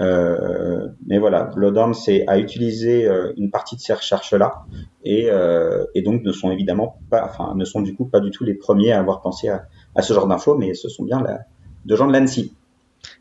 Euh, 0.00 0.88
mais 1.06 1.18
voilà, 1.18 1.44
Bloodhound 1.44 1.94
c'est 1.94 2.24
à 2.28 2.38
utiliser 2.38 3.08
euh, 3.08 3.32
une 3.36 3.50
partie 3.50 3.74
de 3.74 3.80
ces 3.80 3.94
recherches-là 3.94 4.66
et, 5.02 5.28
euh, 5.30 5.86
et, 5.94 6.02
donc 6.02 6.22
ne 6.22 6.30
sont 6.30 6.50
évidemment 6.52 6.98
pas, 7.10 7.24
enfin 7.24 7.54
ne 7.56 7.64
sont 7.64 7.80
du 7.80 7.96
coup 7.96 8.04
pas 8.04 8.20
du 8.20 8.30
tout 8.30 8.44
les 8.44 8.54
premiers 8.54 8.92
à 8.92 9.00
avoir 9.00 9.22
pensé 9.22 9.48
à, 9.48 9.66
à 9.96 10.02
ce 10.02 10.12
genre 10.12 10.28
d'infos, 10.28 10.56
mais 10.56 10.74
ce 10.74 10.88
sont 10.88 11.04
bien 11.04 11.20
la, 11.20 11.40
de 11.84 11.96
gens 11.96 12.06
de 12.06 12.12
l'ANSI. 12.12 12.52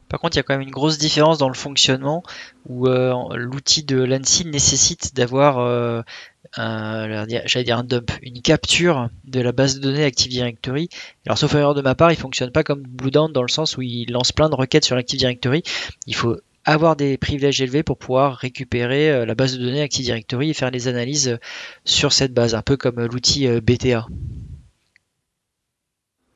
Par 0.09 0.19
contre, 0.19 0.37
il 0.37 0.39
y 0.39 0.41
a 0.41 0.43
quand 0.43 0.53
même 0.53 0.61
une 0.61 0.71
grosse 0.71 0.97
différence 0.97 1.37
dans 1.37 1.49
le 1.49 1.55
fonctionnement 1.55 2.23
où 2.67 2.87
euh, 2.87 3.13
l'outil 3.35 3.83
de 3.83 4.01
l'ANSI 4.01 4.45
nécessite 4.45 5.15
d'avoir 5.15 5.59
euh, 5.59 6.01
j'allais 6.57 7.63
dire 7.63 7.77
un 7.77 7.83
dump, 7.83 8.11
une 8.21 8.41
capture 8.41 9.09
de 9.25 9.39
la 9.39 9.51
base 9.51 9.75
de 9.75 9.81
données 9.81 10.03
Active 10.03 10.31
Directory. 10.31 10.89
Alors 11.25 11.37
sauf 11.37 11.53
erreur 11.53 11.75
de 11.75 11.81
ma 11.81 11.95
part, 11.95 12.11
il 12.11 12.17
fonctionne 12.17 12.51
pas 12.51 12.63
comme 12.63 12.81
Bluedown 12.81 13.31
dans 13.31 13.43
le 13.43 13.47
sens 13.47 13.77
où 13.77 13.81
il 13.81 14.11
lance 14.11 14.31
plein 14.31 14.49
de 14.49 14.55
requêtes 14.55 14.85
sur 14.85 14.97
Active 14.97 15.19
Directory. 15.19 15.63
Il 16.07 16.15
faut 16.15 16.37
avoir 16.67 16.97
des 16.97 17.17
privilèges 17.17 17.61
élevés 17.61 17.81
pour 17.81 17.97
pouvoir 17.97 18.35
récupérer 18.35 19.09
euh, 19.09 19.25
la 19.25 19.35
base 19.35 19.57
de 19.57 19.63
données 19.63 19.81
Active 19.81 20.03
Directory 20.03 20.49
et 20.49 20.53
faire 20.53 20.69
les 20.69 20.89
analyses 20.89 21.29
euh, 21.29 21.37
sur 21.85 22.11
cette 22.11 22.33
base, 22.33 22.55
un 22.55 22.61
peu 22.61 22.75
comme 22.75 22.99
euh, 22.99 23.07
l'outil 23.07 23.47
BTA. 23.61 24.05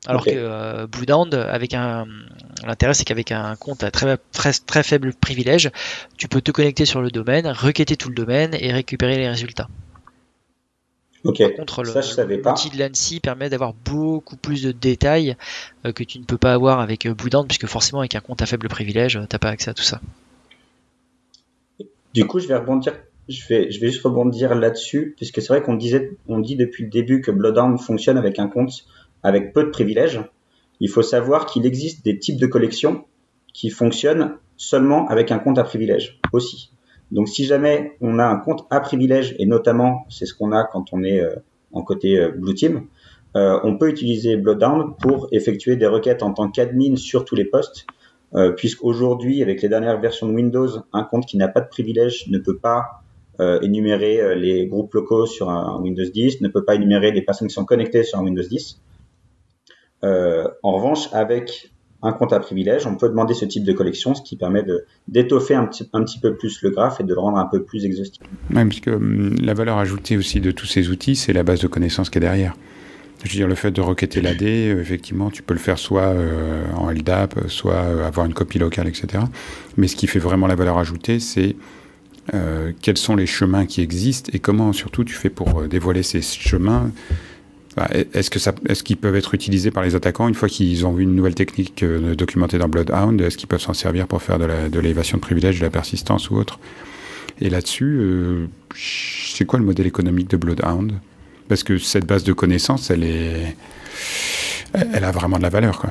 Alors 0.06 0.24
que 0.24 0.86
Bluedown, 0.86 1.32
avec 1.32 1.74
un, 1.74 2.06
l'intérêt 2.66 2.92
c'est 2.92 3.04
qu'avec 3.04 3.30
un 3.30 3.54
compte 3.54 3.84
à 3.84 3.92
très, 3.92 4.16
très, 4.32 4.52
très 4.52 4.82
faible 4.82 5.14
privilège, 5.14 5.70
tu 6.16 6.26
peux 6.26 6.40
te 6.40 6.50
connecter 6.50 6.86
sur 6.86 7.00
le 7.00 7.10
domaine, 7.12 7.46
requêter 7.46 7.96
tout 7.96 8.08
le 8.08 8.16
domaine 8.16 8.52
et 8.58 8.72
récupérer 8.72 9.16
les 9.16 9.28
résultats. 9.28 9.68
Ok. 11.24 11.38
Par 11.38 11.52
contre, 11.54 11.84
ça, 11.84 12.24
l'outil 12.24 12.70
de 12.70 12.78
l'ANSI 12.78 13.20
permet 13.20 13.48
d'avoir 13.48 13.74
beaucoup 13.74 14.36
plus 14.36 14.62
de 14.62 14.72
détails 14.72 15.36
euh, 15.86 15.92
que 15.92 16.02
tu 16.02 16.18
ne 16.18 16.24
peux 16.24 16.38
pas 16.38 16.52
avoir 16.52 16.80
avec 16.80 17.06
euh, 17.06 17.14
puisque 17.14 17.66
forcément 17.66 18.00
avec 18.00 18.14
un 18.14 18.20
compte 18.20 18.42
à 18.42 18.46
faible 18.46 18.68
privilège, 18.68 19.12
tu 19.12 19.18
n'as 19.18 19.38
pas 19.38 19.50
accès 19.50 19.70
à 19.70 19.74
tout 19.74 19.84
ça. 19.84 20.00
Du 22.12 22.26
coup, 22.26 22.40
je 22.40 22.48
vais 22.48 22.56
rebondir. 22.56 22.94
Je 23.28 23.46
vais, 23.48 23.70
je 23.70 23.80
vais 23.80 23.86
juste 23.86 24.02
rebondir 24.02 24.54
là-dessus, 24.54 25.14
puisque 25.16 25.40
c'est 25.40 25.48
vrai 25.48 25.62
qu'on 25.62 25.74
disait, 25.74 26.16
on 26.26 26.40
dit 26.40 26.56
depuis 26.56 26.84
le 26.84 26.90
début 26.90 27.20
que 27.20 27.30
Bloodhound 27.30 27.78
fonctionne 27.80 28.18
avec 28.18 28.40
un 28.40 28.48
compte 28.48 28.84
avec 29.22 29.52
peu 29.52 29.62
de 29.62 29.70
privilèges. 29.70 30.20
Il 30.80 30.88
faut 30.88 31.02
savoir 31.02 31.46
qu'il 31.46 31.64
existe 31.64 32.04
des 32.04 32.18
types 32.18 32.38
de 32.38 32.46
collections 32.46 33.04
qui 33.54 33.70
fonctionnent 33.70 34.36
seulement 34.56 35.06
avec 35.08 35.30
un 35.30 35.38
compte 35.38 35.58
à 35.58 35.62
privilèges 35.62 36.18
aussi. 36.32 36.72
Donc 37.12 37.28
si 37.28 37.44
jamais 37.44 37.92
on 38.00 38.18
a 38.18 38.24
un 38.24 38.38
compte 38.38 38.66
à 38.70 38.80
privilège, 38.80 39.36
et 39.38 39.46
notamment 39.46 40.06
c'est 40.08 40.26
ce 40.26 40.34
qu'on 40.34 40.50
a 40.50 40.64
quand 40.64 40.92
on 40.92 41.04
est 41.04 41.20
euh, 41.20 41.36
en 41.72 41.82
côté 41.82 42.18
euh, 42.18 42.30
Blue 42.30 42.54
Team, 42.54 42.86
euh, 43.36 43.58
on 43.64 43.78
peut 43.78 43.88
utiliser 43.88 44.36
Bloodhound 44.36 44.96
pour 45.00 45.28
effectuer 45.32 45.76
des 45.76 45.86
requêtes 45.86 46.22
en 46.22 46.32
tant 46.32 46.50
qu'admin 46.50 46.96
sur 46.96 47.24
tous 47.24 47.34
les 47.34 47.44
postes, 47.44 47.86
euh, 48.34 48.52
puisqu'aujourd'hui, 48.52 49.42
avec 49.42 49.62
les 49.62 49.68
dernières 49.68 50.00
versions 50.00 50.26
de 50.26 50.32
Windows, 50.32 50.68
un 50.92 51.04
compte 51.04 51.26
qui 51.26 51.36
n'a 51.36 51.48
pas 51.48 51.60
de 51.60 51.68
privilège 51.68 52.28
ne 52.28 52.38
peut 52.38 52.58
pas 52.58 53.02
euh, 53.40 53.60
énumérer 53.60 54.34
les 54.36 54.66
groupes 54.66 54.92
locaux 54.94 55.26
sur 55.26 55.48
un 55.48 55.80
Windows 55.80 56.04
10, 56.04 56.40
ne 56.40 56.48
peut 56.48 56.64
pas 56.64 56.74
énumérer 56.74 57.12
les 57.12 57.22
personnes 57.22 57.48
qui 57.48 57.54
sont 57.54 57.64
connectées 57.64 58.04
sur 58.04 58.18
un 58.18 58.22
Windows 58.22 58.42
10. 58.42 58.80
en 60.02 60.72
revanche, 60.72 61.08
avec 61.12 61.72
un 62.02 62.12
compte 62.12 62.32
à 62.32 62.40
privilège, 62.40 62.86
on 62.86 62.96
peut 62.96 63.08
demander 63.08 63.34
ce 63.34 63.44
type 63.44 63.64
de 63.64 63.72
collection, 63.72 64.14
ce 64.14 64.22
qui 64.22 64.36
permet 64.36 64.64
d'étoffer 65.08 65.54
un 65.54 65.66
petit, 65.66 65.88
un 65.92 66.02
petit 66.02 66.18
peu 66.18 66.34
plus 66.34 66.60
le 66.62 66.70
graphe 66.70 67.00
et 67.00 67.04
de 67.04 67.14
le 67.14 67.20
rendre 67.20 67.38
un 67.38 67.46
peu 67.46 67.62
plus 67.62 67.84
exhaustif. 67.84 68.22
Oui, 68.52 68.64
puisque 68.64 68.88
hum, 68.88 69.34
la 69.40 69.54
valeur 69.54 69.78
ajoutée 69.78 70.16
aussi 70.16 70.40
de 70.40 70.50
tous 70.50 70.66
ces 70.66 70.90
outils, 70.90 71.16
c'est 71.16 71.32
la 71.32 71.44
base 71.44 71.60
de 71.60 71.68
connaissances 71.68 72.10
qui 72.10 72.18
est 72.18 72.20
derrière. 72.20 72.54
Je 73.24 73.30
veux 73.30 73.36
dire, 73.36 73.46
le 73.46 73.54
fait 73.54 73.70
de 73.70 73.80
requêter 73.80 74.20
l'AD, 74.20 74.42
euh, 74.42 74.80
effectivement, 74.80 75.30
tu 75.30 75.42
peux 75.42 75.54
le 75.54 75.60
faire 75.60 75.78
soit 75.78 76.08
euh, 76.08 76.64
en 76.76 76.90
LDAP, 76.90 77.48
soit 77.48 77.74
euh, 77.74 78.06
avoir 78.06 78.26
une 78.26 78.34
copie 78.34 78.58
locale, 78.58 78.88
etc. 78.88 79.22
Mais 79.76 79.86
ce 79.86 79.94
qui 79.94 80.08
fait 80.08 80.18
vraiment 80.18 80.48
la 80.48 80.56
valeur 80.56 80.78
ajoutée, 80.78 81.20
c'est 81.20 81.56
quels 82.80 82.98
sont 82.98 83.16
les 83.16 83.26
chemins 83.26 83.66
qui 83.66 83.80
existent 83.80 84.30
et 84.32 84.38
comment 84.38 84.72
surtout 84.72 85.02
tu 85.02 85.12
fais 85.12 85.28
pour 85.28 85.64
dévoiler 85.64 86.04
ces 86.04 86.22
chemins 86.22 86.92
est-ce 88.12 88.30
que 88.30 88.38
ça, 88.38 88.54
est-ce 88.68 88.82
qu'ils 88.82 88.98
peuvent 88.98 89.16
être 89.16 89.34
utilisés 89.34 89.70
par 89.70 89.82
les 89.82 89.94
attaquants 89.94 90.28
une 90.28 90.34
fois 90.34 90.48
qu'ils 90.48 90.86
ont 90.86 90.92
vu 90.92 91.04
une 91.04 91.14
nouvelle 91.14 91.34
technique 91.34 91.82
euh, 91.82 92.14
documentée 92.14 92.58
dans 92.58 92.68
Bloodhound? 92.68 93.20
Est-ce 93.20 93.38
qu'ils 93.38 93.48
peuvent 93.48 93.62
s'en 93.62 93.72
servir 93.72 94.06
pour 94.06 94.22
faire 94.22 94.38
de, 94.38 94.78
l'élévation 94.78 95.16
de 95.16 95.22
privilèges, 95.22 95.58
de 95.58 95.64
la 95.64 95.70
persistance 95.70 96.30
ou 96.30 96.36
autre? 96.36 96.58
Et 97.40 97.48
là-dessus, 97.48 97.98
euh, 97.98 98.46
c'est 98.76 99.46
quoi 99.46 99.58
le 99.58 99.64
modèle 99.64 99.86
économique 99.86 100.28
de 100.28 100.36
Bloodhound? 100.36 100.92
Parce 101.48 101.62
que 101.62 101.78
cette 101.78 102.06
base 102.06 102.24
de 102.24 102.32
connaissances, 102.32 102.90
elle 102.90 103.04
est, 103.04 103.56
elle 104.74 105.04
a 105.04 105.10
vraiment 105.10 105.38
de 105.38 105.42
la 105.42 105.48
valeur, 105.48 105.78
quoi. 105.78 105.90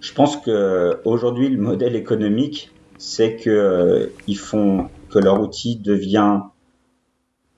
Je 0.00 0.12
pense 0.12 0.36
que 0.36 0.98
aujourd'hui, 1.04 1.48
le 1.48 1.58
modèle 1.58 1.96
économique, 1.96 2.70
c'est 2.98 3.36
que 3.36 3.50
euh, 3.50 4.06
ils 4.26 4.38
font 4.38 4.88
que 5.10 5.18
leur 5.18 5.40
outil 5.40 5.76
devient 5.76 6.40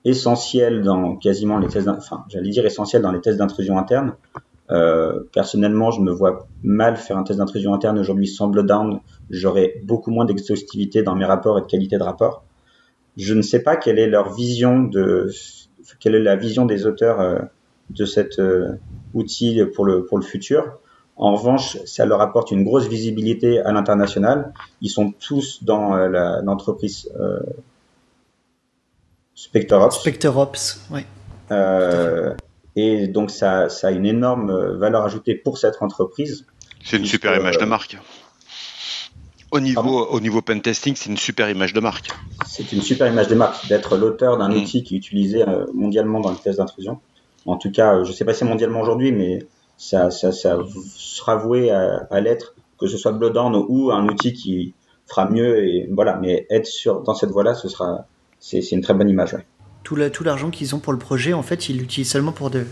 essentiel 0.05 0.81
dans 0.81 1.15
quasiment 1.15 1.57
les 1.57 1.67
tests, 1.67 1.87
enfin, 1.87 2.23
j'allais 2.29 2.49
dire 2.49 2.65
essentiel 2.65 3.01
dans 3.01 3.11
les 3.11 3.19
d'intrusion 3.19 3.77
interne. 3.77 4.13
Euh, 4.71 5.21
personnellement, 5.33 5.91
je 5.91 6.01
me 6.01 6.11
vois 6.11 6.47
mal 6.63 6.95
faire 6.95 7.17
un 7.17 7.23
test 7.23 7.39
d'intrusion 7.39 7.73
interne 7.73 7.97
aujourd'hui 7.99 8.27
sans 8.27 8.47
Bloodhound. 8.47 8.99
J'aurais 9.29 9.81
beaucoup 9.83 10.11
moins 10.11 10.25
d'exhaustivité 10.25 11.01
dans 11.01 11.15
mes 11.15 11.25
rapports 11.25 11.57
et 11.57 11.61
de 11.61 11.65
qualité 11.65 11.97
de 11.97 12.03
rapport. 12.03 12.43
Je 13.17 13.33
ne 13.33 13.41
sais 13.41 13.63
pas 13.63 13.75
quelle 13.75 13.99
est 13.99 14.07
leur 14.07 14.33
vision 14.33 14.83
de, 14.83 15.31
quelle 15.99 16.15
est 16.15 16.23
la 16.23 16.35
vision 16.35 16.65
des 16.65 16.85
auteurs 16.85 17.19
euh, 17.19 17.39
de 17.89 18.05
cet 18.05 18.39
euh, 18.39 18.73
outil 19.13 19.61
pour 19.73 19.85
le 19.85 20.05
pour 20.05 20.19
le 20.19 20.23
futur. 20.23 20.79
En 21.17 21.35
revanche, 21.35 21.77
ça 21.85 22.05
leur 22.05 22.21
apporte 22.21 22.51
une 22.51 22.63
grosse 22.63 22.87
visibilité 22.87 23.59
à 23.59 23.73
l'international. 23.73 24.53
Ils 24.81 24.89
sont 24.89 25.11
tous 25.11 25.63
dans 25.63 25.97
l'entreprise 25.97 27.11
SpectreOps. 29.39 29.91
SpectreOps, 29.91 30.81
oui. 30.91 31.01
Euh, 31.51 32.35
et 32.75 33.07
donc 33.07 33.31
ça, 33.31 33.69
ça, 33.69 33.87
a 33.87 33.91
une 33.91 34.05
énorme 34.05 34.75
valeur 34.77 35.03
ajoutée 35.03 35.33
pour 35.33 35.57
cette 35.57 35.81
entreprise. 35.81 36.45
C'est 36.83 36.97
une 36.97 37.05
super 37.05 37.39
image 37.39 37.57
de 37.57 37.65
marque. 37.65 37.97
Au 39.51 39.61
niveau, 39.61 40.05
au 40.07 40.19
niveau 40.19 40.41
pen 40.41 40.61
testing, 40.61 40.95
c'est 40.95 41.09
une 41.09 41.17
super 41.17 41.49
image 41.49 41.71
de 41.71 41.79
marque. 41.79 42.09
C'est 42.45 42.71
une 42.73 42.81
super 42.81 43.07
image 43.07 43.29
de 43.29 43.35
marque 43.35 43.67
d'être 43.69 43.95
l'auteur 43.95 44.37
d'un 44.37 44.49
mm. 44.49 44.57
outil 44.57 44.83
qui 44.83 44.95
est 44.95 44.97
utilisé 44.97 45.47
euh, 45.47 45.65
mondialement 45.73 46.19
dans 46.19 46.31
le 46.31 46.37
test 46.37 46.57
d'intrusion. 46.59 46.99
En 47.45 47.55
tout 47.55 47.71
cas, 47.71 48.03
je 48.03 48.09
ne 48.09 48.13
sais 48.13 48.25
pas 48.25 48.33
si 48.33 48.39
c'est 48.39 48.45
mondialement 48.45 48.81
aujourd'hui, 48.81 49.13
mais 49.13 49.39
ça, 49.77 50.11
ça, 50.11 50.33
ça, 50.33 50.57
sera 50.97 51.37
voué 51.37 51.71
à, 51.71 52.07
à 52.11 52.19
l'être, 52.19 52.55
que 52.77 52.87
ce 52.87 52.97
soit 52.97 53.13
Bloodhound 53.13 53.55
ou 53.69 53.89
un 53.91 54.05
outil 54.09 54.33
qui 54.33 54.73
fera 55.07 55.29
mieux. 55.29 55.65
Et 55.65 55.87
voilà, 55.89 56.17
mais 56.17 56.45
être 56.49 56.67
sur, 56.67 57.01
dans 57.01 57.15
cette 57.15 57.31
voie-là, 57.31 57.55
ce 57.55 57.69
sera, 57.69 58.05
c'est 58.39 58.71
une 58.71 58.81
très 58.81 58.93
bonne 58.93 59.09
image. 59.09 59.35
Tout 59.83 60.23
l'argent 60.23 60.51
qu'ils 60.51 60.75
ont 60.75 60.79
pour 60.79 60.93
le 60.93 60.99
projet, 60.99 61.33
en 61.33 61.41
fait, 61.41 61.67
ils 61.69 61.77
l'utilisent 61.77 62.11
seulement 62.11 62.31
pour 62.31 62.51
de, 62.51 62.65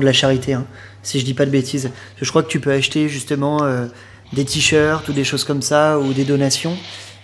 la 0.00 0.12
charité, 0.12 0.52
hein, 0.52 0.66
si 1.02 1.18
je 1.18 1.24
dis 1.24 1.32
pas 1.32 1.46
de 1.46 1.50
bêtises. 1.50 1.90
Je 2.20 2.28
crois 2.28 2.42
que 2.42 2.48
tu 2.48 2.60
peux 2.60 2.72
acheter 2.72 3.08
justement 3.08 3.62
euh, 3.62 3.86
des 4.34 4.44
t-shirts 4.44 5.08
ou 5.08 5.12
des 5.12 5.24
choses 5.24 5.44
comme 5.44 5.62
ça, 5.62 5.98
ou 5.98 6.12
des 6.12 6.24
donations. 6.24 6.76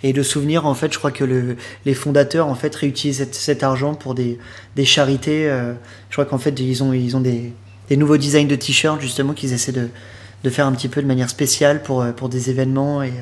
Et 0.03 0.13
de 0.13 0.23
souvenir, 0.23 0.67
en 0.67 0.75
fait, 0.75 0.93
je 0.93 0.99
crois 0.99 1.11
que 1.11 1.25
le, 1.25 1.57
les 1.85 1.95
fondateurs 1.95 2.47
en 2.47 2.55
fait 2.55 2.75
réutilisent 2.75 3.29
cet, 3.33 3.63
argent 3.63 3.95
pour 3.95 4.15
des, 4.15 4.39
charités. 4.85 5.47
je 6.11 6.15
crois 6.15 6.27
qu'en 6.27 6.39
fait 6.39 6.59
ils 6.61 6.83
ont 6.83 7.21
des, 7.21 7.53
nouveaux 7.91 8.19
designs 8.19 8.47
de 8.47 8.57
t-shirts 8.57 9.01
justement 9.01 9.33
qu'ils 9.33 9.53
essaient 9.55 9.73
de, 9.73 10.51
faire 10.51 10.67
un 10.67 10.73
petit 10.73 10.89
peu 10.89 11.01
de 11.01 11.07
manière 11.07 11.31
spéciale 11.31 11.83
pour 11.83 12.05
pour 12.17 12.29
des 12.29 12.51
événements 12.51 13.03
et. 13.03 13.13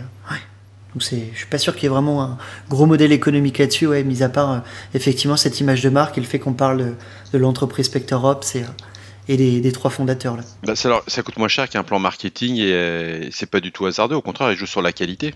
Donc 0.94 1.02
c'est, 1.02 1.30
je 1.32 1.38
suis 1.38 1.46
pas 1.46 1.58
sûr 1.58 1.74
qu'il 1.74 1.84
y 1.84 1.86
ait 1.86 1.90
vraiment 1.90 2.22
un 2.22 2.38
gros 2.68 2.86
modèle 2.86 3.12
économique 3.12 3.58
là-dessus, 3.58 3.86
ouais, 3.86 4.04
mis 4.04 4.22
à 4.22 4.28
part 4.28 4.62
effectivement 4.94 5.36
cette 5.36 5.58
image 5.60 5.82
de 5.82 5.88
marque 5.88 6.18
et 6.18 6.20
le 6.20 6.26
fait 6.26 6.38
qu'on 6.38 6.52
parle 6.52 6.96
de, 7.32 7.38
l'entreprise 7.38 7.86
Spectre 7.86 8.22
Ops 8.22 8.56
et, 8.56 8.64
et 9.28 9.60
des, 9.60 9.72
trois 9.72 9.90
fondateurs. 9.90 10.36
Là. 10.36 10.42
Bah, 10.62 10.74
ça, 10.76 11.22
coûte 11.22 11.38
moins 11.38 11.48
cher 11.48 11.68
qu'un 11.68 11.82
plan 11.82 11.98
marketing 11.98 12.56
et 12.56 12.72
euh, 12.72 13.30
c'est 13.30 13.50
pas 13.50 13.60
du 13.60 13.72
tout 13.72 13.86
hasardeux. 13.86 14.16
Au 14.16 14.22
contraire, 14.22 14.52
ils 14.52 14.58
jouent 14.58 14.66
sur 14.66 14.82
la 14.82 14.92
qualité. 14.92 15.34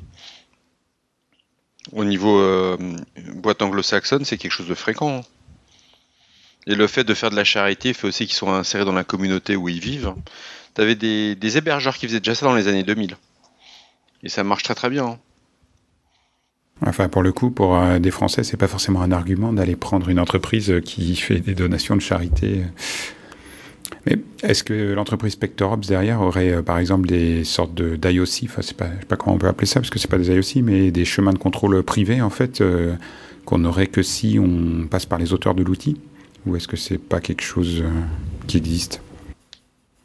Au 1.93 2.05
niveau 2.05 2.39
euh, 2.39 2.77
boîte 3.35 3.63
anglo-saxonne, 3.63 4.25
c'est 4.25 4.37
quelque 4.37 4.53
chose 4.53 4.69
de 4.69 4.75
fréquent. 4.75 5.19
Hein. 5.19 5.21
Et 6.67 6.75
le 6.75 6.87
fait 6.89 7.05
de 7.05 7.15
faire 7.15 7.31
de 7.31 7.37
la 7.37 7.45
charité 7.45 7.93
fait 7.95 8.09
aussi 8.09 8.27
qu'ils 8.27 8.35
sont 8.35 8.53
insérés 8.53 8.85
dans 8.85 8.93
la 8.93 9.05
communauté 9.05 9.55
où 9.55 9.69
ils 9.69 9.79
vivent. 9.79 10.15
Tu 10.75 10.83
avais 10.83 10.97
des, 10.97 11.37
des, 11.37 11.57
hébergeurs 11.57 11.97
qui 11.97 12.09
faisaient 12.09 12.19
déjà 12.19 12.35
ça 12.35 12.45
dans 12.45 12.57
les 12.57 12.67
années 12.67 12.83
2000. 12.83 13.17
Et 14.25 14.29
ça 14.29 14.43
marche 14.43 14.65
très 14.65 14.75
très 14.75 14.91
bien. 14.91 15.21
Enfin, 16.85 17.09
pour 17.09 17.23
le 17.23 17.33
coup, 17.33 17.51
pour 17.51 17.77
euh, 17.77 17.99
des 17.99 18.11
Français, 18.11 18.45
c'est 18.45 18.57
pas 18.57 18.69
forcément 18.69 19.01
un 19.01 19.13
argument 19.13 19.53
d'aller 19.53 19.77
prendre 19.77 20.09
une 20.09 20.21
entreprise 20.21 20.75
qui 20.85 21.17
fait 21.17 21.41
des 21.41 21.55
donations 21.55 21.97
de 21.97 22.03
charité 22.03 22.65
mais 24.07 24.19
est-ce 24.43 24.63
que 24.63 24.93
l'entreprise 24.93 25.33
Spectorops 25.33 25.87
derrière 25.87 26.21
aurait, 26.21 26.53
euh, 26.53 26.63
par 26.63 26.79
exemple, 26.79 27.09
des 27.09 27.43
sortes 27.45 27.75
de 27.75 27.97
d'IOC, 27.97 28.45
enfin, 28.45 28.63
c'est 28.63 28.77
pas, 28.77 28.87
je 28.95 29.01
sais 29.01 29.07
pas 29.07 29.17
comment 29.17 29.35
on 29.35 29.39
peut 29.39 29.49
appeler 29.49 29.67
ça, 29.67 29.81
parce 29.81 29.91
que 29.91 29.99
c'est 29.99 30.11
pas 30.11 30.19
des 30.19 30.29
IOC, 30.29 30.63
mais 30.63 30.91
des 30.93 31.05
chemins 31.05 31.33
de 31.33 31.39
contrôle 31.39 31.83
privés, 31.83 32.23
en 32.23 32.31
fait, 32.31 32.61
euh, 32.61 32.95
qu'on 33.45 33.59
n'aurait 33.59 33.89
que 33.89 34.03
si 34.03 34.39
on 34.41 34.87
passe 34.87 35.07
par 35.07 35.19
les 35.19 35.33
auteurs 35.33 35.55
de 35.55 35.65
l'outil? 35.65 35.97
Ou 36.47 36.55
est-ce 36.55 36.69
que 36.69 36.77
c'est 36.77 36.99
pas 36.99 37.21
quelque 37.21 37.43
chose 37.43 37.83
euh, 37.85 37.91
qui 38.47 38.57
existe? 38.57 39.03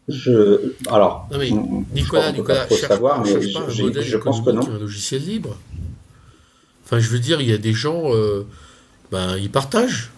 Je, 0.07 0.73
alors, 0.89 1.27
non 1.31 1.37
mais, 1.37 1.51
Nicolas, 1.93 2.31
Nicolas, 2.31 2.67
cherche, 2.67 2.81
savoir, 2.81 3.23
mais 3.23 3.39
je, 3.39 3.59
je, 3.69 4.01
je 4.01 4.17
pense 4.17 4.41
que 4.41 4.49
non. 4.49 4.67
Un 4.67 4.79
logiciel 4.79 5.21
libre. 5.21 5.55
Enfin, 6.91 6.99
je 6.99 7.09
veux 7.09 7.19
dire, 7.19 7.39
il 7.39 7.49
y 7.49 7.53
a 7.53 7.57
des 7.57 7.73
gens, 7.73 8.11
ben, 9.11 9.37
ils 9.37 9.49
partagent. 9.49 10.11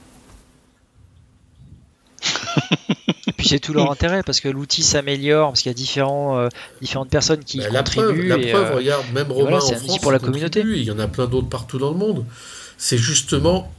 c'est 3.44 3.60
tout 3.60 3.74
leur 3.74 3.92
intérêt 3.92 4.24
parce 4.24 4.40
que 4.40 4.50
l'outil 4.50 4.84
s'améliore, 4.84 5.50
parce 5.50 5.62
qu'il 5.62 5.70
y 5.70 5.76
a 5.76 5.76
différents, 5.76 6.40
euh, 6.40 6.50
différentes 6.82 7.10
personnes 7.10 7.44
qui 7.44 7.60
bah, 7.60 7.70
contribuent. 7.70 8.28
La 8.28 8.36
preuve, 8.38 8.44
la 8.44 8.52
preuve 8.52 8.72
euh, 8.72 8.76
regarde, 8.76 9.06
même 9.14 9.32
Romain 9.32 9.58
en 9.58 9.76
France, 9.76 10.00
pour 10.00 10.12
la 10.12 10.20
communauté. 10.20 10.62
Il 10.62 10.84
y 10.84 10.92
en 10.92 11.00
a 11.00 11.08
plein 11.08 11.28
d'autres 11.28 11.50
partout 11.50 11.78
dans 11.78 11.92
le 11.92 11.98
monde. 11.98 12.26
C'est 12.78 12.98
justement. 12.98 13.72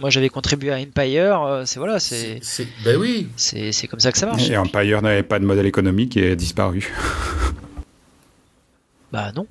Moi, 0.00 0.10
j'avais 0.10 0.28
contribué 0.28 0.72
à 0.72 0.76
Empire. 0.76 1.42
Euh, 1.42 1.62
c'est 1.66 1.78
voilà, 1.78 2.00
c'est. 2.00 2.40
Ben 2.84 2.96
oui. 2.96 3.28
C'est 3.36 3.86
comme 3.88 4.00
ça 4.00 4.12
que 4.12 4.18
ça 4.18 4.26
marche. 4.26 4.48
Et 4.48 4.56
Empire 4.56 5.02
n'avait 5.02 5.22
pas 5.22 5.38
de 5.38 5.44
modèle 5.44 5.66
économique 5.66 6.16
et 6.16 6.32
a 6.32 6.34
disparu. 6.34 6.92
bah 9.12 9.32
non. 9.34 9.46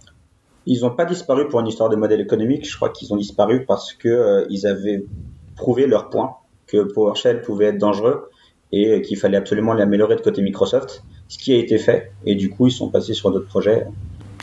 Ils 0.66 0.82
n'ont 0.82 0.91
pas 0.91 1.05
disparu 1.05 1.47
pour 1.47 1.59
une 1.59 1.68
histoire 1.68 1.89
de 1.89 1.95
modèle 1.95 2.22
économique. 2.22 2.70
Je 2.70 2.76
crois 2.76 2.89
qu'ils 2.89 3.14
ont 3.14 3.18
disparu 3.18 3.66
parce 3.66 3.93
que 3.93 4.45
ils 4.49 4.68
avaient 4.68 5.03
prouvé 5.55 5.88
leur 5.88 6.09
point 6.09 6.36
que 6.68 6.84
PowerShell 6.84 7.41
pouvait 7.41 7.66
être 7.66 7.78
dangereux 7.78 8.30
et 8.72 9.01
qu'il 9.01 9.18
fallait 9.18 9.38
absolument 9.38 9.74
l'améliorer 9.74 10.16
de 10.16 10.22
côté 10.22 10.41
Microsoft, 10.41 11.03
ce 11.28 11.38
qui 11.38 11.53
a 11.53 11.57
été 11.57 11.78
fait, 11.78 12.12
et 12.26 12.36
du 12.36 12.49
coup 12.49 12.68
ils 12.68 12.72
sont 12.72 12.89
passés 12.89 13.14
sur 13.14 13.32
d'autres 13.32 13.47
projets. 13.47 13.86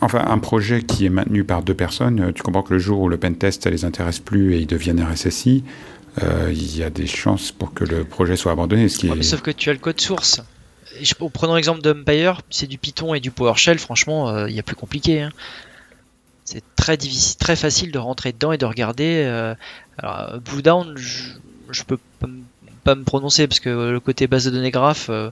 Enfin, 0.00 0.24
un 0.28 0.38
projet 0.38 0.82
qui 0.82 1.06
est 1.06 1.10
maintenu 1.10 1.44
par 1.44 1.62
deux 1.62 1.74
personnes, 1.74 2.20
euh, 2.20 2.32
tu 2.32 2.42
comprends 2.42 2.62
que 2.62 2.72
le 2.72 2.78
jour 2.78 3.00
où 3.00 3.08
le 3.08 3.16
pentest 3.16 3.64
ça 3.64 3.70
les 3.70 3.84
intéresse 3.84 4.20
plus 4.20 4.54
et 4.54 4.58
ils 4.58 4.66
deviennent 4.66 5.02
RSSI, 5.02 5.64
euh, 6.22 6.50
il 6.52 6.76
y 6.76 6.82
a 6.82 6.90
des 6.90 7.06
chances 7.06 7.50
pour 7.50 7.74
que 7.74 7.84
le 7.84 8.04
projet 8.04 8.36
soit 8.36 8.52
abandonné. 8.52 8.88
Ce 8.88 8.98
qui 8.98 9.08
est... 9.08 9.22
Sauf 9.22 9.42
que 9.42 9.50
tu 9.50 9.70
as 9.70 9.72
le 9.72 9.78
code 9.78 10.00
source. 10.00 10.42
Prenons 11.32 11.54
l'exemple 11.54 11.80
d'Umpire, 11.80 12.42
c'est 12.50 12.66
du 12.66 12.78
Python 12.78 13.14
et 13.14 13.20
du 13.20 13.30
PowerShell, 13.30 13.78
franchement, 13.78 14.28
euh, 14.28 14.48
il 14.48 14.54
y 14.54 14.58
a 14.58 14.62
plus 14.62 14.76
compliqué. 14.76 15.22
Hein. 15.22 15.30
C'est 16.50 16.62
très 16.76 16.96
difficile, 16.96 17.36
très 17.36 17.56
facile 17.56 17.92
de 17.92 17.98
rentrer 17.98 18.32
dedans 18.32 18.52
et 18.52 18.58
de 18.58 18.64
regarder. 18.64 19.54
alors, 19.98 20.40
Blue 20.40 20.62
Down, 20.62 20.96
je, 20.96 21.34
je 21.70 21.82
peux 21.82 21.98
pas 22.84 22.94
me 22.94 23.04
prononcer 23.04 23.46
parce 23.46 23.60
que 23.60 23.90
le 23.90 24.00
côté 24.00 24.26
base 24.26 24.46
de 24.46 24.50
données 24.50 24.70
graph, 24.70 25.08
euh, 25.10 25.30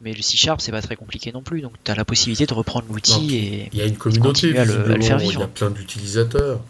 mais 0.00 0.12
le 0.12 0.22
C 0.22 0.36
Sharp 0.36 0.60
c'est 0.60 0.72
pas 0.72 0.82
très 0.82 0.96
compliqué 0.96 1.32
non 1.32 1.42
plus. 1.42 1.60
Donc 1.60 1.72
tu 1.82 1.90
as 1.90 1.94
la 1.94 2.04
possibilité 2.04 2.46
de 2.46 2.54
reprendre 2.54 2.86
l'outil 2.90 3.36
et 3.36 3.68
il 3.72 3.78
y 3.78 3.82
a 3.82 3.86
une 3.86 3.96
communauté 3.96 4.56
à 4.58 4.64
le, 4.64 5.00
faire 5.00 5.18
vivre. 5.18 5.32
Il 5.32 5.40
y 5.40 5.42
a 5.42 5.46
plein 5.46 5.70
d'utilisateurs. 5.70 6.60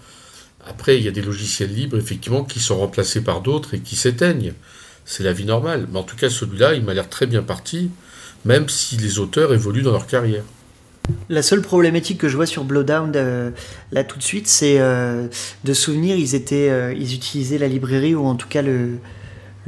Après, 0.66 0.98
il 0.98 1.04
y 1.04 1.08
a 1.08 1.10
des 1.10 1.22
logiciels 1.22 1.72
libres 1.72 1.96
effectivement 1.96 2.44
qui 2.44 2.60
sont 2.60 2.78
remplacés 2.78 3.22
par 3.22 3.40
d'autres 3.40 3.74
et 3.74 3.80
qui 3.80 3.96
s'éteignent. 3.96 4.52
C'est 5.04 5.22
la 5.22 5.32
vie 5.32 5.46
normale. 5.46 5.88
Mais 5.90 5.98
en 5.98 6.02
tout 6.02 6.16
cas, 6.16 6.28
celui-là, 6.28 6.74
il 6.74 6.84
m'a 6.84 6.92
l'air 6.92 7.08
très 7.08 7.26
bien 7.26 7.42
parti, 7.42 7.90
même 8.44 8.68
si 8.68 8.98
les 8.98 9.18
auteurs 9.18 9.54
évoluent 9.54 9.82
dans 9.82 9.92
leur 9.92 10.06
carrière. 10.06 10.44
La 11.28 11.42
seule 11.42 11.62
problématique 11.62 12.18
que 12.18 12.28
je 12.28 12.36
vois 12.36 12.46
sur 12.46 12.64
Blowdown 12.64 13.12
euh, 13.16 13.50
là 13.92 14.04
tout 14.04 14.18
de 14.18 14.22
suite, 14.22 14.46
c'est 14.46 14.78
euh, 14.78 15.28
de 15.64 15.72
souvenir 15.72 16.16
ils 16.16 16.34
étaient, 16.34 16.94
ils 16.96 17.14
utilisaient 17.14 17.58
la 17.58 17.68
librairie 17.68 18.14
ou 18.14 18.26
en 18.26 18.34
tout 18.34 18.48
cas 18.48 18.62
le, 18.62 18.98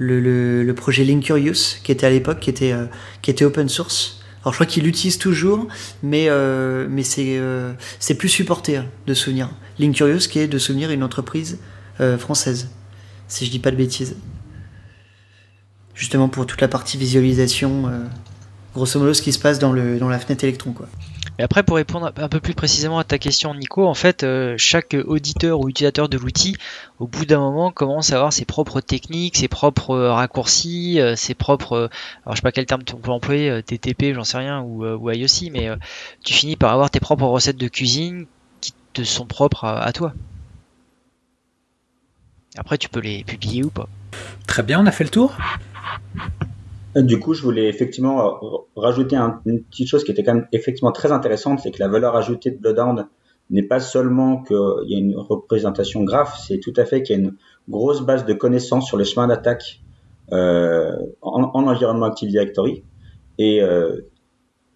le, 0.01 0.73
projet 0.73 1.05
Linkurious, 1.05 1.77
qui 1.83 1.93
était 1.93 2.07
à 2.07 2.11
l'époque, 2.11 2.41
qui, 2.41 2.51
était, 2.51 2.73
euh, 2.73 3.47
open 3.47 3.69
source. 3.69 4.21
Alors 4.43 4.55
je 4.55 4.57
crois 4.57 4.67
qu'il 4.67 4.85
l'utilise 4.85 5.19
toujours, 5.19 5.69
mais, 6.03 6.29
euh, 6.31 6.89
c'est 7.03 7.37
euh, 7.39 7.73
plus 8.19 8.29
supporté 8.29 8.79
hein, 8.79 8.87
de 9.07 9.15
souvenir. 9.15 9.51
Linkurious, 9.79 10.29
qui 10.29 10.39
est 10.39 10.49
de 10.49 10.59
souvenir 10.59 10.91
une 10.91 11.03
entreprise 11.03 11.59
française, 12.19 12.71
si 13.29 13.45
je 13.45 13.51
dis 13.51 13.59
pas 13.59 13.71
de 13.71 13.77
bêtises. 13.77 14.17
Justement 15.95 16.31
pour 16.31 16.47
toute 16.47 16.63
la 16.63 16.69
partie 16.69 16.97
visualisation, 16.97 17.91
grosso 18.75 18.99
modo 18.99 19.13
ce 19.13 19.21
qui 19.21 19.33
se 19.35 19.39
passe 19.39 19.59
dans, 19.59 19.75
dans 19.75 20.09
la 20.09 20.19
fenêtre 20.19 20.45
électron. 20.45 20.73
Quoi. 20.73 20.89
Et 21.41 21.43
après, 21.43 21.63
pour 21.63 21.77
répondre 21.77 22.13
un 22.15 22.29
peu 22.29 22.39
plus 22.39 22.53
précisément 22.53 22.99
à 22.99 23.05
ta 23.05 23.17
question, 23.17 23.55
Nico, 23.55 23.89
en 23.89 23.95
fait, 23.95 24.25
euh, 24.25 24.57
chaque 24.59 24.95
auditeur 25.07 25.59
ou 25.59 25.71
utilisateur 25.71 26.11
de 26.11 26.19
l'outil, 26.19 26.59
au 26.99 27.07
bout 27.07 27.25
d'un 27.25 27.39
moment, 27.39 27.73
commence 27.73 28.13
à 28.13 28.17
avoir 28.17 28.31
ses 28.31 28.45
propres 28.45 28.83
techniques, 28.83 29.39
ses 29.39 29.49
propres 29.49 29.93
euh, 29.93 30.13
raccourcis, 30.13 31.01
euh, 31.01 31.17
ses 31.17 31.33
propres, 31.33 31.89
alors 32.27 32.35
je 32.35 32.41
sais 32.41 32.43
pas 32.43 32.53
quel 32.53 32.67
terme 32.67 32.85
tu 32.85 32.95
peux 32.95 33.11
employer, 33.11 33.63
TTP, 33.63 34.13
j'en 34.13 34.23
sais 34.23 34.37
rien, 34.37 34.61
ou 34.61 35.11
IOC, 35.11 35.51
mais 35.51 35.71
tu 36.23 36.35
finis 36.35 36.57
par 36.57 36.75
avoir 36.75 36.91
tes 36.91 37.01
propres 37.01 37.25
recettes 37.25 37.57
de 37.57 37.69
cuisine 37.69 38.27
qui 38.61 38.75
te 38.93 39.03
sont 39.03 39.25
propres 39.25 39.65
à 39.65 39.93
toi. 39.95 40.13
Après, 42.59 42.77
tu 42.77 42.91
peux 42.91 43.01
les 43.01 43.25
publier 43.25 43.65
ou 43.65 43.71
pas. 43.71 43.89
Très 44.47 44.63
bien, 44.63 44.79
on 44.79 44.85
a 44.85 44.93
fait 44.93 45.05
le 45.05 45.11
tour. 45.11 45.35
Du 46.95 47.21
coup, 47.21 47.35
je 47.35 47.43
voulais 47.43 47.69
effectivement 47.69 48.27
euh, 48.43 48.57
rajouter 48.75 49.17
une 49.17 49.63
petite 49.63 49.89
chose 49.89 50.03
qui 50.03 50.11
était 50.11 50.25
quand 50.25 50.35
même 50.35 50.49
effectivement 50.53 50.91
très 50.91 51.13
intéressante, 51.13 51.61
c'est 51.61 51.71
que 51.71 51.79
la 51.79 51.89
valeur 51.89 52.17
ajoutée 52.17 52.51
de 52.51 52.59
Bloodhound 52.59 53.07
n'est 53.51 53.63
pas 53.63 53.79
seulement 53.79 54.43
qu'il 54.43 54.57
y 54.87 54.97
a 54.97 54.99
une 54.99 55.17
représentation 55.17 56.03
graphe, 56.03 56.39
c'est 56.45 56.59
tout 56.59 56.73
à 56.77 56.85
fait 56.85 57.03
qu'il 57.03 57.17
y 57.17 57.21
a 57.21 57.23
une 57.23 57.37
grosse 57.69 58.01
base 58.01 58.25
de 58.25 58.33
connaissances 58.33 58.87
sur 58.87 58.97
les 58.97 59.05
chemins 59.05 59.29
d'attaque 59.29 59.83
euh, 60.33 60.97
en, 61.23 61.45
environnement 61.45 62.07
Active 62.07 62.29
Directory. 62.29 62.83
Et 63.39 63.63
euh, 63.63 64.01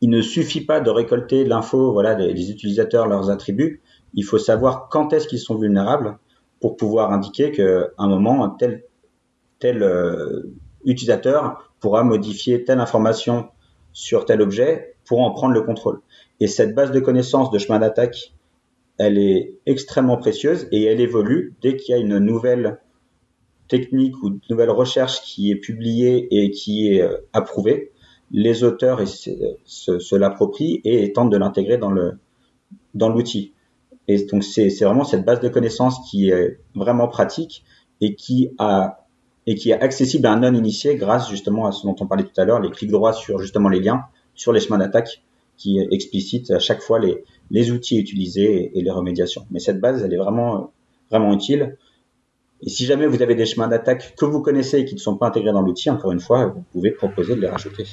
il 0.00 0.10
ne 0.10 0.22
suffit 0.22 0.64
pas 0.64 0.80
de 0.80 0.90
récolter 0.90 1.44
l'info 1.44 1.92
voilà, 1.92 2.14
des, 2.14 2.50
utilisateurs, 2.50 3.08
leurs 3.08 3.30
attributs. 3.30 3.82
Il 4.14 4.22
faut 4.22 4.38
savoir 4.38 4.88
quand 4.88 5.12
est-ce 5.12 5.26
qu'ils 5.26 5.40
sont 5.40 5.56
vulnérables 5.56 6.18
pour 6.60 6.76
pouvoir 6.76 7.12
indiquer 7.12 7.50
qu'à 7.50 7.88
un 7.98 8.08
moment, 8.08 8.48
tel 8.50 8.84
utilisateur 10.84 11.73
pourra 11.84 12.02
modifier 12.02 12.64
telle 12.64 12.80
information 12.80 13.48
sur 13.92 14.24
tel 14.24 14.40
objet 14.40 14.96
pour 15.04 15.20
en 15.20 15.32
prendre 15.32 15.52
le 15.52 15.60
contrôle. 15.60 16.00
Et 16.40 16.46
cette 16.46 16.74
base 16.74 16.92
de 16.92 16.98
connaissances 16.98 17.50
de 17.50 17.58
chemin 17.58 17.78
d'attaque, 17.78 18.32
elle 18.96 19.18
est 19.18 19.58
extrêmement 19.66 20.16
précieuse 20.16 20.66
et 20.72 20.84
elle 20.84 21.02
évolue 21.02 21.52
dès 21.60 21.76
qu'il 21.76 21.94
y 21.94 21.98
a 21.98 22.00
une 22.00 22.16
nouvelle 22.16 22.80
technique 23.68 24.14
ou 24.22 24.28
une 24.28 24.40
nouvelle 24.48 24.70
recherche 24.70 25.20
qui 25.24 25.50
est 25.50 25.56
publiée 25.56 26.26
et 26.30 26.50
qui 26.52 26.88
est 26.88 27.02
euh, 27.02 27.18
approuvée. 27.34 27.92
Les 28.30 28.64
auteurs 28.64 29.06
se, 29.06 30.16
l'approprient 30.16 30.80
et 30.84 31.12
tentent 31.12 31.28
de 31.28 31.36
l'intégrer 31.36 31.76
dans 31.76 31.92
dans 32.94 33.10
l'outil. 33.10 33.52
Et 34.08 34.24
donc 34.24 34.42
c'est 34.42 34.70
vraiment 34.80 35.04
cette 35.04 35.26
base 35.26 35.40
de 35.40 35.50
connaissances 35.50 35.98
qui 36.10 36.30
est 36.30 36.58
vraiment 36.74 37.08
pratique 37.08 37.62
et 38.00 38.14
qui 38.14 38.54
a 38.56 39.03
et 39.46 39.54
qui 39.54 39.70
est 39.70 39.80
accessible 39.80 40.26
à 40.26 40.32
un 40.32 40.40
non-initié 40.40 40.96
grâce 40.96 41.28
justement 41.28 41.66
à 41.66 41.72
ce 41.72 41.86
dont 41.86 41.96
on 42.00 42.06
parlait 42.06 42.24
tout 42.24 42.40
à 42.40 42.44
l'heure, 42.44 42.60
les 42.60 42.70
clics 42.70 42.90
droits 42.90 43.12
sur 43.12 43.38
justement 43.40 43.68
les 43.68 43.80
liens, 43.80 44.04
sur 44.34 44.52
les 44.52 44.60
chemins 44.60 44.78
d'attaque 44.78 45.22
qui 45.56 45.78
explicitent 45.90 46.50
à 46.50 46.58
chaque 46.58 46.80
fois 46.80 46.98
les, 46.98 47.24
les 47.50 47.70
outils 47.70 47.98
utilisés 47.98 48.72
et, 48.74 48.82
les 48.82 48.90
remédiations. 48.90 49.46
Mais 49.50 49.60
cette 49.60 49.80
base, 49.80 50.02
elle 50.02 50.12
est 50.12 50.18
vraiment, 50.18 50.72
vraiment 51.10 51.32
utile. 51.32 51.76
Et 52.62 52.70
si 52.70 52.86
jamais 52.86 53.06
vous 53.06 53.22
avez 53.22 53.34
des 53.34 53.46
chemins 53.46 53.68
d'attaque 53.68 54.14
que 54.16 54.24
vous 54.24 54.40
connaissez 54.40 54.80
et 54.80 54.84
qui 54.84 54.94
ne 54.94 55.00
sont 55.00 55.16
pas 55.16 55.28
intégrés 55.28 55.52
dans 55.52 55.62
l'outil, 55.62 55.90
encore 55.90 56.12
une 56.12 56.20
fois, 56.20 56.46
vous 56.46 56.64
pouvez 56.72 56.90
proposer 56.90 57.36
de 57.36 57.40
les 57.40 57.48
rajouter. 57.48 57.86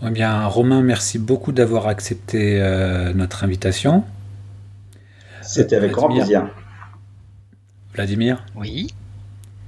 Bon, 0.00 0.08
eh 0.08 0.10
bien, 0.10 0.46
Romain, 0.46 0.82
merci 0.82 1.18
beaucoup 1.18 1.52
d'avoir 1.52 1.86
accepté 1.86 2.60
euh, 2.60 3.12
notre 3.12 3.44
invitation. 3.44 4.02
C'était 5.42 5.76
avec 5.76 5.92
grand 5.92 6.08
plaisir. 6.08 6.50
Vladimir? 7.92 8.44
Oui. 8.56 8.88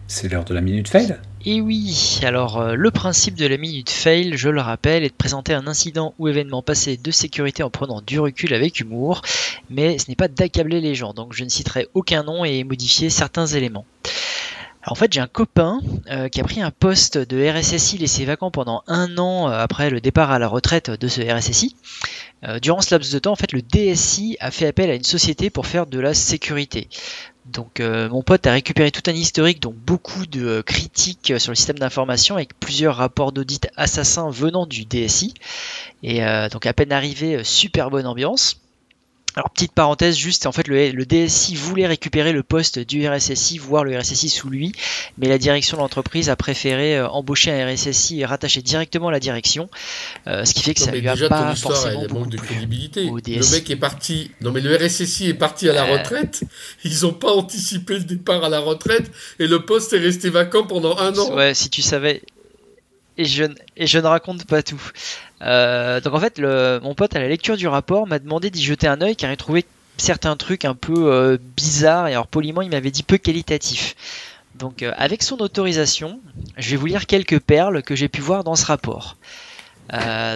C'est 0.08 0.30
l'heure 0.30 0.44
de 0.44 0.54
la 0.54 0.60
minute 0.60 0.88
fail 0.88 1.18
et 1.48 1.60
oui, 1.60 2.18
alors 2.24 2.60
euh, 2.60 2.74
le 2.74 2.90
principe 2.90 3.36
de 3.36 3.46
la 3.46 3.56
minute 3.56 3.88
fail, 3.88 4.36
je 4.36 4.48
le 4.48 4.60
rappelle, 4.60 5.04
est 5.04 5.10
de 5.10 5.14
présenter 5.14 5.54
un 5.54 5.68
incident 5.68 6.12
ou 6.18 6.26
événement 6.26 6.60
passé 6.60 6.96
de 6.96 7.10
sécurité 7.12 7.62
en 7.62 7.70
prenant 7.70 8.02
du 8.02 8.18
recul 8.18 8.52
avec 8.52 8.80
humour, 8.80 9.22
mais 9.70 9.96
ce 9.98 10.06
n'est 10.08 10.16
pas 10.16 10.26
d'accabler 10.26 10.80
les 10.80 10.96
gens, 10.96 11.14
donc 11.14 11.34
je 11.34 11.44
ne 11.44 11.48
citerai 11.48 11.86
aucun 11.94 12.24
nom 12.24 12.44
et 12.44 12.64
modifier 12.64 13.10
certains 13.10 13.46
éléments. 13.46 13.86
en 14.88 14.96
fait, 14.96 15.12
j'ai 15.12 15.20
un 15.20 15.28
copain 15.28 15.80
euh, 16.10 16.28
qui 16.28 16.40
a 16.40 16.42
pris 16.42 16.60
un 16.60 16.72
poste 16.72 17.16
de 17.16 17.48
RSSI 17.48 17.98
laissé 17.98 18.24
vacant 18.24 18.50
pendant 18.50 18.82
un 18.88 19.16
an 19.16 19.48
euh, 19.48 19.52
après 19.52 19.88
le 19.88 20.00
départ 20.00 20.32
à 20.32 20.40
la 20.40 20.48
retraite 20.48 20.90
de 20.90 21.06
ce 21.06 21.20
RSSI. 21.20 21.76
durant 22.60 22.80
ce 22.80 22.92
laps 22.92 23.12
de 23.12 23.20
temps, 23.20 23.32
en 23.32 23.36
fait, 23.36 23.52
le 23.52 23.62
DSI 23.62 24.36
a 24.40 24.50
fait 24.50 24.66
appel 24.66 24.90
à 24.90 24.94
une 24.94 25.04
société 25.04 25.48
pour 25.50 25.66
faire 25.66 25.86
de 25.86 26.00
la 26.00 26.12
sécurité. 26.12 26.88
Donc 27.52 27.78
euh, 27.80 28.08
mon 28.08 28.22
pote 28.22 28.46
a 28.46 28.52
récupéré 28.52 28.90
tout 28.90 29.08
un 29.08 29.14
historique, 29.14 29.60
donc 29.60 29.74
beaucoup 29.74 30.26
de 30.26 30.44
euh, 30.44 30.62
critiques 30.62 31.32
sur 31.38 31.52
le 31.52 31.54
système 31.54 31.78
d'information 31.78 32.34
avec 32.34 32.58
plusieurs 32.58 32.96
rapports 32.96 33.32
d'audit 33.32 33.68
assassins 33.76 34.30
venant 34.30 34.66
du 34.66 34.84
DSI. 34.84 35.32
Et 36.02 36.24
euh, 36.24 36.48
donc 36.48 36.66
à 36.66 36.72
peine 36.72 36.92
arrivé, 36.92 37.44
super 37.44 37.90
bonne 37.90 38.06
ambiance. 38.06 38.60
Alors 39.38 39.50
petite 39.50 39.72
parenthèse, 39.72 40.16
juste 40.16 40.46
en 40.46 40.52
fait 40.52 40.66
le, 40.66 41.04
DSI 41.04 41.56
voulait 41.56 41.86
récupérer 41.86 42.32
le 42.32 42.42
poste 42.42 42.78
du 42.78 43.06
RSSI, 43.06 43.58
voire 43.58 43.84
le 43.84 43.94
RSSI 43.98 44.30
sous 44.30 44.48
lui, 44.48 44.72
mais 45.18 45.28
la 45.28 45.36
direction 45.36 45.76
de 45.76 45.82
l'entreprise 45.82 46.30
a 46.30 46.36
préféré 46.36 46.96
euh, 46.96 47.06
embaucher 47.06 47.50
un 47.52 47.70
RSSI 47.70 48.20
et 48.20 48.24
rattacher 48.24 48.62
directement 48.62 49.10
la 49.10 49.20
direction, 49.20 49.68
euh, 50.26 50.46
ce 50.46 50.54
qui 50.54 50.62
fait 50.62 50.72
que 50.72 50.80
ça 50.80 50.90
lui 50.90 51.06
a 51.06 51.28
pas 51.28 51.54
forcément 51.54 52.00
elle 52.02 52.12
manque 52.14 52.30
de 52.30 52.38
crédibilité. 52.38 53.04
Le 53.04 53.50
mec 53.52 53.68
est 53.68 53.76
parti, 53.76 54.30
non 54.40 54.52
mais 54.52 54.62
le 54.62 54.74
RSSI 54.74 55.28
est 55.28 55.34
parti 55.34 55.68
à 55.68 55.74
la 55.74 55.84
euh. 55.84 55.98
retraite, 55.98 56.44
ils 56.84 57.02
n'ont 57.02 57.12
pas 57.12 57.32
anticipé 57.32 57.98
le 57.98 58.04
départ 58.04 58.42
à 58.42 58.48
la 58.48 58.60
retraite 58.60 59.12
et 59.38 59.46
le 59.46 59.66
poste 59.66 59.92
est 59.92 59.98
resté 59.98 60.30
vacant 60.30 60.62
pendant 60.62 60.96
un 60.96 61.12
an. 61.18 61.34
Ouais, 61.34 61.52
si 61.52 61.68
tu 61.68 61.82
savais, 61.82 62.22
et 63.18 63.24
je, 63.24 63.44
ne 63.98 64.06
raconte 64.06 64.44
pas 64.44 64.62
tout. 64.62 64.82
Euh, 65.42 66.00
donc 66.00 66.14
en 66.14 66.20
fait, 66.20 66.38
mon 66.38 66.94
pote 66.94 67.16
à 67.16 67.20
la 67.20 67.28
lecture 67.28 67.56
du 67.56 67.68
rapport 67.68 68.06
m'a 68.06 68.18
demandé 68.18 68.50
d'y 68.50 68.62
jeter 68.62 68.86
un 68.86 69.00
œil 69.00 69.16
car 69.16 69.30
il 69.30 69.36
trouvait 69.36 69.64
certains 69.96 70.36
trucs 70.36 70.64
un 70.64 70.74
peu 70.74 71.12
euh, 71.12 71.38
bizarres 71.56 72.08
et 72.08 72.12
alors 72.12 72.26
poliment 72.26 72.60
il 72.60 72.70
m'avait 72.70 72.90
dit 72.90 73.02
peu 73.02 73.16
qualitatifs. 73.16 73.96
Donc 74.54 74.82
euh, 74.82 74.92
avec 74.96 75.22
son 75.22 75.38
autorisation, 75.38 76.20
je 76.58 76.70
vais 76.70 76.76
vous 76.76 76.86
lire 76.86 77.06
quelques 77.06 77.40
perles 77.40 77.82
que 77.82 77.96
j'ai 77.96 78.08
pu 78.08 78.20
voir 78.20 78.44
dans 78.44 78.56
ce 78.56 78.66
rapport. 78.66 79.16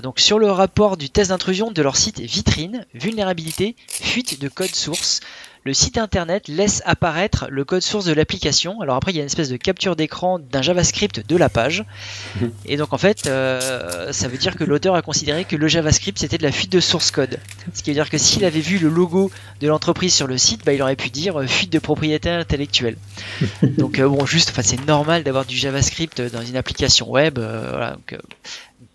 donc 0.03 0.21
sur 0.21 0.39
le 0.39 0.51
rapport 0.51 0.97
du 0.97 1.11
test 1.11 1.31
d'intrusion 1.31 1.71
de 1.71 1.83
leur 1.83 1.97
site 1.97 2.21
vitrine, 2.21 2.87
vulnérabilité, 2.95 3.77
fuite 3.89 4.41
de 4.41 4.49
code 4.49 4.75
source, 4.75 5.21
le 5.65 5.75
site 5.75 5.99
internet 5.99 6.49
laisse 6.49 6.83
apparaître 6.87 7.47
le 7.51 7.65
code 7.65 7.83
source 7.83 8.05
de 8.07 8.13
l'application. 8.13 8.81
Alors 8.81 8.97
après, 8.97 9.13
il 9.13 9.17
y 9.17 9.19
a 9.19 9.23
une 9.23 9.27
espèce 9.27 9.51
de 9.51 9.57
capture 9.57 9.95
d'écran 9.97 10.39
d'un 10.39 10.63
JavaScript 10.63 11.27
de 11.27 11.37
la 11.37 11.49
page. 11.49 11.85
Et 12.67 12.77
donc 12.77 12.93
en 12.93 12.99
fait, 12.99 13.27
euh, 13.27 14.13
ça 14.13 14.29
veut 14.29 14.39
dire 14.39 14.57
que 14.57 14.65
l'auteur 14.65 14.95
a 14.95 15.03
considéré 15.03 15.45
que 15.45 15.57
le 15.57 15.69
JavaScript 15.69 16.19
c'était 16.19 16.39
de 16.39 16.43
la 16.43 16.53
fuite 16.53 16.73
de 16.73 16.81
source 16.81 17.11
code. 17.11 17.39
Ce 17.75 17.83
qui 17.83 17.91
veut 17.91 17.95
dire 17.95 18.11
que 18.11 18.19
s'il 18.19 18.45
avait 18.45 18.61
vu 18.61 18.79
le 18.79 18.89
logo 18.89 19.31
de 19.61 19.69
l'entreprise 19.69 20.15
sur 20.15 20.27
le 20.27 20.39
site, 20.39 20.65
bah, 20.65 20.73
il 20.73 20.83
aurait 20.83 20.97
pu 20.97 21.11
dire 21.11 21.39
euh, 21.39 21.47
fuite 21.47 21.73
de 21.73 21.79
propriété 21.79 22.31
intellectuelle. 22.31 22.97
donc 23.63 23.99
euh, 23.99 24.09
bon, 24.09 24.25
juste, 24.25 24.51
enfin, 24.51 24.63
c'est 24.63 24.87
normal 24.87 25.25
d'avoir 25.25 25.45
du 25.45 25.57
JavaScript 25.57 26.21
dans 26.21 26.43
une 26.43 26.57
application 26.57 27.11
web. 27.11 27.39
voilà, 27.39 27.93
donc, 27.93 28.19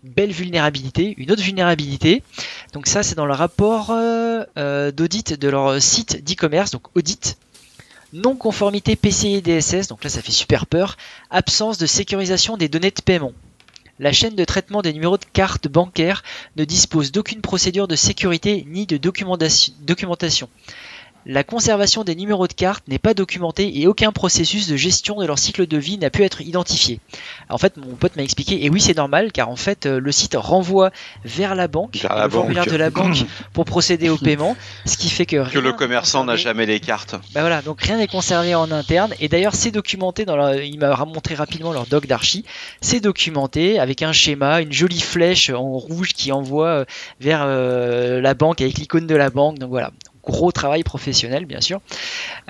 belle 0.08 0.32
vulnérabilité. 0.32 1.14
Une 1.18 1.30
autre 1.30 1.42
vulnérabilité, 1.42 2.22
donc 2.72 2.86
ça 2.86 3.02
c'est 3.02 3.14
dans 3.14 3.26
le 3.26 3.34
rapport 3.34 3.90
euh, 3.90 4.44
euh, 4.56 4.90
d'audit 4.92 5.34
de 5.34 5.48
leur 5.48 5.80
site 5.80 6.24
d'e-commerce, 6.24 6.70
donc 6.70 6.82
audit. 6.96 7.38
Non-conformité 8.12 8.96
PCI 8.96 9.42
DSS, 9.42 9.88
donc 9.88 10.04
là 10.04 10.10
ça 10.10 10.22
fait 10.22 10.32
super 10.32 10.66
peur. 10.66 10.96
Absence 11.30 11.76
de 11.78 11.86
sécurisation 11.86 12.56
des 12.56 12.68
données 12.68 12.90
de 12.90 13.02
paiement. 13.02 13.32
La 13.98 14.12
chaîne 14.12 14.34
de 14.34 14.44
traitement 14.44 14.82
des 14.82 14.92
numéros 14.92 15.16
de 15.16 15.24
carte 15.32 15.68
bancaire 15.68 16.22
ne 16.56 16.64
dispose 16.64 17.12
d'aucune 17.12 17.40
procédure 17.40 17.88
de 17.88 17.96
sécurité 17.96 18.66
ni 18.68 18.86
de 18.86 18.98
documentation. 18.98 20.48
La 21.28 21.42
conservation 21.42 22.04
des 22.04 22.14
numéros 22.14 22.46
de 22.46 22.52
carte 22.52 22.86
n'est 22.86 23.00
pas 23.00 23.12
documentée 23.12 23.80
et 23.80 23.88
aucun 23.88 24.12
processus 24.12 24.68
de 24.68 24.76
gestion 24.76 25.16
de 25.16 25.26
leur 25.26 25.40
cycle 25.40 25.66
de 25.66 25.76
vie 25.76 25.98
n'a 25.98 26.08
pu 26.08 26.22
être 26.22 26.40
identifié. 26.40 27.00
En 27.48 27.58
fait, 27.58 27.76
mon 27.78 27.96
pote 27.96 28.14
m'a 28.14 28.22
expliqué, 28.22 28.64
et 28.64 28.70
oui, 28.70 28.80
c'est 28.80 28.96
normal, 28.96 29.32
car 29.32 29.48
en 29.48 29.56
fait, 29.56 29.86
euh, 29.86 29.98
le 29.98 30.12
site 30.12 30.36
renvoie 30.36 30.92
vers 31.24 31.56
la 31.56 31.66
banque, 31.66 31.96
vers 31.96 32.14
la 32.14 32.24
le 32.26 32.30
formulaire 32.30 32.66
de 32.66 32.76
la 32.76 32.90
banque 32.90 33.24
pour 33.52 33.64
procéder 33.64 34.08
au 34.08 34.16
paiement, 34.16 34.56
ce 34.84 34.96
qui 34.96 35.10
fait 35.10 35.26
que, 35.26 35.50
que 35.50 35.58
le 35.58 35.72
commerçant 35.72 36.22
n'a 36.22 36.36
jamais 36.36 36.64
les 36.64 36.78
cartes. 36.78 37.16
Bah 37.34 37.40
voilà, 37.40 37.60
donc 37.60 37.82
rien 37.82 37.96
n'est 37.96 38.06
conservé 38.06 38.54
en 38.54 38.70
interne, 38.70 39.12
et 39.18 39.28
d'ailleurs, 39.28 39.56
c'est 39.56 39.72
documenté 39.72 40.26
dans 40.26 40.36
leur, 40.36 40.54
il 40.54 40.78
m'a 40.78 40.94
montré 41.06 41.34
rapidement 41.34 41.72
leur 41.72 41.86
doc 41.86 42.06
d'archi, 42.06 42.44
c'est 42.80 43.00
documenté 43.00 43.80
avec 43.80 44.02
un 44.02 44.12
schéma, 44.12 44.60
une 44.60 44.72
jolie 44.72 45.00
flèche 45.00 45.50
en 45.50 45.76
rouge 45.76 46.12
qui 46.12 46.30
envoie 46.30 46.68
euh, 46.68 46.84
vers 47.18 47.42
euh, 47.42 48.20
la 48.20 48.34
banque 48.34 48.60
avec 48.60 48.78
l'icône 48.78 49.08
de 49.08 49.16
la 49.16 49.30
banque, 49.30 49.58
donc 49.58 49.70
voilà 49.70 49.90
gros 50.26 50.52
travail 50.52 50.82
professionnel, 50.82 51.46
bien 51.46 51.60
sûr. 51.60 51.80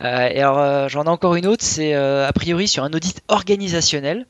Euh, 0.02 0.28
et 0.28 0.40
alors, 0.40 0.58
euh, 0.58 0.88
j'en 0.88 1.04
ai 1.04 1.08
encore 1.08 1.36
une 1.36 1.46
autre, 1.46 1.64
c'est 1.64 1.94
euh, 1.94 2.26
a 2.26 2.32
priori 2.32 2.66
sur 2.68 2.82
un 2.84 2.92
audit 2.92 3.20
organisationnel 3.28 4.26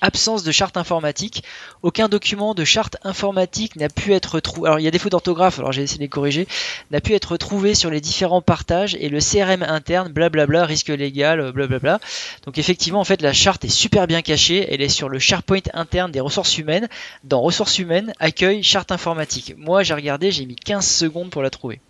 absence 0.00 0.44
de 0.44 0.52
charte 0.52 0.76
informatique. 0.76 1.42
Aucun 1.82 2.08
document 2.08 2.54
de 2.54 2.64
charte 2.64 2.96
informatique 3.02 3.76
n'a 3.76 3.88
pu 3.88 4.14
être 4.14 4.40
trouvé. 4.40 4.68
Alors 4.68 4.78
il 4.78 4.84
y 4.84 4.88
a 4.88 4.90
des 4.90 4.98
fautes 4.98 5.12
d'orthographe, 5.12 5.58
alors 5.58 5.72
j'ai 5.72 5.82
essayé 5.82 5.98
de 5.98 6.02
les 6.02 6.08
corriger. 6.08 6.46
N'a 6.90 7.00
pu 7.00 7.14
être 7.14 7.36
trouvé 7.36 7.74
sur 7.74 7.90
les 7.90 8.00
différents 8.00 8.42
partages 8.42 8.96
et 9.00 9.08
le 9.08 9.18
CRM 9.18 9.62
interne, 9.62 10.12
blablabla, 10.12 10.64
risque 10.66 10.88
légal, 10.88 11.52
blablabla. 11.52 12.00
Donc 12.44 12.58
effectivement, 12.58 13.00
en 13.00 13.04
fait, 13.04 13.22
la 13.22 13.32
charte 13.32 13.64
est 13.64 13.70
super 13.70 14.06
bien 14.06 14.22
cachée. 14.22 14.66
Elle 14.72 14.82
est 14.82 14.88
sur 14.88 15.08
le 15.08 15.18
SharePoint 15.18 15.58
interne 15.74 16.12
des 16.12 16.20
ressources 16.20 16.58
humaines. 16.58 16.88
Dans 17.24 17.40
ressources 17.40 17.78
humaines, 17.78 18.12
accueil, 18.20 18.62
charte 18.62 18.92
informatique. 18.92 19.54
Moi, 19.56 19.82
j'ai 19.82 19.94
regardé, 19.94 20.30
j'ai 20.30 20.46
mis 20.46 20.56
15 20.56 20.86
secondes 20.86 21.30
pour 21.30 21.42
la 21.42 21.50
trouver. 21.50 21.80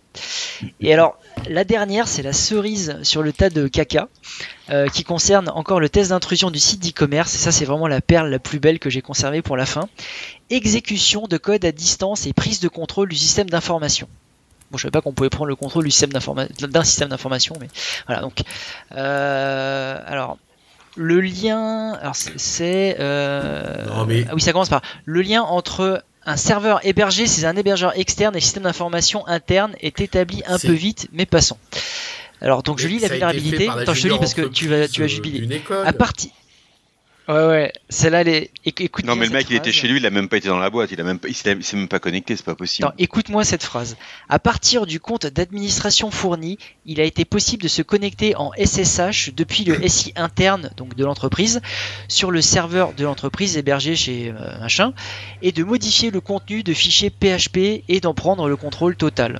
Et 0.81 0.93
alors, 0.93 1.17
la 1.49 1.63
dernière, 1.63 2.07
c'est 2.07 2.21
la 2.21 2.33
cerise 2.33 2.97
sur 3.03 3.21
le 3.21 3.31
tas 3.31 3.49
de 3.49 3.67
caca, 3.67 4.07
euh, 4.69 4.87
qui 4.87 5.03
concerne 5.03 5.49
encore 5.49 5.79
le 5.79 5.89
test 5.89 6.09
d'intrusion 6.09 6.51
du 6.51 6.59
site 6.59 6.83
d'e-commerce. 6.83 7.33
Et 7.35 7.37
ça, 7.37 7.51
c'est 7.51 7.65
vraiment 7.65 7.87
la 7.87 8.01
perle 8.01 8.29
la 8.29 8.39
plus 8.39 8.59
belle 8.59 8.79
que 8.79 8.89
j'ai 8.89 9.01
conservée 9.01 9.41
pour 9.41 9.57
la 9.57 9.65
fin. 9.65 9.87
Exécution 10.49 11.27
de 11.27 11.37
code 11.37 11.63
à 11.65 11.71
distance 11.71 12.27
et 12.27 12.33
prise 12.33 12.59
de 12.59 12.67
contrôle 12.67 13.09
du 13.09 13.15
système 13.15 13.49
d'information. 13.49 14.07
Bon, 14.71 14.77
je 14.77 14.83
savais 14.83 14.91
pas 14.91 15.01
qu'on 15.01 15.13
pouvait 15.13 15.29
prendre 15.29 15.47
le 15.47 15.55
contrôle 15.55 15.85
du 15.85 15.91
système 15.91 16.11
d'un 16.11 16.83
système 16.83 17.09
d'information, 17.09 17.55
mais 17.59 17.67
voilà. 18.05 18.21
Donc, 18.21 18.41
euh, 18.95 19.99
alors, 20.05 20.37
le 20.95 21.21
lien, 21.21 21.93
alors 21.93 22.15
c'est, 22.15 22.97
euh, 22.99 23.85
ah 23.91 24.05
oui, 24.05 24.41
ça 24.41 24.51
commence 24.51 24.69
par 24.69 24.81
le 25.05 25.21
lien 25.21 25.41
entre 25.41 26.03
un 26.29 26.37
serveur 26.37 26.85
hébergé, 26.85 27.25
c'est 27.25 27.45
un 27.45 27.55
hébergeur 27.55 27.97
externe 27.97 28.35
et 28.35 28.39
le 28.39 28.43
système 28.43 28.63
d'information 28.63 29.25
interne 29.27 29.73
est 29.81 29.99
établi 29.99 30.43
un 30.47 30.59
peu 30.59 30.71
vite, 30.71 31.07
mais 31.11 31.25
passons. 31.25 31.57
Alors 32.41 32.63
donc 32.63 32.79
je 32.79 32.87
lis 32.87 32.99
la 32.99 33.07
vulnérabilité. 33.07 33.67
Attends, 33.67 33.93
je 33.93 34.07
lis 34.07 34.17
parce 34.17 34.33
que 34.33 34.43
tu 34.43 34.67
vas, 34.67 34.87
tu 34.87 35.01
vas 35.01 35.07
jubiler. 35.07 35.61
À 35.83 35.91
partir, 35.91 36.31
Ouais, 37.29 37.45
ouais, 37.45 37.73
celle-là, 37.89 38.23
les... 38.23 38.49
écoute. 38.65 39.05
Non, 39.05 39.15
mais 39.15 39.27
le 39.27 39.31
mec, 39.31 39.45
il 39.51 39.55
était 39.55 39.71
chez 39.71 39.87
lui, 39.87 39.97
il 39.97 40.05
a 40.07 40.09
même 40.09 40.27
pas 40.27 40.37
été 40.37 40.47
dans 40.47 40.57
la 40.57 40.71
boîte, 40.71 40.89
il 40.91 40.99
a 40.99 41.03
même, 41.03 41.19
il 41.27 41.35
s'est 41.35 41.55
même 41.75 41.87
pas 41.87 41.99
connecté, 41.99 42.35
c'est 42.35 42.43
pas 42.43 42.55
possible. 42.55 42.91
écoute-moi 42.97 43.43
cette 43.43 43.61
phrase. 43.61 43.97
À 44.29 44.39
partir 44.39 44.87
du 44.87 44.99
compte 44.99 45.27
d'administration 45.27 46.09
fourni, 46.09 46.57
il 46.87 46.99
a 46.99 47.03
été 47.03 47.25
possible 47.25 47.61
de 47.61 47.67
se 47.67 47.83
connecter 47.83 48.35
en 48.35 48.51
SSH 48.57 49.35
depuis 49.35 49.63
le 49.63 49.87
SI 49.87 50.11
interne, 50.15 50.71
donc 50.75 50.95
de 50.95 51.05
l'entreprise, 51.05 51.61
sur 52.07 52.31
le 52.31 52.41
serveur 52.41 52.93
de 52.93 53.03
l'entreprise 53.03 53.57
hébergé 53.57 53.95
chez 53.95 54.33
euh, 54.35 54.59
machin, 54.59 54.93
et 55.43 55.51
de 55.51 55.63
modifier 55.63 56.09
le 56.09 56.21
contenu 56.21 56.63
de 56.63 56.73
fichiers 56.73 57.11
PHP 57.11 57.83
et 57.87 57.99
d'en 58.01 58.15
prendre 58.15 58.49
le 58.49 58.55
contrôle 58.55 58.95
total. 58.95 59.39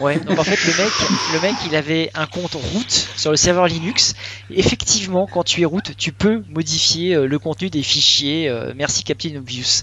Ouais, 0.00 0.18
donc 0.18 0.38
en 0.38 0.44
fait 0.44 0.58
le 0.66 0.82
mec, 0.82 0.92
le 1.34 1.40
mec 1.40 1.54
il 1.66 1.76
avait 1.76 2.10
un 2.14 2.26
compte 2.26 2.54
root 2.54 2.88
sur 3.16 3.30
le 3.30 3.36
serveur 3.36 3.66
Linux. 3.66 4.14
effectivement, 4.50 5.28
quand 5.30 5.44
tu 5.44 5.62
es 5.62 5.64
root, 5.64 5.82
tu 5.96 6.12
peux 6.12 6.42
modifier 6.48 7.14
euh, 7.14 7.26
le 7.26 7.38
contenu 7.38 7.70
des 7.70 7.82
fichiers. 7.82 8.48
Euh, 8.48 8.72
merci 8.74 9.04
Captain 9.04 9.36
Obvious. 9.36 9.82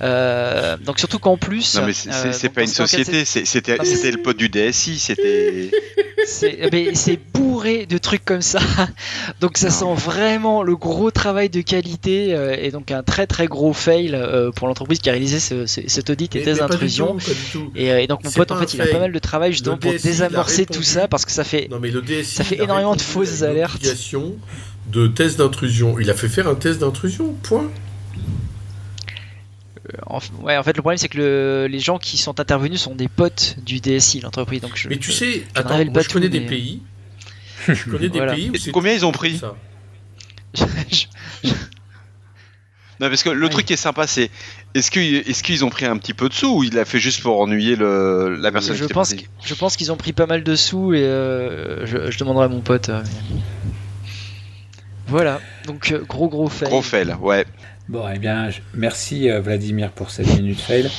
Euh, 0.00 0.76
donc 0.76 0.98
surtout 0.98 1.18
qu'en 1.18 1.36
plus. 1.36 1.76
Non 1.76 1.86
mais 1.86 1.92
c'est 1.92 2.48
pas 2.48 2.62
une 2.62 2.68
société, 2.68 3.24
c'était 3.24 4.10
le 4.10 4.22
pote 4.22 4.36
du 4.36 4.48
DSI, 4.48 4.98
c'était. 4.98 5.70
C'est 6.26 7.18
bourré 7.68 7.86
de 7.86 7.98
trucs 7.98 8.24
comme 8.24 8.42
ça. 8.42 8.60
Donc 9.40 9.58
ça 9.58 9.70
sent 9.70 9.94
vraiment 9.94 10.62
le 10.62 10.76
gros 10.76 11.10
travail 11.10 11.48
de 11.48 11.60
qualité 11.60 12.30
et 12.60 12.70
donc 12.70 12.90
un 12.90 13.02
très 13.02 13.26
très 13.26 13.46
gros 13.46 13.72
fail 13.72 14.16
pour 14.54 14.68
l'entreprise 14.68 14.98
qui 14.98 15.08
a 15.08 15.12
réalisé 15.12 15.40
ce, 15.40 15.66
cet 15.66 16.10
audit 16.10 16.34
et 16.36 16.44
des 16.44 16.60
intrusions. 16.60 17.16
Et, 17.74 18.06
donc 18.06 18.24
mon 18.24 18.30
pote 18.30 18.52
en 18.52 18.58
fait 18.58 18.74
il 18.74 18.80
a 18.80 18.86
pas 18.86 18.98
mal 18.98 19.12
de 19.12 19.18
travail 19.18 19.52
justement 19.52 19.76
pour 19.76 19.92
désamorcer 19.92 20.66
tout 20.66 20.82
ça 20.82 21.08
parce 21.08 21.24
que 21.24 21.32
ça 21.32 21.44
fait, 21.44 21.68
ça 22.24 22.44
fait 22.44 22.62
énormément 22.62 22.96
de 22.96 23.02
fausses 23.02 23.42
alertes. 23.42 23.82
De 24.90 25.06
test 25.06 25.38
d'intrusion. 25.38 25.98
Il 25.98 26.08
a 26.08 26.14
fait 26.14 26.28
faire 26.28 26.48
un 26.48 26.54
test 26.54 26.80
d'intrusion, 26.80 27.34
point. 27.42 27.70
Euh, 29.92 29.96
en, 30.06 30.18
ouais, 30.42 30.56
en 30.56 30.62
fait, 30.62 30.76
le 30.76 30.82
problème, 30.82 30.98
c'est 30.98 31.08
que 31.08 31.66
les 31.70 31.78
gens 31.78 31.98
qui 31.98 32.16
sont 32.16 32.40
intervenus 32.40 32.80
sont 32.80 32.94
des 32.94 33.08
potes 33.08 33.56
du 33.64 33.80
DSI, 33.80 34.20
l'entreprise. 34.20 34.60
Donc 34.60 34.86
mais 34.88 34.96
tu 34.96 35.12
sais, 35.12 35.44
attends, 35.54 35.84
moi, 35.84 36.02
je 36.02 36.08
connais 36.08 36.28
des 36.28 36.40
pays. 36.40 36.80
Je 37.68 37.90
connais 37.90 38.08
des 38.08 38.20
pays 38.26 38.50
où 38.50 38.72
Combien 38.72 38.92
ils 38.92 39.04
ont 39.04 39.12
pris 39.12 39.40
Non, 43.00 43.08
parce 43.08 43.22
que 43.22 43.30
le 43.30 43.48
truc 43.48 43.66
qui 43.66 43.74
est 43.74 43.76
sympa, 43.76 44.08
c'est 44.08 44.28
est-ce 44.74 44.90
qu'ils 44.90 45.16
est 45.16 45.42
qu'ils 45.42 45.64
ont 45.64 45.70
pris 45.70 45.84
un 45.84 45.96
petit 45.98 46.14
peu 46.14 46.28
de 46.28 46.34
sous 46.34 46.58
ou 46.58 46.64
il 46.64 46.74
l'a 46.74 46.84
fait 46.84 46.98
juste 46.98 47.22
pour 47.22 47.40
ennuyer 47.40 47.76
le, 47.76 48.36
la 48.40 48.50
personne 48.50 48.74
je 48.74 48.86
qui 48.86 48.92
pense 48.92 49.14
Je 49.44 49.54
pense 49.54 49.76
qu'ils 49.76 49.92
ont 49.92 49.96
pris 49.96 50.12
pas 50.12 50.26
mal 50.26 50.42
de 50.42 50.56
sous 50.56 50.94
et 50.94 51.04
euh, 51.04 51.86
je, 51.86 52.18
demanderai 52.18 52.46
à 52.46 52.48
mon 52.48 52.60
pote. 52.60 52.88
Euh, 52.88 53.02
voilà, 55.06 55.40
donc 55.64 55.92
euh, 55.92 56.04
gros 56.08 56.28
gros 56.28 56.48
fail. 56.48 56.68
Gros 56.68 56.82
fail, 56.82 57.16
ouais. 57.20 57.46
Bon, 57.88 58.04
eh 58.12 58.18
bien, 58.18 58.50
merci 58.74 59.30
Vladimir 59.30 59.92
pour 59.92 60.10
cette 60.10 60.26
minute 60.36 60.60
fail. 60.60 60.90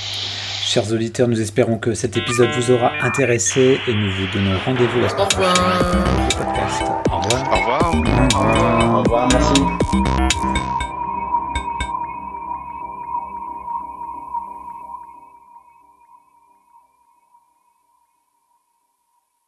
Chers 0.72 0.93
auditeurs, 0.93 1.28
nous 1.28 1.41
espérons 1.41 1.80
que 1.80 1.95
cet 1.95 2.15
épisode 2.15 2.49
vous 2.55 2.70
aura 2.70 2.91
intéressé 3.01 3.80
et 3.88 3.91
nous 3.91 4.11
vous 4.11 4.28
donnons 4.32 4.55
rendez-vous 4.63 4.99
la 4.99 5.09
semaine 5.09 5.28
prochaine 5.28 5.49
Au 7.11 7.17
revoir. 7.17 7.51
Au 7.51 7.55
revoir. 7.57 7.91
Au 7.91 8.39
revoir. 8.39 8.95
Au 8.95 9.01
revoir, 9.01 9.30
merci. 9.32 10.09